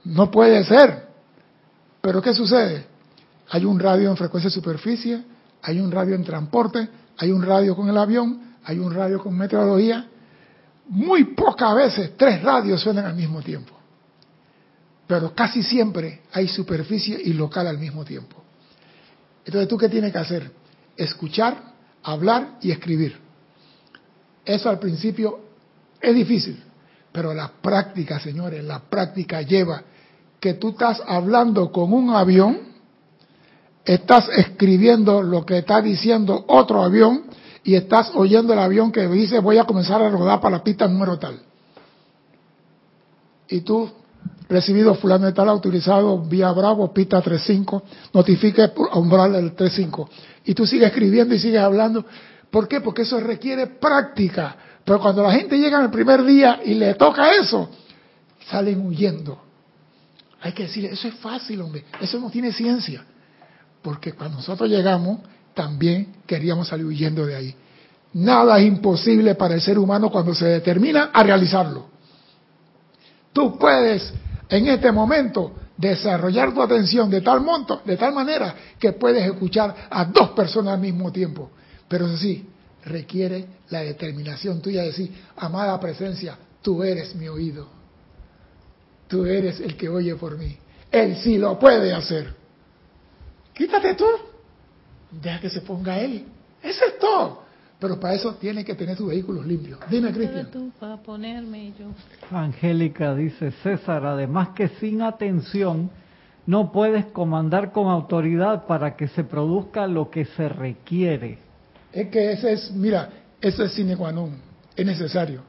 No 0.06 0.32
puede 0.32 0.64
ser. 0.64 1.08
Pero 2.02 2.22
¿qué 2.22 2.34
sucede? 2.34 2.88
Hay 3.50 3.64
un 3.64 3.80
radio 3.80 4.10
en 4.10 4.18
frecuencia 4.18 4.50
de 4.50 4.56
superficie, 4.56 5.24
hay 5.62 5.80
un 5.80 5.92
radio 5.92 6.16
en 6.16 6.24
transporte, 6.24 6.90
hay 7.18 7.32
un 7.32 7.44
radio 7.44 7.76
con 7.76 7.90
el 7.90 7.98
avión, 7.98 8.56
hay 8.64 8.80
un 8.80 8.92
radio 8.92 9.22
con 9.22 9.38
meteorología. 9.38 10.08
Muy 10.88 11.36
pocas 11.36 11.76
veces 11.76 12.18
tres 12.18 12.42
radios 12.42 12.82
suenan 12.82 13.06
al 13.06 13.16
mismo 13.16 13.42
tiempo 13.42 13.79
pero 15.10 15.34
casi 15.34 15.64
siempre 15.64 16.22
hay 16.32 16.47
superficie 16.47 17.20
y 17.20 17.34
local 17.34 17.66
al 17.66 17.80
mismo 17.80 18.05
tiempo. 18.05 18.43
Entonces, 19.43 19.68
¿tú 19.68 19.76
qué 19.76 19.89
tienes 19.89 20.12
que 20.12 20.20
hacer? 20.20 20.51
Escuchar, 20.95 21.74
hablar 22.03 22.60
y 22.62 22.70
escribir. 22.70 23.18
Eso 24.45 24.70
al 24.70 24.78
principio 24.78 25.39
es 25.99 26.14
difícil, 26.14 26.64
pero 27.12 27.34
la 27.34 27.47
práctica, 27.60 28.20
señores, 28.20 28.64
la 28.64 28.82
práctica 28.82 29.41
lleva 29.41 29.82
que 30.39 30.53
tú 30.53 30.70
estás 30.70 31.01
hablando 31.07 31.72
con 31.72 31.91
un 31.91 32.12
avión, 32.12 32.60
estás 33.84 34.30
escribiendo 34.30 35.24
lo 35.24 35.43
que 35.43 35.57
está 35.57 35.82
diciendo 35.82 36.45
otro 36.47 36.84
avión 36.84 37.24
y 37.64 37.74
estás 37.74 38.12
oyendo 38.14 38.53
el 38.53 38.60
avión 38.60 38.91
que 38.91 39.07
dice 39.07 39.39
voy 39.39 39.57
a 39.57 39.64
comenzar 39.64 40.03
a 40.03 40.10
rodar 40.12 40.39
para 40.39 40.57
la 40.57 40.64
pista 40.64 40.88
número 40.88 41.18
tal. 41.18 41.41
Y 43.47 43.62
tú 43.62 43.91
recibido 44.49 44.95
fulano 44.95 45.28
de 45.28 45.34
tal 45.34 45.47
autorizado 45.47 46.20
vía 46.24 46.51
Bravo, 46.51 46.91
pita 46.91 47.22
35, 47.22 47.84
notifique 48.13 48.67
por 48.70 48.89
umbral 48.97 49.34
del 49.34 49.53
35. 49.53 50.09
Y 50.45 50.53
tú 50.55 50.65
sigues 50.65 50.88
escribiendo 50.88 51.36
y 51.36 51.39
sigues 51.39 51.61
hablando. 51.61 52.05
¿Por 52.49 52.67
qué? 52.67 52.82
Porque 52.82 53.03
eso 53.03 53.20
requiere 53.20 53.67
práctica. 53.67 54.55
Pero 54.84 54.99
cuando 54.99 55.22
la 55.22 55.32
gente 55.32 55.57
llega 55.57 55.78
en 55.78 55.86
el 55.86 55.91
primer 55.91 56.24
día 56.24 56.61
y 56.65 56.74
le 56.74 56.95
toca 56.95 57.32
eso, 57.34 57.70
salen 58.49 58.86
huyendo. 58.86 59.39
Hay 60.41 60.53
que 60.53 60.63
decir, 60.63 60.86
eso 60.86 61.07
es 61.07 61.13
fácil, 61.15 61.61
hombre. 61.61 61.86
Eso 62.01 62.20
no 62.20 62.32
tiene 62.32 62.51
ciencia. 62.51 63.03
Porque 63.84 64.13
cuando 64.13 64.38
nosotros 64.38 64.67
llegamos, 64.67 65.20
también 65.53 66.15
queríamos 66.26 66.67
salir 66.67 66.86
huyendo 66.86 67.26
de 67.26 67.36
ahí. 67.36 67.55
Nada 68.13 68.57
es 68.59 68.65
imposible 68.65 69.36
para 69.36 69.53
el 69.53 69.61
ser 69.61 69.78
humano 69.78 70.09
cuando 70.09 70.34
se 70.34 70.45
determina 70.45 71.11
a 71.13 71.22
realizarlo. 71.22 71.99
Tú 73.34 73.58
puedes 73.58 74.14
en 74.50 74.68
este 74.68 74.92
momento 74.92 75.54
desarrollar 75.78 76.54
tu 76.54 76.62
atención 76.62 77.10
de 77.10 77.22
tal 77.22 77.42
monto, 77.42 77.82
de 77.86 77.96
tal 77.96 78.14
manera 78.14 78.54
que 78.78 78.94
puedes 78.94 79.26
escuchar 79.26 79.88
a 79.90 80.06
dos 80.06 80.32
personas 80.32 80.74
al 80.74 80.82
mismo 80.82 81.12
tiempo. 81.12 81.52
Pero 81.88 82.08
eso 82.08 82.18
sí, 82.18 82.48
requiere 82.86 83.46
la 83.70 83.82
determinación 83.82 84.62
tuya 84.62 84.82
de 84.82 84.88
decir, 84.88 85.12
amada 85.38 85.80
presencia, 85.80 86.38
tú 86.62 86.84
eres 86.84 87.16
mi 87.16 87.28
oído. 87.28 87.68
Tú 89.08 89.26
eres 89.26 89.60
el 89.60 89.76
que 89.76 89.90
oye 89.90 90.16
por 90.16 90.38
mí. 90.38 90.58
Él 90.92 91.16
sí 91.18 91.38
lo 91.38 91.58
puede 91.58 91.94
hacer. 91.94 92.34
Quítate 93.54 93.96
tú. 93.96 94.06
Deja 95.12 95.40
que 95.40 95.50
se 95.50 95.62
ponga 95.62 96.00
él. 96.00 96.26
Eso 96.62 96.86
es 96.86 97.00
todo. 97.00 97.44
Pero 97.80 97.98
para 97.98 98.16
eso 98.16 98.36
tiene 98.36 98.66
que 98.66 98.76
tener 98.76 98.98
sus 98.98 99.08
vehículos 99.08 99.46
limpios. 99.46 99.80
Dime, 99.90 100.12
Cristian. 100.12 100.74
Angélica 102.30 103.16
dice, 103.16 103.52
César, 103.64 104.06
además 104.06 104.50
que 104.50 104.68
sin 104.80 105.02
atención 105.02 105.90
no 106.46 106.74
puedes 106.74 107.06
comandar 107.06 107.72
con 107.72 107.88
autoridad 107.88 108.66
para 108.66 108.98
que 108.98 109.08
se 109.08 109.24
produzca 109.24 109.88
lo 109.88 110.10
que 110.10 110.26
se 110.26 110.50
requiere. 110.50 111.38
Es 111.94 112.10
que 112.10 112.34
ese 112.34 112.52
es, 112.52 112.72
mira, 112.72 113.10
eso 113.40 113.64
es 113.64 113.72
sine 113.72 113.96
qua 113.96 114.12
non, 114.12 114.42
es 114.76 114.86
necesario. 114.86 115.42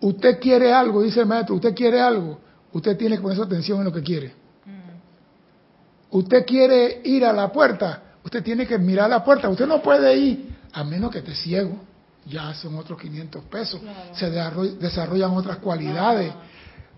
Usted 0.00 0.38
quiere 0.40 0.72
algo, 0.72 1.02
dice 1.02 1.20
el 1.20 1.26
maestro, 1.26 1.56
usted 1.56 1.74
quiere 1.74 2.00
algo, 2.00 2.38
usted 2.72 2.96
tiene 2.96 3.16
que 3.16 3.22
poner 3.22 3.36
su 3.36 3.42
atención 3.42 3.80
en 3.80 3.84
lo 3.84 3.92
que 3.92 4.02
quiere. 4.02 4.28
Mm. 4.64 6.16
Usted 6.16 6.46
quiere 6.46 7.02
ir 7.04 7.24
a 7.24 7.32
la 7.32 7.52
puerta, 7.52 8.02
usted 8.24 8.42
tiene 8.42 8.66
que 8.66 8.78
mirar 8.78 9.10
la 9.10 9.22
puerta, 9.22 9.48
usted 9.48 9.66
no 9.66 9.82
puede 9.82 10.16
ir 10.16 10.47
a 10.78 10.84
menos 10.84 11.10
que 11.10 11.22
te 11.22 11.34
ciego, 11.34 11.76
ya 12.24 12.54
son 12.54 12.76
otros 12.76 13.00
500 13.00 13.44
pesos. 13.46 13.80
Se 14.12 14.30
desarrollan 14.30 15.32
otras 15.32 15.56
cualidades 15.56 16.32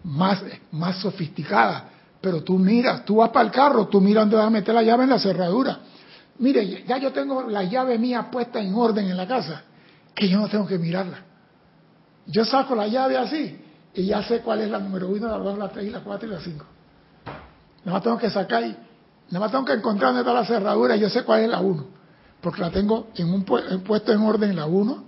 más, 0.05 0.43
más 0.71 0.97
sofisticadas. 0.99 1.85
Pero 2.21 2.45
tú 2.45 2.59
miras, 2.59 3.07
tú 3.07 3.17
vas 3.17 3.31
para 3.31 3.47
el 3.47 3.51
carro, 3.51 3.89
tú 3.89 3.99
miras 4.03 4.25
dónde 4.25 4.37
vas 4.37 4.49
a 4.49 4.51
meter 4.51 4.75
la 4.75 4.83
llave 4.83 5.05
en 5.05 5.11
la 5.11 5.19
cerradura. 5.19 5.79
Mire, 6.39 6.85
ya 6.85 6.99
yo 6.99 7.11
tengo 7.13 7.49
la 7.49 7.65
llave 7.65 7.99
mía 7.99 8.31
puesta 8.31 8.61
en 8.61 8.75
orden 8.75 9.09
en 9.09 9.17
la 9.17 9.27
casa, 9.27 9.63
que 10.15 10.29
yo 10.29 10.39
no 10.39 10.49
tengo 10.49 10.67
que 10.67 10.79
mirarla. 10.79 11.21
Yo 12.27 12.45
saco 12.45 12.75
la 12.75 12.87
llave 12.87 13.17
así 13.17 13.59
y 13.95 14.05
ya 14.05 14.23
sé 14.23 14.41
cuál 14.41 14.61
es 14.61 14.71
la 14.71 14.79
número 14.79 15.09
uno, 15.09 15.27
la 15.27 15.39
dos, 15.39 15.57
la 15.57 15.69
tres, 15.71 15.91
la 15.91 16.01
cuatro 16.01 16.29
y 16.29 16.33
la 16.33 16.41
cinco. 16.41 16.67
Nada 17.85 17.97
más 17.97 18.03
tengo 18.03 18.19
que 18.19 18.29
sacar 18.29 18.63
y 18.63 18.77
nada 19.31 19.41
más 19.41 19.51
tengo 19.51 19.65
que 19.65 19.73
encontrar 19.73 20.13
dónde 20.13 20.21
está 20.21 20.35
la 20.35 20.45
cerradura 20.45 20.97
y 20.97 21.01
yo 21.01 21.09
sé 21.09 21.23
cuál 21.23 21.41
es 21.41 21.49
la 21.49 21.61
uno 21.61 22.00
porque 22.41 22.61
la 22.61 22.71
tengo 22.71 23.09
en 23.17 23.33
un 23.33 23.45
puesto 23.45 24.13
en 24.13 24.21
orden 24.21 24.57
la 24.57 24.67
1, 24.67 25.05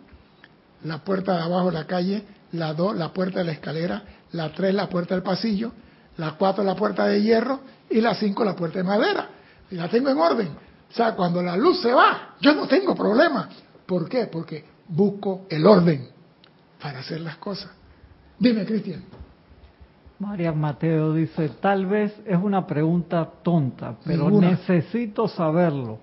la 0.85 0.99
puerta 0.99 1.37
de 1.37 1.43
abajo 1.43 1.67
de 1.67 1.73
la 1.73 1.87
calle, 1.87 2.25
la 2.53 2.75
2 2.75 2.97
la 2.97 3.13
puerta 3.13 3.39
de 3.39 3.45
la 3.47 3.53
escalera, 3.53 4.03
la 4.33 4.53
3 4.53 4.75
la 4.75 4.89
puerta 4.89 5.15
del 5.15 5.23
pasillo, 5.23 5.73
la 6.17 6.33
4 6.33 6.65
la 6.65 6.75
puerta 6.75 7.07
de 7.07 7.23
hierro 7.23 7.61
y 7.89 8.01
la 8.01 8.15
5 8.15 8.45
la 8.45 8.55
puerta 8.55 8.79
de 8.79 8.85
madera. 8.85 9.29
Y 9.71 9.77
la 9.77 9.89
tengo 9.89 10.11
en 10.11 10.19
orden. 10.19 10.49
O 10.91 10.95
sea, 10.95 11.15
cuando 11.15 11.43
la 11.43 11.57
luz 11.57 11.81
se 11.81 11.93
va, 11.93 12.35
yo 12.41 12.55
no 12.55 12.67
tengo 12.67 12.95
problema. 12.95 13.49
¿Por 13.87 14.09
qué? 14.09 14.27
Porque 14.27 14.65
busco 14.89 15.47
el 15.49 15.67
orden 15.67 16.09
para 16.81 17.01
hacer 17.01 17.21
las 17.23 17.37
cosas. 17.37 17.71
Dime, 18.39 18.67
Cristian. 18.67 19.03
María 20.19 20.53
Mateo 20.53 21.15
dice, 21.15 21.49
tal 21.61 21.87
vez 21.87 22.15
es 22.27 22.37
una 22.37 22.67
pregunta 22.67 23.29
tonta, 23.43 23.97
pero 24.05 24.31
necesito 24.31 25.27
saberlo. 25.27 25.99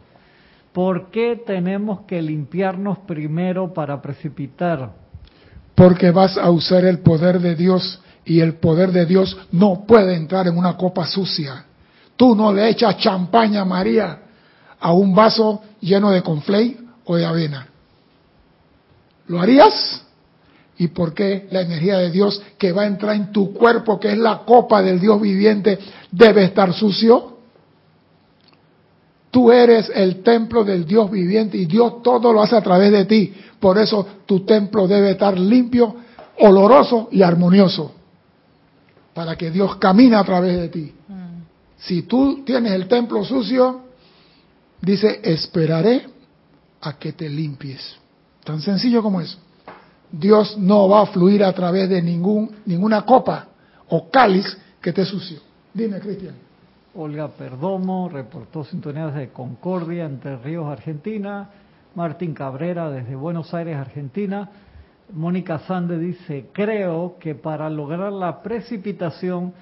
¿Por 0.73 1.09
qué 1.09 1.41
tenemos 1.45 2.01
que 2.01 2.21
limpiarnos 2.21 2.99
primero 2.99 3.73
para 3.73 4.01
precipitar? 4.01 4.91
Porque 5.75 6.11
vas 6.11 6.37
a 6.37 6.49
usar 6.51 6.85
el 6.85 6.99
poder 6.99 7.39
de 7.39 7.55
Dios 7.55 7.99
y 8.25 8.41
el 8.41 8.55
poder 8.55 8.91
de 8.91 9.05
Dios 9.05 9.35
no 9.51 9.85
puede 9.87 10.15
entrar 10.15 10.47
en 10.47 10.57
una 10.57 10.77
copa 10.77 11.07
sucia. 11.07 11.65
Tú 12.15 12.35
no 12.35 12.53
le 12.53 12.69
echas 12.69 12.97
champaña, 12.97 13.65
María, 13.65 14.19
a 14.79 14.93
un 14.93 15.15
vaso 15.15 15.61
lleno 15.79 16.11
de 16.11 16.21
conflay 16.21 16.77
o 17.05 17.15
de 17.15 17.25
avena. 17.25 17.67
¿Lo 19.27 19.39
harías? 19.39 20.03
¿Y 20.77 20.89
por 20.89 21.13
qué 21.13 21.47
la 21.51 21.61
energía 21.61 21.97
de 21.97 22.11
Dios 22.11 22.41
que 22.57 22.71
va 22.71 22.83
a 22.83 22.87
entrar 22.87 23.15
en 23.15 23.31
tu 23.31 23.53
cuerpo, 23.53 23.99
que 23.99 24.11
es 24.11 24.17
la 24.17 24.39
copa 24.39 24.81
del 24.81 24.99
Dios 24.99 25.19
viviente, 25.19 25.79
debe 26.11 26.43
estar 26.43 26.73
sucio? 26.73 27.38
Tú 29.31 29.51
eres 29.51 29.91
el 29.93 30.23
templo 30.23 30.63
del 30.63 30.85
Dios 30.85 31.09
viviente 31.11 31.57
y 31.57 31.65
Dios 31.65 32.01
todo 32.01 32.33
lo 32.33 32.41
hace 32.41 32.55
a 32.55 32.61
través 32.61 32.91
de 32.91 33.05
ti. 33.05 33.33
Por 33.59 33.77
eso 33.77 34.05
tu 34.25 34.41
templo 34.41 34.87
debe 34.87 35.11
estar 35.11 35.37
limpio, 35.37 35.95
oloroso 36.39 37.09
y 37.11 37.21
armonioso. 37.21 37.93
Para 39.13 39.35
que 39.35 39.51
Dios 39.51 39.75
camine 39.75 40.15
a 40.15 40.23
través 40.23 40.57
de 40.57 40.69
ti. 40.69 40.93
Mm. 41.07 41.41
Si 41.77 42.03
tú 42.03 42.43
tienes 42.43 42.71
el 42.71 42.87
templo 42.87 43.23
sucio, 43.23 43.81
dice, 44.81 45.19
esperaré 45.23 46.07
a 46.81 46.97
que 46.97 47.13
te 47.13 47.29
limpies. 47.29 47.97
Tan 48.43 48.61
sencillo 48.61 49.03
como 49.03 49.21
eso. 49.21 49.37
Dios 50.11 50.57
no 50.57 50.89
va 50.89 51.01
a 51.01 51.05
fluir 51.05 51.43
a 51.43 51.53
través 51.53 51.87
de 51.89 52.01
ningún, 52.01 52.49
ninguna 52.65 53.03
copa 53.03 53.47
o 53.89 54.09
cáliz 54.09 54.57
que 54.81 54.89
esté 54.89 55.05
sucio. 55.05 55.39
Dime, 55.73 55.99
Cristian. 55.99 56.48
Olga 57.01 57.29
Perdomo 57.29 58.09
reportó 58.09 58.65
sintonías 58.65 59.15
de 59.15 59.29
Concordia, 59.29 60.05
Entre 60.05 60.35
Ríos, 60.37 60.67
Argentina. 60.67 61.49
Martín 61.95 62.33
Cabrera 62.33 62.89
desde 62.89 63.15
Buenos 63.15 63.53
Aires, 63.53 63.77
Argentina. 63.77 64.49
Mónica 65.13 65.59
Sande 65.59 65.97
dice, 65.97 66.47
creo 66.51 67.15
que 67.17 67.35
para 67.35 67.69
lograr 67.69 68.11
la 68.11 68.41
precipitación 68.41 69.53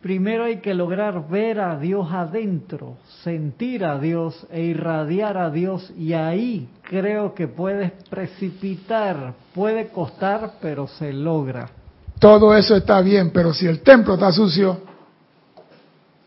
Primero 0.00 0.44
hay 0.44 0.58
que 0.58 0.74
lograr 0.74 1.28
ver 1.28 1.58
a 1.60 1.78
Dios 1.78 2.08
adentro, 2.12 2.98
sentir 3.22 3.86
a 3.86 3.98
Dios 3.98 4.46
e 4.50 4.60
irradiar 4.60 5.38
a 5.38 5.48
Dios 5.48 5.90
y 5.96 6.12
ahí 6.12 6.68
creo 6.82 7.32
que 7.32 7.48
puedes 7.48 7.90
precipitar. 8.10 9.32
Puede 9.54 9.88
costar, 9.88 10.56
pero 10.60 10.86
se 10.86 11.10
logra. 11.10 11.70
Todo 12.18 12.54
eso 12.54 12.76
está 12.76 13.00
bien, 13.00 13.30
pero 13.32 13.54
si 13.54 13.66
el 13.66 13.80
templo 13.80 14.12
está 14.12 14.30
sucio, 14.30 14.93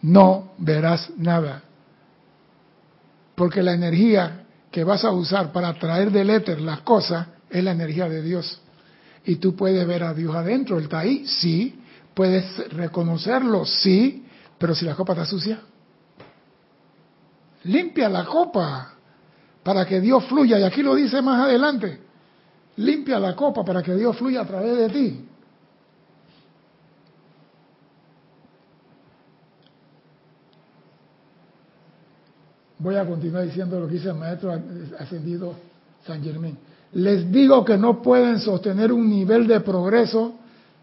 no 0.02 0.54
verás 0.58 1.10
nada. 1.18 1.64
Porque 3.36 3.62
la 3.62 3.74
energía 3.74 4.46
que 4.72 4.84
vas 4.84 5.04
a 5.06 5.12
usar 5.12 5.52
para 5.52 5.74
traer 5.74 6.12
del 6.12 6.30
éter 6.30 6.62
las 6.62 6.82
cosas 6.82 7.28
es 7.50 7.64
la 7.64 7.72
energía 7.72 8.10
de 8.10 8.22
Dios. 8.22 8.62
Y 9.26 9.36
tú 9.36 9.56
puedes 9.56 9.86
ver 9.86 10.04
a 10.04 10.14
Dios 10.14 10.36
adentro, 10.36 10.78
Él 10.78 10.86
está 10.86 11.00
ahí, 11.00 11.26
sí, 11.28 11.82
Puedes 12.18 12.74
reconocerlo, 12.74 13.64
sí, 13.64 14.26
pero 14.58 14.74
si 14.74 14.86
la 14.86 14.96
copa 14.96 15.14
está 15.14 15.24
sucia, 15.24 15.62
limpia 17.66 18.10
la 18.10 18.26
copa 18.26 18.92
para 19.62 19.86
que 19.86 20.02
Dios 20.02 20.26
fluya. 20.26 20.58
Y 20.58 20.64
aquí 20.64 20.82
lo 20.82 20.96
dice 20.96 21.22
más 21.22 21.42
adelante, 21.42 22.00
limpia 22.78 23.20
la 23.20 23.36
copa 23.36 23.64
para 23.64 23.84
que 23.84 23.94
Dios 23.94 24.18
fluya 24.18 24.42
a 24.42 24.46
través 24.48 24.78
de 24.78 24.90
ti. 24.90 25.27
Voy 32.88 32.96
a 32.96 33.06
continuar 33.06 33.44
diciendo 33.44 33.78
lo 33.82 33.86
que 33.86 33.96
dice 33.96 34.08
el 34.08 34.16
maestro 34.16 34.50
ascendido 34.98 35.54
San 36.06 36.24
Germán. 36.24 36.58
Les 36.94 37.30
digo 37.30 37.66
que 37.66 37.78
no 37.78 38.02
pueden 38.02 38.40
sostener 38.40 38.94
un 38.94 39.10
nivel 39.10 39.46
de 39.46 39.60
progreso 39.60 40.36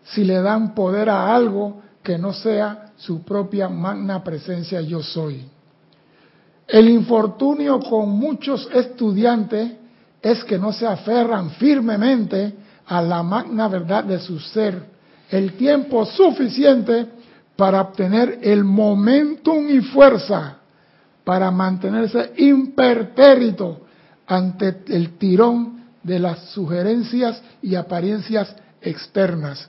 si 0.04 0.22
le 0.22 0.42
dan 0.42 0.74
poder 0.74 1.08
a 1.08 1.34
algo 1.34 1.80
que 2.02 2.18
no 2.18 2.34
sea 2.34 2.92
su 2.98 3.22
propia 3.22 3.70
magna 3.70 4.22
presencia 4.22 4.82
yo 4.82 5.02
soy. 5.02 5.48
El 6.68 6.90
infortunio 6.90 7.80
con 7.80 8.10
muchos 8.10 8.68
estudiantes 8.74 9.72
es 10.20 10.44
que 10.44 10.58
no 10.58 10.74
se 10.74 10.86
aferran 10.86 11.52
firmemente 11.52 12.52
a 12.84 13.00
la 13.00 13.22
magna 13.22 13.66
verdad 13.68 14.04
de 14.04 14.18
su 14.18 14.38
ser 14.40 14.78
el 15.30 15.54
tiempo 15.54 16.04
suficiente 16.04 17.06
para 17.56 17.80
obtener 17.80 18.40
el 18.42 18.62
momentum 18.62 19.66
y 19.70 19.80
fuerza 19.80 20.58
para 21.24 21.50
mantenerse 21.50 22.34
impertérrito 22.36 23.80
ante 24.26 24.84
el 24.88 25.16
tirón 25.16 25.84
de 26.02 26.18
las 26.18 26.50
sugerencias 26.50 27.42
y 27.62 27.74
apariencias 27.74 28.54
externas. 28.80 29.68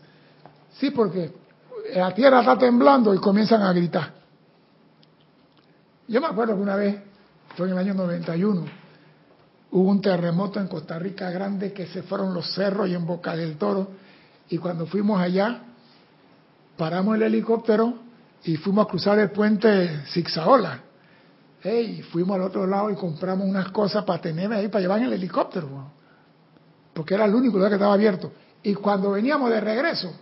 Sí, 0.78 0.92
porque 0.92 1.34
la 1.96 2.14
tierra 2.14 2.42
está 2.42 2.58
temblando 2.58 3.14
y 3.14 3.18
comienzan 3.18 3.62
a 3.62 3.72
gritar. 3.72 4.14
Yo 6.08 6.22
me 6.22 6.28
acuerdo 6.28 6.56
que 6.56 6.62
una 6.62 6.76
vez, 6.76 7.02
fue 7.56 7.68
en 7.68 7.74
el 7.74 7.80
año 7.80 7.94
91, 7.94 8.66
hubo 9.72 9.90
un 9.90 10.02
terremoto 10.02 10.60
en 10.60 10.68
Costa 10.68 11.00
Rica 11.00 11.32
grande 11.32 11.74
que 11.74 11.88
se 11.88 12.04
fueron 12.04 12.34
los 12.34 12.54
cerros 12.54 12.90
y 12.90 12.94
en 12.94 13.06
Boca 13.06 13.36
del 13.36 13.58
Toro. 13.58 13.92
Y 14.50 14.58
cuando 14.58 14.86
fuimos 14.86 15.20
allá, 15.20 15.62
paramos 16.78 17.16
el 17.16 17.24
helicóptero 17.24 17.94
y 18.44 18.58
fuimos 18.58 18.86
a 18.86 18.90
cruzar 18.90 19.20
el 19.20 19.32
puente 19.32 20.04
Zigzaola. 20.08 20.82
Y 21.66 22.04
fuimos 22.04 22.36
al 22.36 22.44
otro 22.44 22.68
lado 22.68 22.92
y 22.92 22.96
compramos 22.96 23.48
unas 23.48 23.70
cosas 23.70 24.04
para 24.04 24.22
tenerme 24.22 24.56
ahí, 24.56 24.68
para 24.68 24.82
llevar 24.82 25.00
en 25.00 25.06
el 25.06 25.14
helicóptero. 25.14 25.68
Porque 26.94 27.16
era 27.16 27.26
el 27.26 27.34
único 27.34 27.56
lugar 27.56 27.72
que 27.72 27.76
estaba 27.76 27.94
abierto. 27.94 28.32
Y 28.62 28.76
cuando 28.76 29.12
veníamos 29.12 29.50
de 29.50 29.60
regreso, 29.62 30.14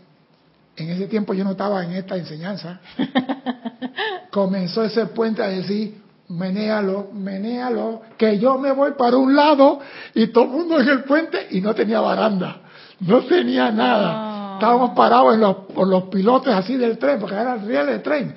en 0.75 0.89
ese 0.89 1.07
tiempo 1.07 1.33
yo 1.33 1.43
no 1.43 1.51
estaba 1.51 1.83
en 1.83 1.91
esta 1.93 2.15
enseñanza, 2.15 2.79
comenzó 4.31 4.83
ese 4.83 5.05
puente 5.07 5.43
a 5.43 5.47
decir, 5.47 6.01
menéalo, 6.29 7.09
menéalo, 7.13 8.01
que 8.17 8.39
yo 8.39 8.57
me 8.57 8.71
voy 8.71 8.91
para 8.97 9.17
un 9.17 9.35
lado 9.35 9.79
y 10.13 10.27
todo 10.27 10.45
el 10.45 10.49
mundo 10.49 10.79
en 10.79 10.89
el 10.89 11.03
puente 11.03 11.47
y 11.51 11.61
no 11.61 11.75
tenía 11.75 11.99
baranda, 11.99 12.61
no 13.01 13.23
tenía 13.25 13.71
nada. 13.71 14.55
Estábamos 14.55 14.91
parados 14.91 15.33
en 15.33 15.41
los, 15.41 15.55
por 15.73 15.87
los 15.87 16.03
pilotes 16.03 16.53
así 16.53 16.77
del 16.77 16.97
tren, 16.97 17.19
porque 17.19 17.35
era 17.35 17.55
el 17.55 17.67
riel 17.67 17.87
del 17.87 18.01
tren. 18.01 18.33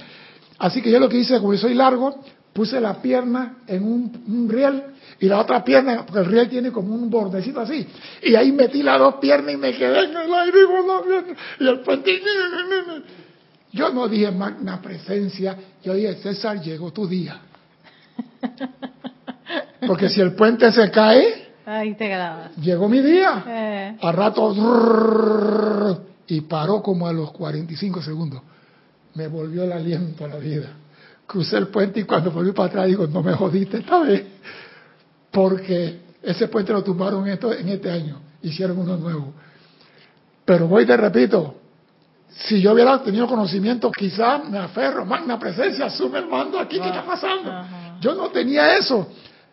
Así 0.59 0.83
que 0.83 0.91
yo 0.91 0.99
lo 0.99 1.09
que 1.09 1.19
hice, 1.19 1.39
como 1.41 1.57
soy 1.57 1.75
largo, 1.75 2.21
puse 2.57 2.81
la 2.81 3.03
pierna 3.03 3.59
en 3.67 3.85
un, 3.85 4.25
un 4.27 4.49
riel 4.49 4.83
y 5.21 5.27
la 5.27 5.41
otra 5.41 5.63
pierna, 5.63 6.07
porque 6.07 6.21
el 6.21 6.25
riel 6.25 6.49
tiene 6.49 6.73
como 6.73 6.95
un 6.95 7.11
bordecito 7.11 7.61
así, 7.61 7.87
y 8.23 8.35
ahí 8.35 8.51
metí 8.51 8.83
las 8.83 8.99
dos 8.99 9.17
piernas 9.17 9.53
y 9.53 9.59
me 9.59 9.77
quedé 9.77 10.05
en 10.05 10.17
el 10.17 10.35
aire 10.35 10.59
y 11.61 11.67
el 11.69 11.81
puente. 11.81 12.19
Yo 13.73 13.91
no 13.91 14.09
dije 14.09 14.31
magna 14.31 14.81
presencia, 14.81 15.55
yo 15.85 15.93
dije 15.93 16.15
César, 16.15 16.63
llegó 16.63 16.93
tu 16.93 17.07
día. 17.07 17.39
Porque 19.87 20.09
si 20.09 20.23
el 20.23 20.33
puente 20.33 20.73
se 20.73 20.91
cae, 20.91 21.53
ahí 21.67 21.95
te 21.95 22.17
Llegó 22.63 22.89
mi 22.89 23.03
día. 23.03 23.45
Eh. 23.47 23.97
A 24.01 24.13
rato 24.13 24.55
y 26.27 26.41
paró 26.43 26.83
como 26.83 27.07
a 27.07 27.13
los 27.13 27.33
45 27.33 28.01
segundos. 28.03 28.41
Me 29.15 29.29
volvió 29.29 29.65
el 29.65 29.73
aliento 29.73 30.25
a 30.25 30.29
la 30.29 30.37
vida. 30.37 30.71
Crucé 31.27 31.57
el 31.57 31.69
puente 31.69 32.01
y 32.01 32.05
cuando 32.05 32.31
volví 32.31 32.53
para 32.53 32.69
atrás 32.69 32.87
digo, 32.87 33.07
no 33.07 33.23
me 33.23 33.33
jodiste 33.33 33.79
esta 33.79 34.01
vez 34.01 34.25
porque 35.37 36.01
ese 36.23 36.49
puente 36.49 36.73
lo 36.73 36.83
tumbaron 36.83 37.29
esto, 37.29 37.53
en 37.53 37.69
este 37.69 37.91
año, 37.91 38.19
hicieron 38.41 38.79
uno 38.79 38.97
nuevo. 38.97 39.35
Pero 40.47 40.67
voy 40.67 40.87
te 40.87 40.97
repito, 40.97 41.57
si 42.31 42.63
yo 42.63 42.73
hubiera 42.73 43.03
tenido 43.03 43.27
conocimiento, 43.27 43.91
quizá 43.91 44.39
me 44.39 44.57
aferro, 44.57 45.05
magna 45.05 45.39
presencia, 45.39 45.85
asume 45.85 46.21
el 46.21 46.27
mando 46.27 46.59
aquí, 46.59 46.81
¿qué 46.81 46.89
está 46.89 47.05
pasando? 47.05 47.53
Yo 48.01 48.15
no 48.15 48.31
tenía 48.31 48.79
eso. 48.79 49.09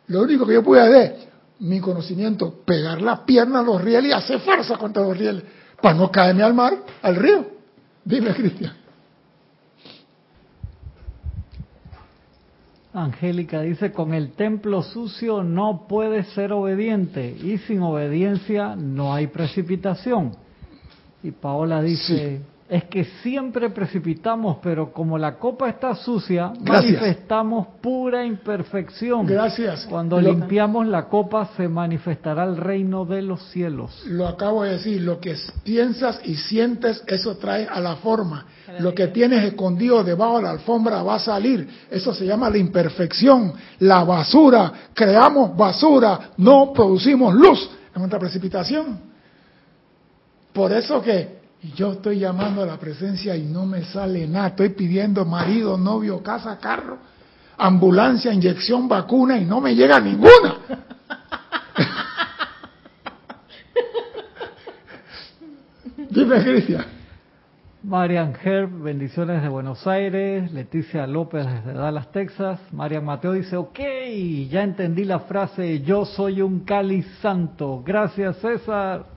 Lo 0.07 0.21
único 0.21 0.45
que 0.45 0.53
yo 0.53 0.63
pude 0.63 0.79
hacer, 0.79 1.17
mi 1.59 1.81
conocimiento, 1.81 2.61
pegar 2.65 3.01
la 3.01 3.25
pierna 3.25 3.59
a 3.59 3.63
los 3.63 3.81
rieles 3.81 4.11
y 4.11 4.13
hacer 4.13 4.39
fuerza 4.39 4.77
contra 4.77 5.03
los 5.03 5.17
rieles, 5.17 5.43
para 5.81 5.95
no 5.95 6.09
caerme 6.09 6.43
al 6.43 6.53
mar, 6.53 6.77
al 7.01 7.15
río. 7.17 7.45
Dime, 8.05 8.33
Cristian. 8.33 8.73
Angélica 12.93 13.61
dice, 13.61 13.91
con 13.91 14.13
el 14.13 14.33
templo 14.33 14.83
sucio 14.83 15.43
no 15.43 15.87
puede 15.87 16.23
ser 16.23 16.53
obediente 16.53 17.35
y 17.43 17.57
sin 17.59 17.81
obediencia 17.81 18.75
no 18.75 19.13
hay 19.13 19.27
precipitación. 19.27 20.31
Y 21.23 21.31
Paola 21.31 21.81
dice, 21.81 22.41
es 22.73 22.85
que 22.85 23.05
siempre 23.21 23.69
precipitamos, 23.69 24.57
pero 24.59 24.91
como 24.91 25.19
la 25.19 25.37
copa 25.37 25.69
está 25.69 25.93
sucia, 25.93 26.51
manifestamos 26.59 27.67
pura 27.83 28.25
imperfección. 28.25 29.27
Gracias. 29.27 29.85
Cuando 29.85 30.19
limpiamos 30.19 30.87
la 30.87 31.07
copa 31.07 31.51
se 31.55 31.67
manifestará 31.67 32.45
el 32.45 32.57
reino 32.57 33.05
de 33.05 33.21
los 33.21 33.43
cielos. 33.51 34.01
Lo 34.07 34.27
acabo 34.27 34.63
de 34.63 34.71
decir, 34.71 35.01
lo 35.01 35.19
que 35.19 35.35
piensas 35.63 36.19
y 36.23 36.33
sientes, 36.33 37.03
eso 37.05 37.37
trae 37.37 37.67
a 37.67 37.79
la 37.79 37.97
forma. 37.97 38.47
Lo 38.79 38.95
que 38.95 39.09
tienes 39.09 39.43
escondido 39.43 40.03
debajo 40.03 40.37
de 40.37 40.43
la 40.43 40.49
alfombra 40.49 41.03
va 41.03 41.17
a 41.17 41.19
salir. 41.19 41.67
Eso 41.91 42.11
se 42.11 42.25
llama 42.25 42.49
la 42.49 42.57
imperfección, 42.57 43.53
la 43.81 44.03
basura. 44.03 44.73
Creamos 44.95 45.55
basura, 45.55 46.31
no 46.37 46.73
producimos 46.73 47.35
luz 47.35 47.69
en 47.93 48.01
nuestra 48.01 48.17
precipitación. 48.17 48.99
Por 50.51 50.71
eso 50.71 50.99
que 51.03 51.42
y 51.63 51.71
yo 51.71 51.93
estoy 51.93 52.19
llamando 52.19 52.61
a 52.61 52.65
la 52.65 52.77
presencia 52.77 53.37
y 53.37 53.43
no 53.43 53.65
me 53.65 53.85
sale 53.85 54.27
nada. 54.27 54.49
Estoy 54.49 54.67
pidiendo 54.69 55.23
marido, 55.23 55.77
novio, 55.77 56.21
casa, 56.21 56.59
carro, 56.59 56.97
ambulancia, 57.57 58.33
inyección, 58.33 58.89
vacuna 58.89 59.37
y 59.37 59.45
no 59.45 59.61
me 59.61 59.73
llega 59.73 60.01
ninguna. 60.01 60.57
Dime, 66.09 66.43
Cristian. 66.43 66.85
Marian 67.81 68.35
Herb, 68.41 68.81
bendiciones 68.81 69.41
de 69.41 69.47
Buenos 69.47 69.87
Aires. 69.87 70.51
Leticia 70.51 71.07
López 71.07 71.45
desde 71.45 71.71
Dallas, 71.73 72.11
Texas. 72.11 72.59
Marian 72.73 73.05
Mateo 73.05 73.31
dice, 73.33 73.55
ok, 73.55 73.79
ya 74.49 74.63
entendí 74.63 75.05
la 75.05 75.21
frase, 75.21 75.79
yo 75.81 76.03
soy 76.05 76.41
un 76.41 76.65
Cali 76.65 77.03
santo. 77.21 77.81
Gracias, 77.85 78.35
César. 78.37 79.12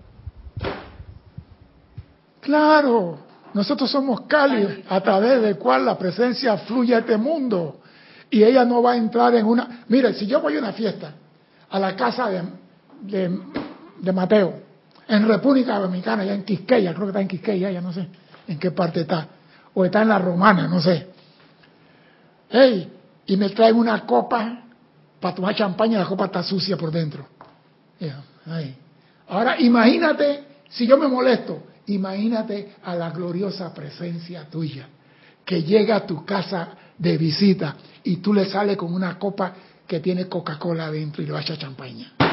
Claro, 2.47 3.18
nosotros 3.55 3.90
somos 3.90 4.20
cálidos 4.28 4.74
a 4.88 5.01
través 5.01 5.42
del 5.42 5.59
cual 5.59 5.84
la 5.84 5.99
presencia 5.99 6.57
fluye 6.59 6.94
a 6.94 7.01
este 7.01 7.16
mundo. 7.16 7.80
Y 8.30 8.44
ella 8.44 8.64
no 8.64 8.80
va 8.80 8.92
a 8.92 8.97
entrar 8.97 9.34
en 9.34 9.44
una... 9.47 9.82
Mire, 9.88 10.14
si 10.14 10.28
yo 10.28 10.40
voy 10.40 10.55
a 10.55 10.61
una 10.61 10.72
fiesta, 10.72 11.12
a 11.68 11.78
la 11.80 11.97
casa 11.97 12.28
de, 12.28 13.40
de, 14.01 14.12
Mateo, 14.12 14.61
en 15.09 15.26
República 15.26 15.76
Dominicana, 15.80 16.22
ya 16.22 16.34
en 16.34 16.44
Quisqueya, 16.44 16.94
creo 16.94 17.07
que 17.07 17.11
está 17.11 17.20
en 17.20 17.26
Quisqueya, 17.26 17.72
ya 17.72 17.80
no 17.80 17.92
sé 17.92 18.07
en 18.47 18.61
qué 18.61 18.70
parte 18.70 19.01
está, 19.01 19.26
o 19.74 19.84
está 19.84 20.03
en 20.03 20.09
la 20.09 20.20
Romana, 20.20 20.68
no 20.68 20.80
sé. 20.80 21.09
Hey, 22.49 22.92
y 23.26 23.36
me 23.36 23.51
traen 23.51 23.74
una 23.74 24.07
copa 24.07 24.62
para 25.18 25.34
tomar 25.34 25.57
champaña, 25.57 25.99
la 25.99 26.07
copa 26.07 26.26
está 26.26 26.44
sucia 26.44 26.76
por 26.76 26.92
dentro. 26.92 27.26
Ahora 29.26 29.61
imagínate 29.61 30.44
si 30.68 30.86
yo 30.86 30.97
me 30.97 31.09
molesto 31.09 31.74
Imagínate 31.87 32.74
a 32.84 32.95
la 32.95 33.11
gloriosa 33.11 33.72
presencia 33.72 34.49
tuya 34.51 34.89
que 35.45 35.62
llega 35.62 35.97
a 35.97 36.07
tu 36.07 36.24
casa 36.24 36.70
de 36.99 37.16
visita 37.16 37.76
y 38.03 38.16
tú 38.16 38.34
le 38.34 38.47
sales 38.47 38.76
con 38.76 38.93
una 38.93 39.18
copa 39.18 39.53
que 39.87 40.01
tiene 40.01 40.28
Coca-Cola 40.28 40.87
adentro 40.87 41.22
y 41.22 41.26
le 41.26 41.39
echa 41.39 41.57
champaña. 41.57 42.12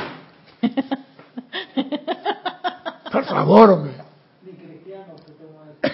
Por 3.12 3.26
favor, 3.26 3.70
hombre. 3.70 3.94
Ni 4.42 4.54
cristiano 4.54 5.14
se 5.24 5.34
toma 5.34 5.66
eso. 5.84 5.94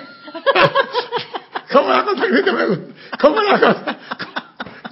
¿Cómo 1.73 1.89
la 1.89 2.05
cosa 2.05 2.25
me 2.27 2.41
¿Cómo 3.19 3.41
la 3.41 3.59
cosa? 3.59 3.97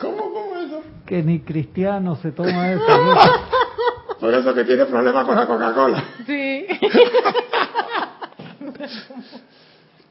¿Cómo, 0.01 0.33
cómo 0.33 0.57
eso? 0.57 0.83
Que 1.05 1.23
ni 1.23 1.39
cristiano 1.39 2.17
se 2.17 2.33
toma 2.33 2.71
eso. 2.73 2.85
Por 4.19 4.33
eso 4.33 4.53
que 4.53 4.65
tiene 4.65 4.85
problemas 4.85 5.25
con 5.25 5.37
la 5.37 5.47
Coca-Cola. 5.47 6.03
Sí. 6.25 6.67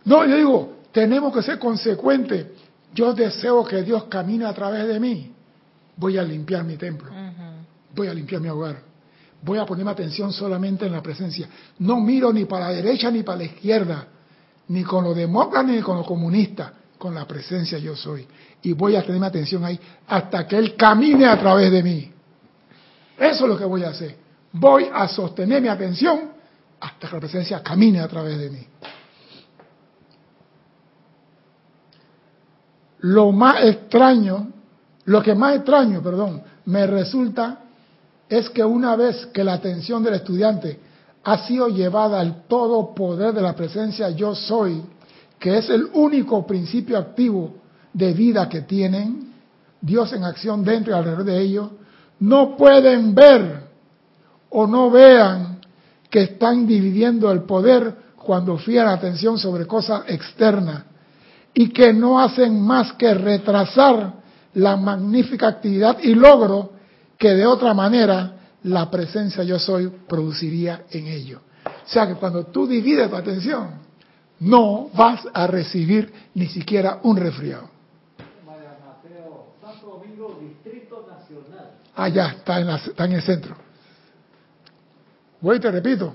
No, 0.06 0.24
yo 0.24 0.36
digo, 0.36 0.76
tenemos 0.92 1.34
que 1.34 1.42
ser 1.42 1.58
consecuentes. 1.58 2.46
Yo 2.94 3.12
deseo 3.12 3.64
que 3.64 3.82
Dios 3.82 4.04
camine 4.04 4.46
a 4.46 4.54
través 4.54 4.86
de 4.86 5.00
mí. 5.00 5.32
Voy 5.96 6.16
a 6.16 6.22
limpiar 6.22 6.62
mi 6.62 6.76
templo. 6.76 7.10
Voy 7.94 8.06
a 8.06 8.14
limpiar 8.14 8.40
mi 8.40 8.48
hogar. 8.48 8.76
Voy 9.42 9.58
a 9.58 9.66
ponerme 9.66 9.90
atención 9.90 10.32
solamente 10.32 10.86
en 10.86 10.92
la 10.92 11.02
presencia. 11.02 11.48
No 11.80 12.00
miro 12.00 12.32
ni 12.32 12.44
para 12.44 12.68
la 12.68 12.74
derecha 12.74 13.10
ni 13.10 13.24
para 13.24 13.38
la 13.38 13.44
izquierda, 13.44 14.06
ni 14.68 14.84
con 14.84 15.04
los 15.04 15.16
demócratas 15.16 15.72
ni 15.72 15.82
con 15.82 15.96
los 15.96 16.06
comunistas. 16.06 16.70
Con 16.96 17.14
la 17.14 17.26
presencia 17.26 17.78
yo 17.78 17.96
soy. 17.96 18.26
Y 18.62 18.72
voy 18.72 18.94
a 18.94 19.02
tenerme 19.02 19.26
atención 19.26 19.64
ahí 19.64 19.78
hasta 20.06 20.46
que 20.46 20.56
Él 20.56 20.76
camine 20.76 21.26
a 21.26 21.38
través 21.38 21.70
de 21.70 21.82
mí. 21.82 22.12
Eso 23.18 23.44
es 23.44 23.48
lo 23.50 23.58
que 23.58 23.64
voy 23.64 23.82
a 23.82 23.88
hacer. 23.88 24.16
Voy 24.52 24.88
a 24.92 25.08
sostener 25.08 25.60
mi 25.60 25.68
atención 25.68 26.35
hasta 26.80 27.08
que 27.08 27.14
la 27.14 27.20
presencia 27.20 27.62
camine 27.62 28.00
a 28.00 28.08
través 28.08 28.38
de 28.38 28.50
mí. 28.50 28.66
Lo 33.00 33.32
más 33.32 33.64
extraño, 33.64 34.48
lo 35.04 35.22
que 35.22 35.34
más 35.34 35.56
extraño, 35.56 36.02
perdón, 36.02 36.42
me 36.64 36.86
resulta 36.86 37.60
es 38.28 38.50
que 38.50 38.64
una 38.64 38.96
vez 38.96 39.26
que 39.26 39.44
la 39.44 39.54
atención 39.54 40.02
del 40.02 40.14
estudiante 40.14 40.80
ha 41.24 41.46
sido 41.46 41.68
llevada 41.68 42.20
al 42.20 42.44
todo 42.46 42.94
poder 42.94 43.34
de 43.34 43.42
la 43.42 43.54
presencia 43.54 44.10
yo 44.10 44.34
soy, 44.34 44.82
que 45.38 45.58
es 45.58 45.68
el 45.70 45.88
único 45.92 46.46
principio 46.46 46.98
activo 46.98 47.54
de 47.92 48.12
vida 48.12 48.48
que 48.48 48.62
tienen, 48.62 49.32
Dios 49.80 50.12
en 50.12 50.24
acción 50.24 50.64
dentro 50.64 50.92
y 50.92 50.96
alrededor 50.96 51.24
de 51.24 51.40
ellos, 51.40 51.70
no 52.18 52.56
pueden 52.56 53.14
ver 53.14 53.64
o 54.50 54.66
no 54.66 54.90
vean 54.90 55.55
que 56.10 56.22
están 56.22 56.66
dividiendo 56.66 57.30
el 57.30 57.42
poder 57.42 57.94
cuando 58.16 58.58
fían 58.58 58.88
atención 58.88 59.38
sobre 59.38 59.66
cosas 59.66 60.02
externas 60.08 60.84
y 61.54 61.70
que 61.70 61.92
no 61.92 62.20
hacen 62.20 62.60
más 62.60 62.92
que 62.94 63.14
retrasar 63.14 64.14
la 64.54 64.76
magnífica 64.76 65.48
actividad 65.48 65.98
y 66.02 66.14
logro 66.14 66.72
que 67.18 67.34
de 67.34 67.46
otra 67.46 67.72
manera 67.72 68.32
la 68.64 68.90
presencia 68.90 69.44
yo 69.44 69.58
soy 69.58 69.88
produciría 70.08 70.84
en 70.90 71.06
ello. 71.06 71.40
O 71.64 71.88
sea 71.88 72.06
que 72.06 72.14
cuando 72.14 72.46
tú 72.46 72.66
divides 72.66 73.08
tu 73.08 73.16
atención, 73.16 73.70
no 74.40 74.90
vas 74.94 75.26
a 75.32 75.46
recibir 75.46 76.12
ni 76.34 76.46
siquiera 76.46 77.00
un 77.02 77.16
resfriado. 77.16 77.70
Allá, 81.94 82.28
está 82.28 82.60
en, 82.60 82.68
está 82.68 83.04
en 83.06 83.12
el 83.12 83.22
centro. 83.22 83.65
Voy 85.40 85.56
y 85.56 85.60
te 85.60 85.70
repito, 85.70 86.14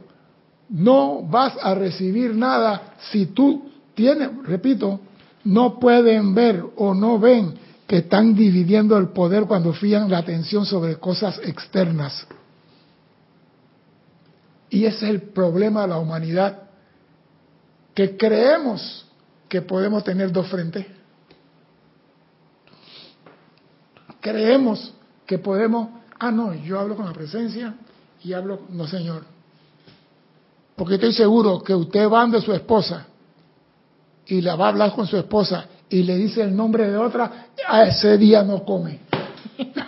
no 0.70 1.22
vas 1.24 1.54
a 1.62 1.76
recibir 1.76 2.36
nada 2.36 2.96
si 3.12 3.28
tú 3.28 3.70
tienes, 3.94 4.30
repito, 4.44 5.00
no 5.44 5.80
pueden 5.80 6.34
ver 6.34 6.64
o 6.78 6.94
no 6.94 7.20
ven 7.20 7.54
que 7.88 7.98
están 7.98 8.34
dividiendo 8.34 8.98
el 8.98 9.10
poder 9.10 9.46
cuando 9.46 9.74
fían 9.74 10.10
la 10.10 10.20
atención 10.20 10.66
sobre 10.66 10.96
cosas 10.96 11.40
externas. 11.44 12.26
Y 14.70 14.86
ese 14.86 15.06
es 15.06 15.12
el 15.12 15.22
problema 15.22 15.82
de 15.82 15.88
la 15.90 15.98
humanidad, 15.98 16.70
que 17.94 18.16
creemos 18.16 19.06
que 19.50 19.62
podemos 19.62 20.06
tener 20.06 20.32
dos 20.32 20.48
frentes. 20.48 20.86
Creemos 24.22 24.94
que 25.26 25.38
podemos, 25.38 25.90
ah, 26.18 26.32
no, 26.32 26.54
yo 26.54 26.80
hablo 26.80 26.96
con 26.96 27.06
la 27.06 27.12
presencia, 27.12 27.76
y 28.24 28.34
hablo, 28.34 28.62
no 28.70 28.86
señor, 28.88 29.24
porque 30.76 30.96
estoy 30.96 31.14
seguro 31.14 31.62
que 31.62 31.76
usted 31.76 32.10
va 32.10 32.26
de 32.28 32.42
su 32.42 32.52
esposa 32.54 33.06
y 34.26 34.42
la 34.42 34.56
va 34.56 34.66
a 34.66 34.70
hablar 34.70 34.94
con 34.94 35.06
su 35.08 35.18
esposa 35.18 35.66
y 35.90 36.04
le 36.04 36.16
dice 36.16 36.42
el 36.42 36.56
nombre 36.56 36.90
de 36.90 36.98
otra, 36.98 37.48
a 37.68 37.84
ese 37.84 38.18
día 38.18 38.44
no 38.44 38.64
come. 38.64 39.00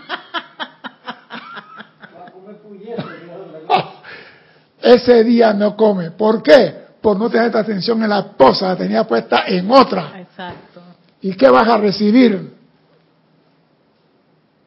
ese 4.82 5.24
día 5.24 5.54
no 5.54 5.78
come. 5.78 6.12
¿Por 6.12 6.44
qué? 6.44 6.84
Por 7.02 7.18
no 7.18 7.30
tener 7.30 7.56
atención 7.56 8.04
en 8.04 8.10
la 8.10 8.20
esposa, 8.20 8.68
la 8.68 8.76
tenía 8.76 9.08
puesta 9.08 9.46
en 9.48 9.72
otra. 9.72 10.20
Exacto. 10.20 10.82
¿Y 11.22 11.34
qué 11.36 11.50
vas 11.50 11.68
a 11.68 11.78
recibir? 11.78 12.54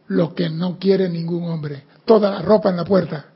Lo 0.09 0.35
que 0.35 0.49
no 0.49 0.79
quiere 0.79 1.09
ningún 1.09 1.51
hombre. 1.51 1.85
Toda 2.05 2.31
la 2.31 2.41
ropa 2.41 2.71
en 2.71 2.77
la 2.77 2.85
puerta 2.85 3.27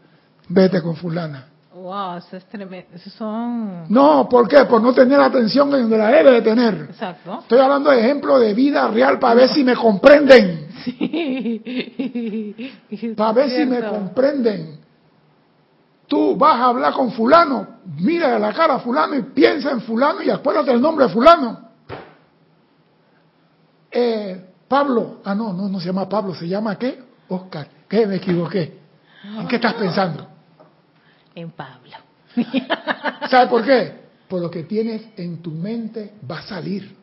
vete 0.50 0.82
con 0.82 0.96
fulana. 0.96 1.46
Wow, 1.72 2.18
eso 2.18 2.36
es 2.36 2.44
tremendo. 2.46 2.90
son... 3.16 3.86
No, 3.88 4.28
¿por 4.28 4.46
qué? 4.48 4.66
Por 4.66 4.82
no 4.82 4.92
tener 4.92 5.18
atención 5.18 5.74
en 5.74 5.80
donde 5.82 5.96
la 5.96 6.08
debe 6.08 6.32
de 6.32 6.42
tener. 6.42 6.88
Exacto. 6.90 7.38
Estoy 7.40 7.58
hablando 7.58 7.90
de 7.90 8.00
ejemplo 8.00 8.38
de 8.38 8.52
vida 8.52 8.86
real 8.88 9.18
para 9.18 9.32
ver 9.34 9.48
si 9.48 9.64
me 9.64 9.74
comprenden. 9.74 10.68
Sí. 10.80 12.56
Para 13.14 13.32
ver 13.32 13.50
si 13.50 13.66
me 13.66 13.82
comprenden. 13.82 14.80
Tú 16.06 16.34
vas 16.36 16.58
a 16.58 16.68
hablar 16.68 16.94
con 16.94 17.12
fulano, 17.12 17.66
mira 17.98 18.36
a 18.36 18.38
la 18.38 18.50
cara 18.54 18.76
a 18.76 18.78
fulano 18.78 19.14
y 19.14 19.24
piensa 19.24 19.72
en 19.72 19.82
fulano 19.82 20.22
y 20.22 20.30
acuérdate 20.30 20.72
el 20.72 20.80
nombre 20.80 21.06
de 21.06 21.12
fulano. 21.12 21.68
Eh, 23.90 24.42
Pablo, 24.66 25.18
ah, 25.22 25.34
no, 25.34 25.52
no, 25.52 25.68
no 25.68 25.78
se 25.78 25.84
llama 25.86 26.08
Pablo, 26.08 26.34
se 26.34 26.48
llama 26.48 26.78
¿qué? 26.78 26.98
Oscar. 27.28 27.68
¿Qué? 27.86 28.06
Me 28.06 28.16
equivoqué. 28.16 28.78
¿En 29.38 29.46
qué 29.46 29.56
estás 29.56 29.74
pensando? 29.74 30.29
En 31.34 31.50
Pablo. 31.50 31.96
¿Sabes 33.28 33.48
por 33.48 33.64
qué? 33.64 34.00
Por 34.28 34.40
lo 34.40 34.50
que 34.50 34.64
tienes 34.64 35.02
en 35.16 35.42
tu 35.42 35.50
mente 35.50 36.14
va 36.30 36.38
a 36.38 36.42
salir. 36.42 36.96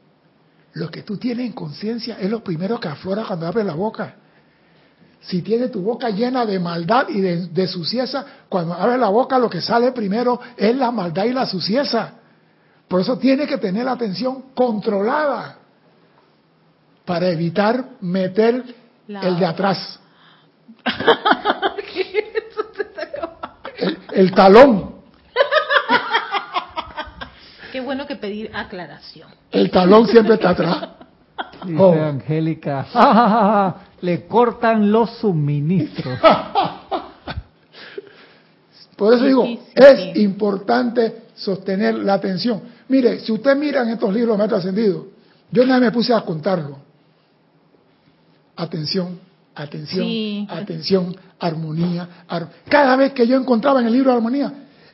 Lo 0.73 0.89
que 0.89 1.03
tú 1.03 1.17
tienes 1.17 1.45
en 1.47 1.53
conciencia 1.53 2.17
es 2.19 2.29
lo 2.29 2.43
primero 2.43 2.79
que 2.79 2.87
aflora 2.87 3.25
cuando 3.25 3.47
abres 3.47 3.65
la 3.65 3.73
boca. 3.73 4.15
Si 5.21 5.41
tienes 5.41 5.71
tu 5.71 5.81
boca 5.81 6.09
llena 6.09 6.45
de 6.45 6.59
maldad 6.59 7.09
y 7.09 7.19
de, 7.19 7.47
de 7.47 7.67
sucieza, 7.67 8.25
cuando 8.47 8.73
abres 8.73 8.99
la 8.99 9.09
boca 9.09 9.39
lo 9.39 9.49
que 9.49 9.61
sale 9.61 9.91
primero 9.91 10.39
es 10.55 10.75
la 10.75 10.91
maldad 10.91 11.25
y 11.25 11.33
la 11.33 11.45
sucieza. 11.45 12.13
Por 12.87 13.01
eso 13.01 13.17
tiene 13.17 13.47
que 13.47 13.57
tener 13.57 13.85
la 13.85 13.93
atención 13.93 14.45
controlada 14.53 15.57
para 17.03 17.29
evitar 17.29 17.91
meter 18.01 18.63
el 19.07 19.39
de 19.39 19.45
atrás. 19.45 19.99
el, 21.95 23.36
el 24.17 24.31
talón. 24.31 24.95
Qué 27.71 27.79
bueno 27.81 28.07
que 28.07 28.15
pedir 28.15 28.49
aclaración. 28.51 29.29
El 29.51 29.69
talón 29.69 30.07
siempre 30.07 30.33
está 30.33 30.49
atrás. 30.49 30.89
Dice 31.63 31.79
oh. 31.79 31.93
Angélica, 31.93 33.75
le 34.01 34.25
cortan 34.25 34.91
los 34.91 35.17
suministros. 35.17 36.19
Por 38.95 39.13
eso 39.13 39.25
digo, 39.25 39.45
es 39.75 40.17
importante 40.17 41.25
sostener 41.35 41.93
la 41.93 42.15
atención. 42.15 42.63
Mire, 42.87 43.19
si 43.19 43.31
usted 43.31 43.55
mira 43.55 43.83
en 43.83 43.89
estos 43.89 44.11
libros 44.11 44.33
de 44.33 44.37
Maestro 44.39 44.57
Ascendido, 44.57 45.05
yo 45.51 45.63
nada 45.63 45.79
me 45.79 45.91
puse 45.91 46.11
a 46.11 46.21
contarlo. 46.21 46.79
Atención, 48.55 49.19
atención, 49.57 50.47
atención, 50.49 51.15
armonía. 51.39 52.25
Cada 52.69 52.95
vez 52.95 53.13
que 53.13 53.27
yo 53.27 53.37
encontraba 53.37 53.81
en 53.81 53.87
el 53.87 53.93
libro 53.93 54.11
de 54.11 54.17
armonía, 54.17 54.53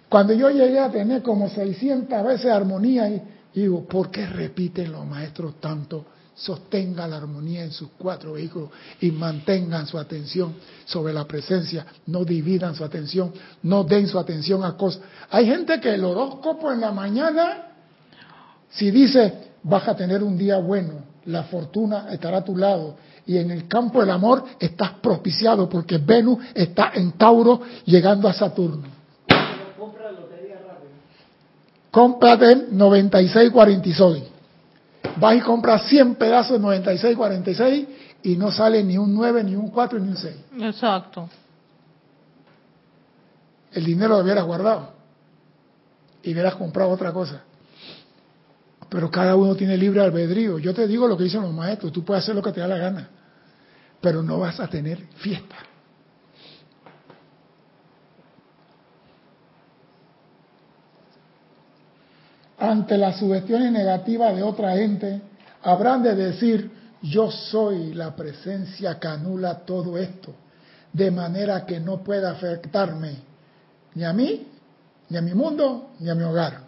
cuando 0.09 0.33
yo 0.33 0.49
llegué 0.49 0.79
a 0.79 0.89
tener 0.89 1.21
como 1.21 1.49
600 1.49 2.23
veces 2.23 2.51
armonía, 2.51 3.09
y 3.09 3.21
digo, 3.53 3.85
¿por 3.85 4.09
qué 4.09 4.25
repiten 4.25 4.91
los 4.91 5.05
maestros 5.05 5.59
tanto? 5.59 6.05
Sostenga 6.35 7.07
la 7.07 7.17
armonía 7.17 7.63
en 7.63 7.71
sus 7.71 7.89
cuatro 7.97 8.33
vehículos 8.33 8.69
y 9.01 9.11
mantengan 9.11 9.85
su 9.85 9.99
atención 9.99 10.55
sobre 10.85 11.13
la 11.13 11.25
presencia, 11.25 11.85
no 12.07 12.25
dividan 12.25 12.73
su 12.73 12.83
atención, 12.83 13.31
no 13.63 13.83
den 13.83 14.07
su 14.07 14.17
atención 14.17 14.63
a 14.63 14.75
cosas. 14.75 15.03
Hay 15.29 15.45
gente 15.45 15.79
que 15.79 15.93
el 15.93 16.03
horóscopo 16.03 16.71
en 16.71 16.81
la 16.81 16.91
mañana, 16.91 17.67
si 18.71 18.89
dice, 18.89 19.51
vas 19.61 19.87
a 19.87 19.95
tener 19.95 20.23
un 20.23 20.35
día 20.35 20.57
bueno, 20.57 21.13
la 21.25 21.43
fortuna 21.43 22.11
estará 22.11 22.37
a 22.37 22.43
tu 22.43 22.57
lado, 22.57 22.97
y 23.25 23.37
en 23.37 23.51
el 23.51 23.67
campo 23.67 24.01
del 24.01 24.09
amor 24.09 24.43
estás 24.59 24.91
propiciado 25.01 25.69
porque 25.69 25.97
Venus 25.97 26.39
está 26.53 26.91
en 26.93 27.13
Tauro 27.13 27.61
llegando 27.85 28.27
a 28.27 28.33
Saturno. 28.33 28.87
Cómprate 31.89 32.67
9646. 32.71 34.23
Vas 35.17 35.35
y 35.35 35.41
compras 35.41 35.83
100 35.83 36.15
pedazos 36.15 36.53
de 36.53 36.59
9646 36.59 37.87
y 38.23 38.35
no 38.35 38.51
sale 38.51 38.83
ni 38.83 38.97
un 38.97 39.13
9, 39.13 39.43
ni 39.43 39.55
un 39.55 39.69
4, 39.69 39.99
ni 39.99 40.09
un 40.09 40.17
6. 40.17 40.35
Exacto. 40.59 41.29
El 43.71 43.85
dinero 43.85 44.17
lo 44.17 44.23
hubieras 44.23 44.43
guardado 44.43 44.89
y 46.23 46.31
hubieras 46.33 46.55
comprado 46.55 46.89
otra 46.89 47.11
cosa. 47.11 47.43
Pero 48.93 49.09
cada 49.09 49.35
uno 49.35 49.55
tiene 49.55 49.75
libre 49.75 50.01
albedrío. 50.01 50.59
Yo 50.59 50.71
te 50.71 50.85
digo 50.85 51.07
lo 51.07 51.17
que 51.17 51.23
dicen 51.23 51.41
los 51.41 51.51
maestros, 51.51 51.91
tú 51.91 52.05
puedes 52.05 52.23
hacer 52.23 52.35
lo 52.35 52.43
que 52.43 52.51
te 52.51 52.59
da 52.59 52.67
la 52.67 52.77
gana, 52.77 53.09
pero 53.99 54.21
no 54.21 54.37
vas 54.37 54.59
a 54.59 54.67
tener 54.67 54.99
fiesta. 55.15 55.55
Ante 62.59 62.95
las 62.99 63.17
sugestiones 63.17 63.71
negativas 63.71 64.35
de 64.35 64.43
otra 64.43 64.75
gente, 64.75 65.21
habrán 65.63 66.03
de 66.03 66.13
decir, 66.13 66.69
yo 67.01 67.31
soy 67.31 67.95
la 67.95 68.15
presencia 68.15 68.99
que 68.99 69.07
anula 69.07 69.65
todo 69.65 69.97
esto, 69.97 70.35
de 70.93 71.09
manera 71.09 71.65
que 71.65 71.79
no 71.79 72.03
pueda 72.03 72.29
afectarme 72.29 73.15
ni 73.95 74.03
a 74.03 74.13
mí, 74.13 74.49
ni 75.09 75.17
a 75.17 75.21
mi 75.23 75.33
mundo, 75.33 75.93
ni 75.99 76.11
a 76.11 76.13
mi 76.13 76.21
hogar. 76.21 76.62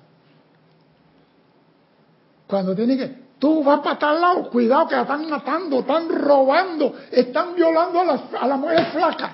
Cuando 2.47 2.75
tiene 2.75 2.97
que, 2.97 3.25
tú 3.39 3.63
vas 3.63 3.79
para 3.79 3.97
tal 3.97 4.21
lado, 4.21 4.49
cuidado 4.49 4.87
que 4.87 4.95
la 4.95 5.01
están 5.01 5.29
matando, 5.29 5.79
están 5.79 6.09
robando, 6.09 6.95
están 7.11 7.55
violando 7.55 8.01
a 8.01 8.05
las, 8.05 8.21
a 8.39 8.47
las 8.47 8.59
mujeres 8.59 8.87
flacas. 8.89 9.31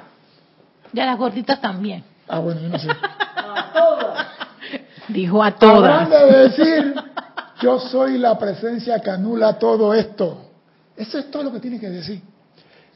Y 0.94 1.00
a 1.00 1.06
las 1.06 1.18
gorditas 1.18 1.60
también. 1.62 2.04
Ah, 2.28 2.40
bueno, 2.40 2.62
yo 2.62 2.70
no 2.70 2.80
sé. 2.80 2.90
a 2.90 3.72
todas. 3.74 4.28
Dijo 5.08 5.44
a 5.44 5.52
todas. 5.52 6.10
de 6.10 6.26
decir, 6.26 6.96
yo 7.62 7.80
soy 7.80 8.18
la 8.18 8.38
presencia 8.38 9.00
que 9.00 9.10
anula 9.10 9.60
todo 9.60 9.94
esto. 9.94 10.50
Eso 10.96 11.18
es 11.18 11.30
todo 11.32 11.44
lo 11.44 11.52
que 11.52 11.60
tiene 11.60 11.80
que 11.80 11.90
decir. 11.90 12.22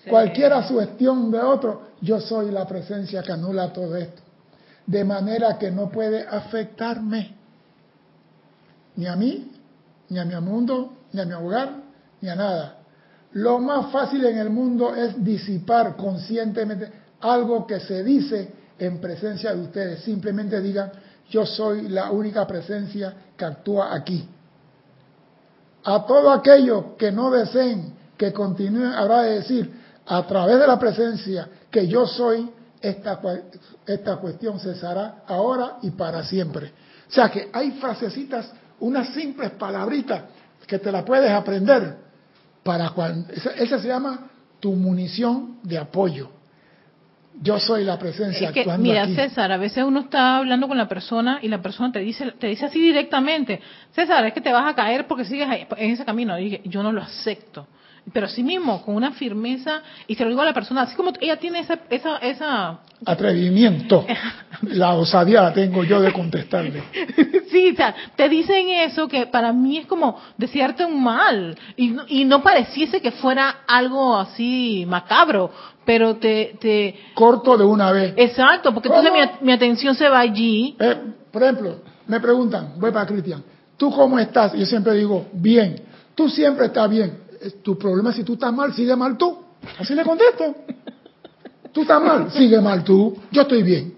Cualquiera 0.07 0.68
sugestión 0.68 1.32
de 1.32 1.39
otro, 1.39 1.89
yo 2.01 2.20
soy 2.20 2.51
la 2.51 2.68
presencia 2.68 3.24
que 3.24 3.32
anula 3.32 3.74
todo 3.74 3.95
esto. 3.95 4.22
De 4.86 5.03
manera 5.03 5.57
que 5.57 5.72
no 5.72 5.89
puede 5.89 6.28
afectarme. 6.28 7.36
Ni 8.95 9.07
a 9.07 9.16
mí, 9.16 9.51
ni 10.10 10.20
a 10.20 10.26
mi 10.26 10.36
mundo, 10.41 10.93
ni 11.12 11.22
a 11.22 11.26
mi 11.26 11.34
hogar, 11.34 11.70
ni 12.22 12.30
a 12.30 12.36
nada. 12.36 12.78
Lo 13.34 13.60
más 13.60 13.91
fácil 13.91 14.26
en 14.26 14.38
el 14.38 14.49
mundo 14.49 14.95
es 14.95 15.24
disipar 15.24 15.95
conscientemente 15.95 16.89
algo 17.22 17.66
que 17.68 17.80
se 17.80 18.03
dice 18.03 18.49
en 18.80 18.99
presencia 18.99 19.53
de 19.53 19.62
ustedes. 19.62 20.01
Simplemente 20.01 20.62
digan, 20.62 20.91
yo 21.30 21.45
soy 21.45 21.89
la 21.89 22.12
única 22.12 22.45
presencia 22.47 23.14
que 23.36 23.45
actúa 23.45 23.93
aquí. 23.93 24.28
A 25.84 26.06
todo 26.06 26.32
aquello 26.32 26.95
que 26.97 27.12
no 27.12 27.30
deseen 27.30 27.93
que 28.18 28.32
continúen, 28.32 28.93
habrá 28.93 29.24
de 29.24 29.36
decir, 29.36 29.72
a 30.06 30.26
través 30.26 30.60
de 30.60 30.68
la 30.68 30.80
presencia 30.80 31.49
que 31.70 31.88
yo 31.88 32.06
soy, 32.08 32.49
esta, 32.82 33.20
esta 33.86 34.18
cuestión 34.18 34.60
cesará 34.60 35.24
ahora 35.28 35.78
y 35.82 35.91
para 35.91 36.24
siempre. 36.24 36.72
O 37.08 37.12
sea 37.12 37.30
que 37.30 37.49
hay 37.51 37.72
frasecitas 37.72 38.51
unas 38.80 39.14
simples 39.14 39.52
palabritas 39.52 40.24
que 40.68 40.80
te 40.80 40.92
la 40.92 41.06
puedes 41.06 41.32
aprender 41.32 41.98
para 42.64 42.90
cuando 42.90 43.32
esa, 43.34 43.80
se 43.80 43.88
llama 43.88 44.28
tu 44.60 44.74
munición 44.74 45.58
de 45.64 45.78
apoyo. 45.78 46.32
Yo 47.42 47.60
soy 47.60 47.84
la 47.84 48.00
presencia 48.00 48.48
es 48.48 48.54
que, 48.54 48.66
mira, 48.78 49.08
César, 49.08 49.52
a 49.52 49.58
veces 49.58 49.84
uno 49.84 50.02
está 50.02 50.38
hablando 50.38 50.70
con 50.70 50.78
la 50.78 50.88
persona 50.88 51.40
y 51.42 51.50
la 51.50 51.62
persona 51.62 51.92
te 51.92 52.00
dice 52.00 52.32
te 52.32 52.48
dice 52.48 52.66
así 52.66 52.80
directamente, 52.80 53.60
César, 53.92 54.26
es 54.26 54.34
que 54.34 54.40
te 54.40 54.54
vas 54.54 54.66
a 54.66 54.74
caer 54.74 55.06
porque 55.06 55.26
sigues 55.26 55.48
en 55.78 55.92
ese 55.92 56.06
camino. 56.06 56.40
Y 56.40 56.62
yo 56.66 56.82
no 56.82 56.94
lo 56.94 57.02
acepto 57.02 57.68
pero 58.14 58.28
sí 58.28 58.43
mismo, 58.43 58.84
con 58.84 58.95
una 58.95 59.12
firmeza, 59.12 59.82
y 60.08 60.16
se 60.16 60.24
lo 60.24 60.30
digo 60.30 60.41
a 60.41 60.45
la 60.45 60.53
persona, 60.53 60.84
así 60.84 60.95
como 60.95 61.12
ella 61.20 61.38
tiene 61.38 61.60
esa... 61.60 61.80
esa, 61.89 62.18
esa... 62.18 62.80
Atrevimiento. 63.06 64.06
la 64.62 64.93
osadía 64.93 65.41
la 65.41 65.53
tengo 65.53 65.84
yo 65.84 65.99
de 65.99 66.14
contestarle. 66.14 66.84
sí, 67.51 67.72
o 67.72 67.76
sea, 67.76 67.95
te 68.16 68.30
dicen 68.30 68.70
eso 68.70 69.08
que 69.08 69.26
para 69.26 69.51
mí 69.51 69.80
es 69.80 69.88
como 69.88 70.22
desearte 70.38 70.86
un 70.86 71.03
mal, 71.03 71.58
y, 71.76 71.95
y 72.08 72.26
no 72.26 72.43
pareciese 72.43 73.01
que 73.01 73.12
fuera 73.12 73.62
algo 73.68 74.16
así 74.18 74.86
macabro, 74.88 75.51
pero 75.84 76.18
te... 76.18 76.58
te... 76.60 76.95
Corto 77.16 77.58
de 77.58 77.66
una 77.66 77.91
vez. 77.91 78.14
Exacto, 78.18 78.74
porque 78.74 78.88
entonces 78.88 79.12
mi, 79.12 79.47
mi, 79.47 79.51
atención 79.51 79.95
se 79.95 80.08
va 80.10 80.20
allí. 80.20 80.76
Eh, 80.80 80.95
por 81.32 81.41
ejemplo, 81.41 81.78
me 82.08 82.20
preguntan, 82.20 82.74
voy 82.78 82.91
para 82.91 83.08
Cristian, 83.08 83.43
¿tú 83.78 83.89
cómo 83.89 84.20
estás? 84.20 84.53
Yo 84.53 84.66
siempre 84.66 84.93
digo, 84.93 85.26
bien. 85.34 85.82
Tú 86.14 86.30
siempre 86.30 86.68
estás 86.68 86.89
bien 86.89 87.25
tu 87.64 87.78
problema 87.78 88.12
si 88.12 88.24
tú 88.24 88.34
estás 88.34 88.54
mal, 88.54 88.74
sigue 88.74 88.96
mal 88.96 89.18
tú. 89.18 89.38
Así 89.80 89.96
le 89.96 90.04
contesto. 90.04 90.56
Tú 91.72 91.82
estás 91.82 92.02
mal, 92.02 92.32
sigue 92.32 92.62
mal 92.62 92.84
tú. 92.84 93.18
Yo 93.32 93.41
estoy 93.41 93.64
bien. 93.64 93.96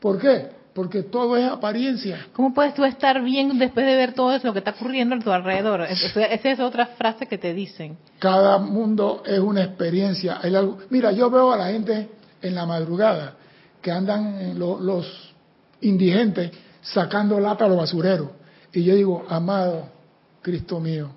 ¿Por 0.00 0.18
qué? 0.18 0.50
Porque 0.74 1.02
todo 1.02 1.36
es 1.36 1.48
apariencia. 1.50 2.28
¿Cómo 2.32 2.54
puedes 2.54 2.74
tú 2.74 2.84
estar 2.84 3.22
bien 3.22 3.58
después 3.58 3.84
de 3.84 3.94
ver 3.94 4.14
todo 4.14 4.32
eso 4.32 4.46
lo 4.46 4.52
que 4.52 4.60
está 4.60 4.70
ocurriendo 4.72 5.14
a 5.14 5.18
tu 5.18 5.30
alrededor? 5.30 5.82
Esa 5.82 6.50
es 6.50 6.60
otra 6.60 6.86
frase 6.86 7.26
que 7.26 7.36
te 7.36 7.52
dicen. 7.52 7.98
Cada 8.18 8.58
mundo 8.58 9.22
es 9.26 9.38
una 9.38 9.62
experiencia. 9.64 10.40
Mira, 10.88 11.12
yo 11.12 11.30
veo 11.30 11.52
a 11.52 11.56
la 11.56 11.66
gente 11.66 12.08
en 12.40 12.54
la 12.54 12.64
madrugada 12.64 13.34
que 13.80 13.90
andan 13.90 14.58
los 14.58 15.34
indigentes 15.82 16.52
sacando 16.80 17.38
lata 17.38 17.66
a 17.66 17.68
los 17.68 17.76
basureros. 17.76 18.28
Y 18.72 18.82
yo 18.82 18.94
digo, 18.94 19.26
amado 19.28 19.88
Cristo 20.40 20.80
mío, 20.80 21.10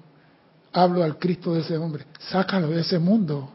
hablo 0.76 1.04
al 1.04 1.18
Cristo 1.18 1.54
de 1.54 1.62
ese 1.62 1.78
hombre, 1.78 2.06
sácalo 2.20 2.68
de 2.68 2.82
ese 2.82 3.00
mundo, 3.00 3.50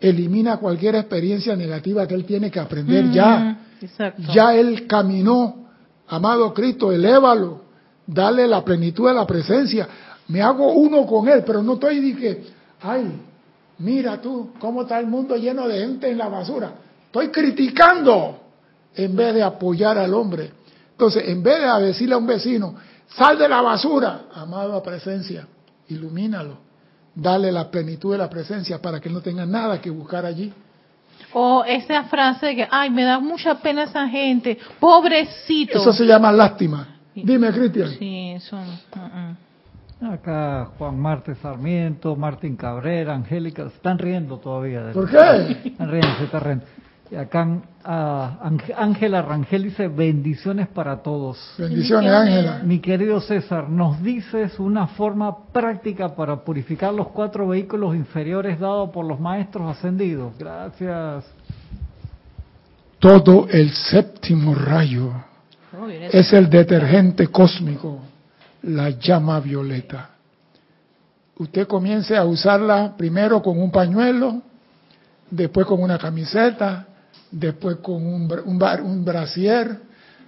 elimina 0.00 0.56
cualquier 0.56 0.96
experiencia 0.96 1.54
negativa 1.54 2.06
que 2.06 2.14
él 2.14 2.24
tiene 2.24 2.50
que 2.50 2.58
aprender 2.58 3.10
ya. 3.12 3.58
Ya 4.34 4.54
él 4.54 4.86
caminó, 4.86 5.68
amado 6.08 6.52
Cristo, 6.52 6.90
elévalo, 6.90 7.62
dale 8.06 8.48
la 8.48 8.64
plenitud 8.64 9.08
de 9.08 9.14
la 9.14 9.26
presencia, 9.26 9.88
Me 10.28 10.40
hago 10.40 10.72
uno 10.72 11.04
con 11.06 11.28
él, 11.28 11.42
pero 11.44 11.62
no 11.62 11.74
estoy 11.74 12.14
que, 12.14 12.44
ay, 12.80 13.20
mira 13.78 14.20
tú, 14.20 14.50
cómo 14.58 14.82
está 14.82 14.98
el 14.98 15.06
mundo 15.06 15.36
lleno 15.36 15.68
de 15.68 15.80
gente 15.80 16.10
en 16.10 16.18
la 16.18 16.28
basura. 16.28 16.72
Estoy 17.06 17.28
criticando 17.28 18.38
en 18.94 19.14
vez 19.14 19.34
de 19.34 19.42
apoyar 19.42 19.98
al 19.98 20.14
hombre. 20.14 20.50
Entonces, 20.92 21.24
en 21.26 21.42
vez 21.42 21.60
de 21.60 21.86
decirle 21.86 22.14
a 22.14 22.18
un 22.18 22.26
vecino, 22.26 22.74
sal 23.08 23.36
de 23.36 23.48
la 23.48 23.60
basura, 23.60 24.26
amado 24.32 24.74
a 24.76 24.82
presencia, 24.82 25.46
ilumínalo, 25.88 26.58
dale 27.14 27.52
la 27.52 27.70
plenitud 27.70 28.12
de 28.12 28.18
la 28.18 28.28
presencia 28.30 28.80
para 28.80 29.00
que 29.00 29.10
no 29.10 29.20
tenga 29.20 29.46
nada 29.46 29.80
que 29.80 29.90
buscar 29.90 30.24
allí. 30.24 30.52
O 31.34 31.64
esa 31.64 32.04
frase 32.04 32.46
de 32.46 32.56
que, 32.56 32.68
ay, 32.70 32.90
me 32.90 33.04
da 33.04 33.18
mucha 33.18 33.54
pena 33.56 33.84
esa 33.84 34.08
gente, 34.08 34.58
pobrecito. 34.78 35.78
Eso 35.78 35.92
se 35.92 36.04
llama 36.04 36.32
lástima. 36.32 36.88
Dime, 37.14 37.52
Cristian. 37.52 37.90
Sí, 37.98 38.32
eso. 38.32 38.56
Uh, 38.56 38.98
uh. 38.98 40.12
Acá 40.12 40.70
Juan 40.78 40.98
Marte 40.98 41.34
Sarmiento, 41.36 42.16
Martín 42.16 42.56
Cabrera, 42.56 43.14
Angélica, 43.14 43.64
están 43.64 43.98
riendo 43.98 44.38
todavía. 44.38 44.90
¿Por 44.92 45.08
qué? 45.08 45.68
Están 45.68 45.90
riendo, 45.90 46.16
se 46.18 46.24
están 46.24 46.40
riendo. 46.40 46.64
Y 47.12 47.14
acá 47.14 47.46
Ángela 48.74 49.20
Rangel 49.20 49.64
dice 49.64 49.86
bendiciones 49.86 50.66
para 50.68 51.02
todos. 51.02 51.36
Bendiciones, 51.58 52.10
Ángela. 52.10 52.62
Mi 52.64 52.78
querido 52.78 53.20
César, 53.20 53.68
nos 53.68 54.02
dices 54.02 54.58
una 54.58 54.86
forma 54.86 55.44
práctica 55.52 56.16
para 56.16 56.42
purificar 56.42 56.94
los 56.94 57.08
cuatro 57.08 57.48
vehículos 57.48 57.94
inferiores 57.94 58.58
dados 58.58 58.88
por 58.88 59.04
los 59.04 59.20
maestros 59.20 59.76
ascendidos. 59.76 60.32
Gracias. 60.38 61.26
Todo 62.98 63.46
el 63.50 63.70
séptimo 63.72 64.54
rayo 64.54 65.12
es 66.10 66.32
el 66.32 66.48
detergente 66.48 67.26
cósmico, 67.26 67.98
la 68.62 68.88
llama 68.88 69.38
violeta. 69.38 70.12
Usted 71.36 71.66
comience 71.66 72.16
a 72.16 72.24
usarla 72.24 72.94
primero 72.96 73.42
con 73.42 73.60
un 73.60 73.70
pañuelo, 73.70 74.40
después 75.30 75.66
con 75.66 75.82
una 75.82 75.98
camiseta, 75.98 76.86
después 77.32 77.76
con 77.76 78.06
un, 78.06 78.30
un, 78.44 78.62
un 78.62 79.04
brasier, 79.04 79.80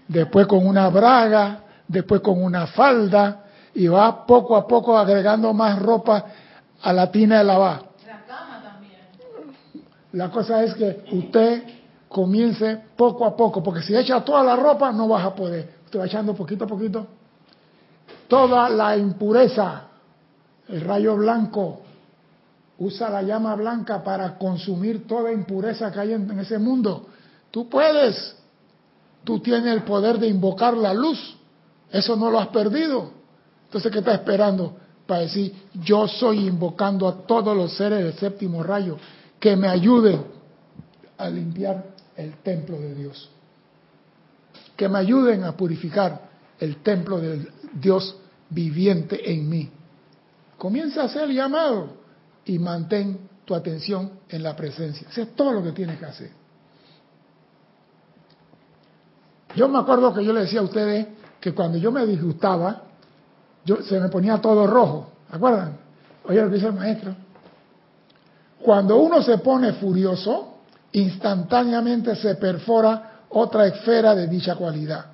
después 0.09 0.47
con 0.47 0.67
una 0.67 0.89
braga, 0.89 1.61
después 1.87 2.21
con 2.21 2.43
una 2.43 2.67
falda, 2.67 3.45
y 3.75 3.87
va 3.87 4.27
poco 4.27 4.57
a 4.57 4.67
poco 4.67 4.97
agregando 4.97 5.53
más 5.53 5.79
ropa 5.79 6.25
a 6.83 6.93
la 6.93 7.11
tina 7.11 7.39
de 7.39 7.45
lavar. 7.45 7.83
La 8.07 8.25
cama 8.25 8.63
también. 8.63 9.01
La 10.13 10.31
cosa 10.31 10.63
es 10.65 10.75
que 10.75 11.05
usted 11.13 11.63
comience 12.09 12.81
poco 12.97 13.25
a 13.25 13.37
poco, 13.37 13.63
porque 13.63 13.83
si 13.83 13.95
echa 13.95 14.25
toda 14.25 14.43
la 14.43 14.57
ropa 14.57 14.93
no 14.93 15.09
vas 15.09 15.25
a 15.25 15.35
poder. 15.35 15.75
Usted 15.85 15.99
va 15.99 16.07
echando 16.07 16.35
poquito 16.35 16.65
a 16.65 16.69
poquito. 16.69 17.07
Toda 18.29 18.69
la 18.69 18.97
impureza, 18.97 19.83
el 20.69 20.81
rayo 20.81 21.17
blanco, 21.17 21.83
Usa 22.79 23.09
la 23.09 23.23
llama 23.23 23.55
blanca 23.55 24.03
para 24.03 24.37
consumir 24.37 25.07
toda 25.07 25.33
impureza 25.33 25.93
que 25.93 26.01
hay 26.01 26.13
en, 26.13 26.39
ese 26.41 26.59
mundo. 26.59 27.07
Tú 27.51 27.69
puedes. 27.69 28.37
Tú 29.23 29.39
tienes 29.41 29.73
el 29.75 29.85
poder 29.85 30.19
de 30.19 30.27
invocar 30.27 30.77
la 30.77 30.93
luz. 30.93 31.37
Eso 31.91 32.17
no 32.17 32.31
lo 32.31 32.41
has 32.41 32.49
perdido. 32.49 33.13
Entonces, 33.67 33.93
¿qué 33.93 34.01
estás 34.01 34.15
esperando? 34.15 34.77
Para 35.07 35.21
decir, 35.21 35.55
yo 35.75 36.09
soy 36.09 36.47
invocando 36.47 37.07
a 37.07 37.27
todos 37.27 37.57
los 37.57 37.77
seres 37.77 38.03
del 38.03 38.15
séptimo 38.15 38.63
rayo 38.63 38.99
que 39.39 39.55
me 39.55 39.69
ayuden 39.69 40.25
a 41.17 41.29
limpiar 41.29 41.85
el 42.17 42.35
templo 42.39 42.79
de 42.79 42.95
Dios. 42.95 43.31
Que 44.77 44.89
me 44.89 44.99
ayuden 44.99 45.45
a 45.45 45.57
purificar 45.57 46.29
el 46.59 46.83
templo 46.83 47.19
del 47.19 47.49
Dios 47.73 48.17
viviente 48.51 49.33
en 49.33 49.49
mí. 49.49 49.71
Comienza 50.59 51.03
a 51.03 51.05
hacer 51.05 51.25
el 51.25 51.37
llamado 51.37 52.04
y 52.47 52.59
mantén 52.59 53.29
tu 53.45 53.55
atención 53.55 54.11
en 54.29 54.43
la 54.43 54.57
presencia. 54.57 55.09
Eso 55.09 55.23
es 55.23 55.35
todo 55.35 55.53
lo 55.53 55.63
que 55.63 55.73
tienes 55.73 55.99
que 55.99 56.07
hacer. 56.07 56.31
Yo 59.55 59.69
me 59.69 59.79
acuerdo 59.79 60.13
que 60.13 60.25
yo 60.25 60.33
le 60.33 60.41
decía 60.41 60.61
a 60.61 60.65
ustedes 60.65 61.07
que 61.41 61.53
cuando 61.53 61.79
yo 61.79 61.93
me 61.93 62.07
disgustaba, 62.07 62.83
yo, 63.65 63.83
se 63.83 64.01
me 64.01 64.09
ponía 64.09 64.41
todo 64.41 64.67
rojo. 64.67 65.11
¿Acuerdan? 65.31 65.77
Oye 66.25 66.41
lo 66.41 66.49
que 66.49 66.55
dice 66.57 66.67
el 66.67 66.73
maestro. 66.73 67.15
Cuando 68.61 68.97
uno 68.97 69.23
se 69.23 69.39
pone 69.39 69.75
furioso, 69.75 70.55
instantáneamente 70.93 72.17
se 72.17 72.35
perfora 72.37 73.21
otra 73.29 73.67
esfera 73.67 74.15
de 74.15 74.27
dicha 74.27 74.57
cualidad. 74.57 75.07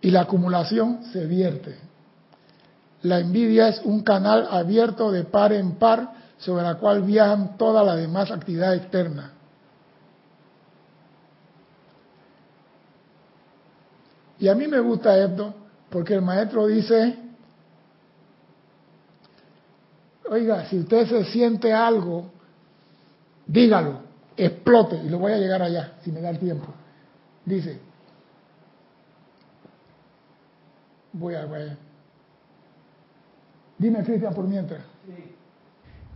Y 0.00 0.10
la 0.10 0.22
acumulación 0.22 1.04
se 1.12 1.24
vierte. 1.26 1.78
La 3.02 3.18
envidia 3.18 3.68
es 3.68 3.80
un 3.84 4.02
canal 4.02 4.46
abierto 4.50 5.10
de 5.10 5.24
par 5.24 5.52
en 5.52 5.72
par 5.72 6.12
sobre 6.38 6.62
la 6.62 6.76
cual 6.76 7.02
viajan 7.02 7.56
toda 7.56 7.82
la 7.82 7.96
demás 7.96 8.30
actividad 8.30 8.74
externa. 8.74 9.32
Y 14.38 14.48
a 14.48 14.54
mí 14.54 14.66
me 14.66 14.80
gusta 14.80 15.16
esto 15.18 15.54
porque 15.88 16.14
el 16.14 16.22
maestro 16.22 16.66
dice, 16.66 17.16
oiga, 20.28 20.66
si 20.66 20.80
usted 20.80 21.06
se 21.06 21.24
siente 21.26 21.72
algo, 21.72 22.30
dígalo, 23.46 24.00
explote, 24.36 24.96
y 24.96 25.08
lo 25.08 25.18
voy 25.18 25.32
a 25.32 25.38
llegar 25.38 25.62
allá, 25.62 25.92
si 26.02 26.10
me 26.10 26.20
da 26.20 26.30
el 26.30 26.38
tiempo. 26.38 26.66
Dice, 27.44 27.78
voy 31.12 31.34
a, 31.34 31.44
ver. 31.44 31.76
Dime, 33.82 34.04
Cristian, 34.04 34.32
por 34.32 34.46
mientras. 34.46 34.80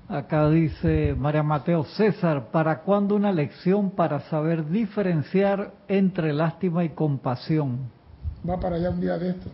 Acá 0.09 0.49
dice 0.49 1.17
María 1.19 1.43
Mateo 1.43 1.83
César, 1.83 2.53
¿para 2.53 2.83
cuándo 2.83 3.17
una 3.17 3.33
lección 3.33 3.91
para 3.91 4.21
saber 4.31 4.69
diferenciar 4.69 5.73
entre 5.89 6.33
lástima 6.33 6.85
y 6.85 6.91
compasión? 6.91 7.91
Va 8.49 8.61
para 8.61 8.77
allá 8.77 8.91
un 8.91 9.01
día 9.01 9.19
de 9.19 9.31
esto. 9.31 9.51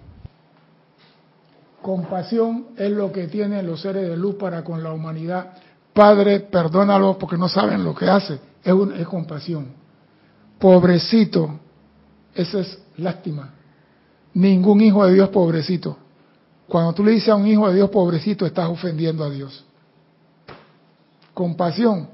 Compasión 1.80 2.66
es 2.76 2.90
lo 2.90 3.10
que 3.10 3.28
tienen 3.28 3.66
los 3.66 3.80
seres 3.80 4.06
de 4.06 4.14
luz 4.14 4.34
para 4.34 4.62
con 4.62 4.82
la 4.82 4.92
humanidad. 4.92 5.54
Padre, 5.94 6.40
perdónalo 6.40 7.16
porque 7.16 7.38
no 7.38 7.48
saben 7.48 7.82
lo 7.82 7.94
que 7.94 8.10
hace. 8.10 8.34
Es, 8.62 8.74
es 8.98 9.08
compasión. 9.08 9.68
Pobrecito, 10.58 11.58
esa 12.34 12.60
es 12.60 12.78
lástima. 12.98 13.54
Ningún 14.34 14.82
hijo 14.82 15.06
de 15.06 15.14
Dios 15.14 15.30
pobrecito. 15.30 15.96
Cuando 16.68 16.92
tú 16.92 17.04
le 17.04 17.12
dices 17.12 17.28
a 17.28 17.36
un 17.36 17.46
hijo 17.46 17.68
de 17.68 17.74
Dios 17.74 17.90
pobrecito, 17.90 18.46
estás 18.46 18.68
ofendiendo 18.68 19.24
a 19.24 19.30
Dios. 19.30 19.64
Compasión, 21.34 22.08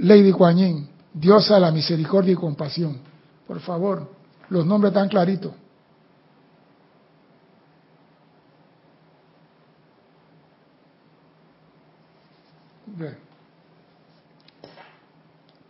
Lady 0.00 0.32
Kuan 0.32 0.88
Diosa 1.12 1.54
de 1.54 1.60
la 1.60 1.70
misericordia 1.70 2.32
y 2.32 2.36
compasión. 2.36 2.98
Por 3.46 3.60
favor, 3.60 4.08
los 4.50 4.64
nombres 4.64 4.92
están 4.92 5.08
claritos. 5.08 5.52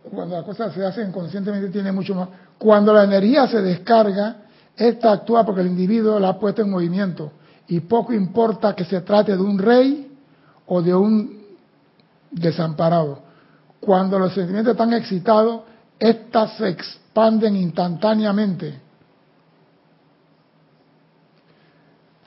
Cuando 0.09 0.35
las 0.35 0.45
cosas 0.45 0.73
se 0.73 0.85
hacen 0.85 1.11
conscientemente 1.11 1.69
tiene 1.69 1.91
mucho 1.91 2.15
más. 2.15 2.29
Cuando 2.57 2.93
la 2.93 3.03
energía 3.03 3.47
se 3.47 3.61
descarga, 3.61 4.43
esta 4.75 5.11
actúa 5.11 5.45
porque 5.45 5.61
el 5.61 5.67
individuo 5.67 6.19
la 6.19 6.29
ha 6.29 6.39
puesto 6.39 6.61
en 6.61 6.69
movimiento 6.69 7.31
y 7.69 7.79
poco 7.81 8.13
importa 8.13 8.75
que 8.75 8.83
se 8.83 9.01
trate 9.01 9.37
de 9.37 9.43
un 9.43 9.59
rey 9.59 10.11
o 10.65 10.81
de 10.81 10.93
un 10.93 11.39
desamparado. 12.31 13.21
Cuando 13.79 14.17
los 14.17 14.33
sentimientos 14.33 14.71
están 14.71 14.93
excitados, 14.93 15.61
éstas 15.99 16.57
se 16.57 16.67
expanden 16.67 17.55
instantáneamente. 17.55 18.73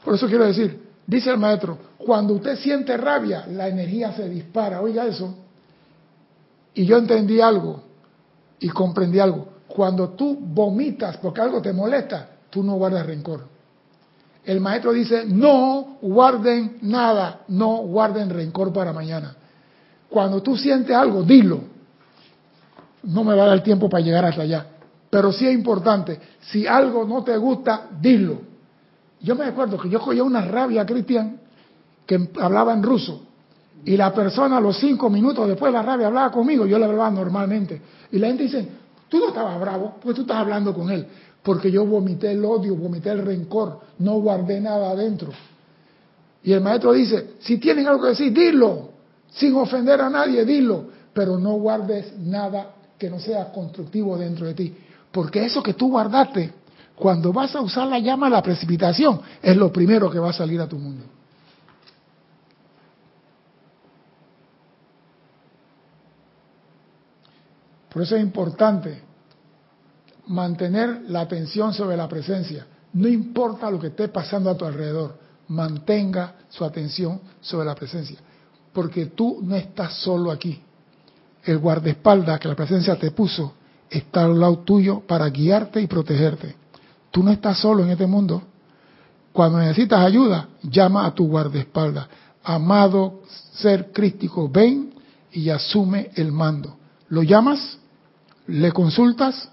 Por 0.04 0.14
eso 0.14 0.28
quiero 0.28 0.46
decir, 0.46 0.80
dice 1.06 1.30
el 1.30 1.38
maestro, 1.38 1.76
cuando 1.98 2.34
usted 2.34 2.56
siente 2.58 2.96
rabia, 2.96 3.44
la 3.48 3.66
energía 3.66 4.12
se 4.12 4.28
dispara. 4.28 4.80
Oiga 4.80 5.06
eso. 5.06 5.34
Y 6.74 6.86
yo 6.86 6.98
entendí 6.98 7.40
algo 7.40 7.82
y 8.60 8.68
comprendí 8.68 9.18
algo. 9.18 9.48
Cuando 9.66 10.10
tú 10.10 10.38
vomitas 10.40 11.16
porque 11.16 11.40
algo 11.40 11.60
te 11.60 11.72
molesta, 11.72 12.28
tú 12.48 12.62
no 12.62 12.74
guardas 12.74 13.04
rencor. 13.06 13.51
El 14.44 14.60
maestro 14.60 14.92
dice, 14.92 15.24
no 15.26 15.98
guarden 16.02 16.78
nada, 16.82 17.42
no 17.48 17.76
guarden 17.78 18.28
rencor 18.28 18.72
para 18.72 18.92
mañana. 18.92 19.36
Cuando 20.08 20.42
tú 20.42 20.56
sientes 20.56 20.94
algo, 20.94 21.22
dilo. 21.22 21.60
No 23.04 23.24
me 23.24 23.34
va 23.34 23.44
a 23.44 23.46
dar 23.48 23.62
tiempo 23.62 23.88
para 23.88 24.02
llegar 24.02 24.24
hasta 24.24 24.42
allá. 24.42 24.66
Pero 25.08 25.30
sí 25.32 25.46
es 25.46 25.54
importante, 25.54 26.18
si 26.40 26.66
algo 26.66 27.04
no 27.04 27.22
te 27.22 27.36
gusta, 27.36 27.88
dilo. 28.00 28.40
Yo 29.20 29.36
me 29.36 29.44
acuerdo 29.44 29.78
que 29.78 29.88
yo 29.88 30.00
cogía 30.00 30.24
una 30.24 30.40
rabia, 30.40 30.84
Cristian, 30.84 31.38
que 32.06 32.30
hablaba 32.40 32.72
en 32.72 32.82
ruso. 32.82 33.22
Y 33.84 33.96
la 33.96 34.12
persona 34.12 34.56
a 34.56 34.60
los 34.60 34.78
cinco 34.78 35.10
minutos 35.10 35.46
después 35.48 35.72
de 35.72 35.78
la 35.78 35.82
rabia 35.82 36.06
hablaba 36.06 36.30
conmigo, 36.30 36.66
yo 36.66 36.78
le 36.78 36.84
hablaba 36.84 37.10
normalmente. 37.10 37.80
Y 38.10 38.18
la 38.18 38.28
gente 38.28 38.44
dice, 38.44 38.68
tú 39.08 39.18
no 39.18 39.28
estabas 39.28 39.60
bravo, 39.60 39.96
porque 40.00 40.14
tú 40.14 40.22
estás 40.22 40.38
hablando 40.38 40.72
con 40.72 40.90
él. 40.90 41.06
Porque 41.42 41.70
yo 41.70 41.84
vomité 41.84 42.32
el 42.32 42.44
odio, 42.44 42.76
vomité 42.76 43.10
el 43.10 43.24
rencor, 43.24 43.80
no 43.98 44.20
guardé 44.20 44.60
nada 44.60 44.90
adentro. 44.90 45.32
Y 46.44 46.52
el 46.52 46.60
maestro 46.60 46.92
dice, 46.92 47.34
si 47.40 47.58
tienen 47.58 47.86
algo 47.86 48.02
que 48.02 48.08
decir, 48.10 48.32
dilo, 48.32 48.90
sin 49.30 49.54
ofender 49.56 50.00
a 50.00 50.10
nadie, 50.10 50.44
dilo, 50.44 50.86
pero 51.12 51.38
no 51.38 51.52
guardes 51.54 52.16
nada 52.18 52.74
que 52.98 53.10
no 53.10 53.18
sea 53.18 53.50
constructivo 53.52 54.16
dentro 54.16 54.46
de 54.46 54.54
ti, 54.54 54.74
porque 55.10 55.44
eso 55.44 55.62
que 55.62 55.74
tú 55.74 55.90
guardaste, 55.90 56.52
cuando 56.94 57.32
vas 57.32 57.54
a 57.56 57.60
usar 57.60 57.88
la 57.88 57.98
llama 57.98 58.28
la 58.28 58.42
precipitación, 58.42 59.20
es 59.42 59.56
lo 59.56 59.72
primero 59.72 60.10
que 60.10 60.18
va 60.18 60.30
a 60.30 60.32
salir 60.32 60.60
a 60.60 60.68
tu 60.68 60.78
mundo. 60.78 61.04
Por 67.92 68.02
eso 68.02 68.16
es 68.16 68.22
importante 68.22 69.11
mantener 70.26 71.02
la 71.08 71.22
atención 71.22 71.72
sobre 71.72 71.96
la 71.96 72.08
presencia. 72.08 72.66
No 72.92 73.08
importa 73.08 73.70
lo 73.70 73.78
que 73.78 73.88
esté 73.88 74.08
pasando 74.08 74.50
a 74.50 74.56
tu 74.56 74.64
alrededor, 74.64 75.18
mantenga 75.48 76.34
su 76.48 76.64
atención 76.64 77.20
sobre 77.40 77.66
la 77.66 77.74
presencia. 77.74 78.18
Porque 78.72 79.06
tú 79.06 79.40
no 79.42 79.56
estás 79.56 79.94
solo 79.94 80.30
aquí. 80.30 80.60
El 81.44 81.58
guardaespaldas 81.58 82.38
que 82.38 82.48
la 82.48 82.54
presencia 82.54 82.96
te 82.96 83.10
puso 83.10 83.54
está 83.90 84.24
al 84.24 84.38
lado 84.38 84.60
tuyo 84.60 85.00
para 85.00 85.28
guiarte 85.28 85.80
y 85.80 85.86
protegerte. 85.86 86.56
Tú 87.10 87.22
no 87.22 87.30
estás 87.30 87.58
solo 87.58 87.82
en 87.84 87.90
este 87.90 88.06
mundo. 88.06 88.42
Cuando 89.32 89.58
necesitas 89.58 90.00
ayuda, 90.00 90.48
llama 90.62 91.06
a 91.06 91.14
tu 91.14 91.26
guardaespaldas. 91.26 92.06
Amado 92.44 93.22
ser 93.52 93.92
crístico, 93.92 94.48
ven 94.48 94.94
y 95.32 95.48
asume 95.50 96.10
el 96.14 96.32
mando. 96.32 96.76
¿Lo 97.08 97.22
llamas? 97.22 97.78
¿Le 98.46 98.72
consultas? 98.72 99.51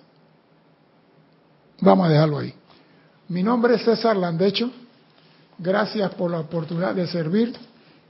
Vamos 1.81 2.07
a 2.07 2.09
dejarlo 2.09 2.39
ahí. 2.39 2.53
Mi 3.29 3.43
nombre 3.43 3.75
es 3.75 3.83
César 3.83 4.15
Landecho. 4.15 4.71
Gracias 5.57 6.13
por 6.15 6.31
la 6.31 6.39
oportunidad 6.39 6.95
de 6.95 7.07
servir 7.07 7.55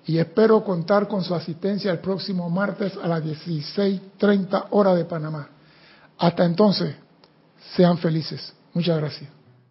y 0.05 0.17
espero 0.17 0.63
contar 0.63 1.07
con 1.07 1.23
su 1.23 1.35
asistencia 1.35 1.91
el 1.91 1.99
próximo 1.99 2.49
martes 2.49 2.93
a 3.01 3.07
las 3.07 3.23
16.30 3.23 4.67
hora 4.71 4.95
de 4.95 5.05
Panamá. 5.05 5.49
Hasta 6.17 6.45
entonces, 6.45 6.95
sean 7.75 7.97
felices. 7.97 8.53
Muchas 8.73 8.97
gracias. 8.97 9.38